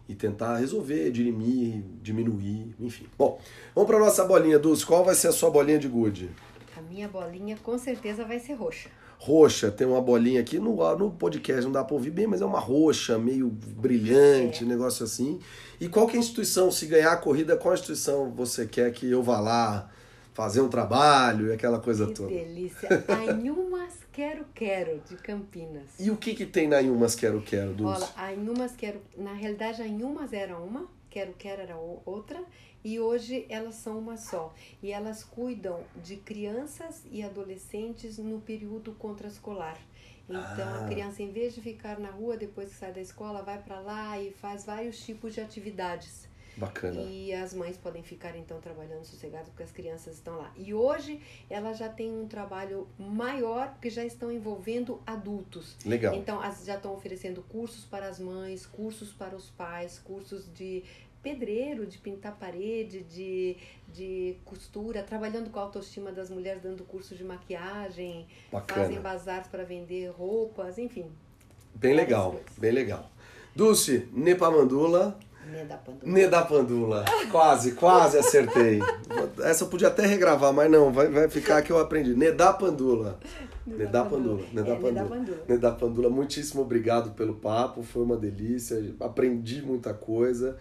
e 0.09 0.15
tentar 0.15 0.59
resolver, 0.59 1.11
dirimir, 1.11 1.83
diminuir, 2.03 2.75
enfim. 2.81 3.07
Bom, 3.17 3.41
vamos 3.75 3.89
para 3.89 3.99
nossa 3.99 4.25
bolinha, 4.25 4.59
Dulce. 4.59 4.85
Qual 4.85 5.05
vai 5.05 5.15
ser 5.15 5.29
a 5.29 5.33
sua 5.33 5.51
bolinha 5.51 5.79
de 5.79 5.89
gude? 5.89 6.31
A 6.77 6.83
minha 6.83 7.09
bolinha 7.09 7.57
com 7.63 7.79
certeza 7.79 8.25
vai 8.25 8.39
ser 8.41 8.55
roxa. 8.55 8.89
Roxa, 9.17 9.71
tem 9.71 9.87
uma 9.87 10.03
bolinha 10.03 10.41
aqui 10.41 10.59
no, 10.59 10.77
no 10.97 11.11
podcast, 11.13 11.65
não 11.65 11.73
dá 11.73 11.83
para 11.83 11.95
ouvir 11.95 12.11
bem, 12.11 12.27
mas 12.27 12.43
é 12.43 12.45
uma 12.45 12.59
roxa, 12.59 13.17
meio 13.17 13.49
brilhante, 13.49 14.65
é. 14.65 14.67
negócio 14.67 15.05
assim. 15.05 15.41
E 15.81 15.89
qual 15.89 16.07
que 16.07 16.15
é 16.15 16.17
a 16.17 16.21
instituição, 16.21 16.71
se 16.71 16.87
ganhar 16.87 17.13
a 17.13 17.17
corrida, 17.17 17.57
qual 17.57 17.73
instituição 17.73 18.31
você 18.31 18.67
quer 18.67 18.93
que 18.93 19.11
eu 19.11 19.23
vá 19.23 19.41
lá 19.41 19.91
fazer 20.35 20.61
um 20.61 20.69
trabalho 20.69 21.49
e 21.49 21.53
aquela 21.53 21.79
coisa 21.79 22.07
que 22.09 22.13
toda? 22.13 22.29
Que 22.29 22.35
delícia. 22.35 22.89
Anhumas 23.09 23.95
Quero 24.13 24.45
Quero, 24.55 25.01
de 25.09 25.17
Campinas. 25.17 25.89
E 25.99 26.11
o 26.11 26.17
que 26.17 26.35
que 26.35 26.45
tem 26.45 26.69
na 26.69 26.83
Inhumas 26.83 27.15
Quero 27.15 27.41
Quero, 27.41 27.73
Dulce? 27.73 28.03
Olha, 28.03 28.11
a 28.17 28.35
Inhumas 28.35 28.77
Quero... 28.77 29.01
Na 29.17 29.33
realidade, 29.33 29.81
a 29.81 29.87
Inhumas 29.87 30.33
era 30.33 30.59
uma, 30.59 30.89
Quero 31.09 31.33
Quero 31.35 31.63
era 31.63 31.77
outra, 31.77 32.43
e 32.83 32.99
hoje 32.99 33.47
elas 33.49 33.77
são 33.77 33.99
uma 33.99 34.17
só. 34.17 34.53
E 34.83 34.91
elas 34.91 35.23
cuidam 35.23 35.81
de 36.03 36.17
crianças 36.17 37.03
e 37.11 37.23
adolescentes 37.23 38.19
no 38.19 38.41
período 38.41 38.93
contrascolar. 38.93 39.79
Então, 40.29 40.69
ah. 40.69 40.85
a 40.85 40.89
criança, 40.89 41.23
em 41.23 41.31
vez 41.31 41.55
de 41.55 41.61
ficar 41.61 41.99
na 41.99 42.11
rua 42.11 42.37
depois 42.37 42.71
que 42.71 42.75
sai 42.75 42.93
da 42.93 43.01
escola, 43.01 43.43
vai 43.43 43.59
para 43.63 43.79
lá 43.81 44.21
e 44.21 44.33
faz 44.33 44.65
vários 44.65 44.99
tipos 45.05 45.35
de 45.35 45.41
atividades. 45.41 46.27
Bacana. 46.57 47.01
E 47.03 47.33
as 47.33 47.53
mães 47.53 47.77
podem 47.77 48.03
ficar 48.03 48.37
então 48.37 48.61
trabalhando 48.61 49.05
sossegadas 49.05 49.49
porque 49.49 49.63
as 49.63 49.73
crianças 49.73 50.15
estão 50.15 50.37
lá. 50.37 50.53
E 50.57 50.73
hoje 50.73 51.21
ela 51.51 51.73
já 51.73 51.89
tem 51.89 52.11
um 52.11 52.27
trabalho 52.27 52.87
maior 52.99 53.71
porque 53.73 53.91
já 53.91 54.05
estão 54.05 54.31
envolvendo 54.31 55.01
adultos. 55.07 55.77
Legal. 55.85 56.15
Então 56.15 56.41
as, 56.41 56.65
já 56.65 56.77
estão 56.77 56.95
oferecendo 56.95 57.43
cursos 57.43 57.85
para 57.85 58.09
as 58.09 58.19
mães, 58.19 58.67
cursos 58.67 59.13
para 59.13 59.35
os 59.35 59.51
pais, 59.51 59.99
cursos 59.99 60.53
de 60.55 60.85
pedreiro, 61.25 61.87
de 61.87 61.97
pintar 61.97 62.37
parede, 62.37 63.03
de, 63.03 63.57
de 63.89 64.37
costura, 64.45 65.03
trabalhando 65.03 65.51
com 65.51 65.59
a 65.59 65.63
autoestima 65.63 66.13
das 66.13 66.29
mulheres, 66.29 66.63
dando 66.63 66.85
curso 66.85 67.15
de 67.15 67.25
maquiagem, 67.25 68.27
Bacana. 68.53 68.83
fazem 68.83 69.01
bazares 69.01 69.49
para 69.49 69.65
vender 69.65 70.09
roupas, 70.11 70.77
enfim. 70.79 71.11
Bem 71.75 71.95
legal, 71.95 72.39
bem 72.59 72.71
legal. 72.71 73.11
Dulce, 73.57 74.09
Nepamandula, 74.13 75.19
Nedapandula. 75.51 76.13
Nedapandula. 76.13 77.05
Quase, 77.31 77.73
quase 77.73 78.19
acertei. 78.19 78.81
Essa 79.43 79.65
eu 79.65 79.69
podia 79.69 79.89
até 79.89 80.07
regravar, 80.07 80.53
mas 80.53 80.71
não, 80.71 80.93
vai, 80.93 81.09
vai 81.09 81.29
ficar 81.29 81.63
que 81.63 81.71
eu 81.71 81.79
aprendi. 81.79 82.15
Nedapandula. 82.15 83.19
Nedapandula. 83.67 84.45
Nedapandula. 84.53 85.17
É, 85.49 85.53
Nedapandula. 85.53 86.11
Muitíssimo 86.11 86.63
obrigado 86.63 87.13
pelo 87.13 87.35
papo, 87.35 87.83
foi 87.83 88.03
uma 88.03 88.17
delícia. 88.17 88.95
Aprendi 89.01 89.63
muita 89.63 89.95
coisa. 89.95 90.57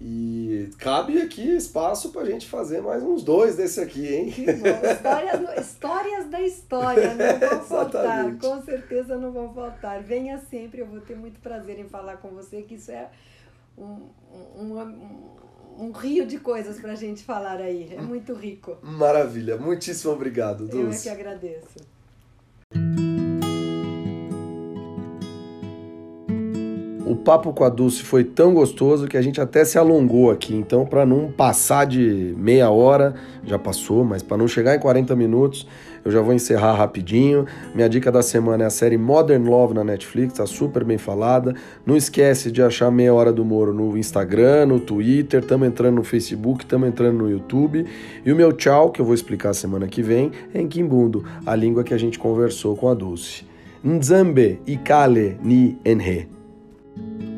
E 0.00 0.70
cabe 0.78 1.22
aqui 1.22 1.56
espaço 1.56 2.10
pra 2.10 2.24
gente 2.24 2.46
fazer 2.48 2.82
mais 2.82 3.02
uns 3.02 3.22
dois 3.22 3.56
desse 3.56 3.80
aqui, 3.80 4.12
hein? 4.12 4.30
Que 4.30 4.52
bom. 4.52 4.68
Histórias, 4.92 5.58
histórias 5.66 6.26
da 6.26 6.40
história, 6.42 7.14
não 7.14 7.48
vão 7.48 7.60
faltar. 7.64 8.36
Com 8.36 8.62
certeza 8.62 9.16
não 9.16 9.30
vão 9.32 9.54
faltar. 9.54 10.02
Venha 10.02 10.38
sempre, 10.50 10.80
eu 10.80 10.86
vou 10.86 11.00
ter 11.00 11.16
muito 11.16 11.40
prazer 11.40 11.78
em 11.78 11.88
falar 11.88 12.16
com 12.16 12.28
você, 12.30 12.62
que 12.62 12.74
isso 12.74 12.90
é 12.90 13.08
um, 13.76 14.08
um, 14.56 15.86
um 15.86 15.92
rio 15.92 16.26
de 16.26 16.38
coisas 16.38 16.80
para 16.80 16.92
a 16.92 16.96
gente 16.96 17.22
falar 17.24 17.60
aí. 17.60 17.92
É 17.94 18.00
muito 18.00 18.34
rico. 18.34 18.76
Maravilha. 18.82 19.56
Muitíssimo 19.56 20.12
obrigado, 20.12 20.66
Dulce. 20.66 21.08
Eu 21.08 21.12
é 21.12 21.16
que 21.16 21.20
agradeço. 21.20 23.03
Papo 27.24 27.52
com 27.54 27.64
a 27.64 27.70
Dulce 27.70 28.02
foi 28.02 28.22
tão 28.22 28.52
gostoso 28.52 29.08
que 29.08 29.16
a 29.16 29.22
gente 29.22 29.40
até 29.40 29.64
se 29.64 29.78
alongou 29.78 30.30
aqui. 30.30 30.54
Então, 30.54 30.84
para 30.84 31.06
não 31.06 31.32
passar 31.32 31.86
de 31.86 32.34
meia 32.36 32.68
hora, 32.70 33.14
já 33.44 33.58
passou, 33.58 34.04
mas 34.04 34.22
para 34.22 34.36
não 34.36 34.46
chegar 34.46 34.76
em 34.76 34.78
40 34.78 35.16
minutos, 35.16 35.66
eu 36.04 36.10
já 36.10 36.20
vou 36.20 36.34
encerrar 36.34 36.74
rapidinho. 36.74 37.46
Minha 37.74 37.88
dica 37.88 38.12
da 38.12 38.22
semana 38.22 38.64
é 38.64 38.66
a 38.66 38.70
série 38.70 38.98
Modern 38.98 39.48
Love 39.48 39.72
na 39.72 39.82
Netflix, 39.82 40.34
tá 40.34 40.46
super 40.46 40.84
bem 40.84 40.98
falada. 40.98 41.54
Não 41.86 41.96
esquece 41.96 42.52
de 42.52 42.62
achar 42.62 42.90
Meia 42.90 43.14
Hora 43.14 43.32
do 43.32 43.44
Moro 43.44 43.72
no 43.72 43.96
Instagram, 43.96 44.66
no 44.66 44.78
Twitter, 44.78 45.40
estamos 45.40 45.66
entrando 45.66 45.96
no 45.96 46.04
Facebook, 46.04 46.62
estamos 46.62 46.86
entrando 46.86 47.18
no 47.18 47.30
YouTube. 47.30 47.86
E 48.24 48.30
o 48.30 48.36
meu 48.36 48.52
tchau, 48.52 48.90
que 48.90 49.00
eu 49.00 49.04
vou 49.04 49.14
explicar 49.14 49.54
semana 49.54 49.88
que 49.88 50.02
vem, 50.02 50.30
é 50.52 50.60
em 50.60 50.68
Kimbundo, 50.68 51.24
a 51.46 51.56
língua 51.56 51.82
que 51.82 51.94
a 51.94 51.98
gente 51.98 52.18
conversou 52.18 52.76
com 52.76 52.88
a 52.88 52.94
Dulce. 52.94 53.46
Nzambe 53.82 54.60
Ikale 54.66 55.38
Ni 55.42 55.78
Enhe. 55.84 56.33
thank 56.96 57.22
you 57.22 57.33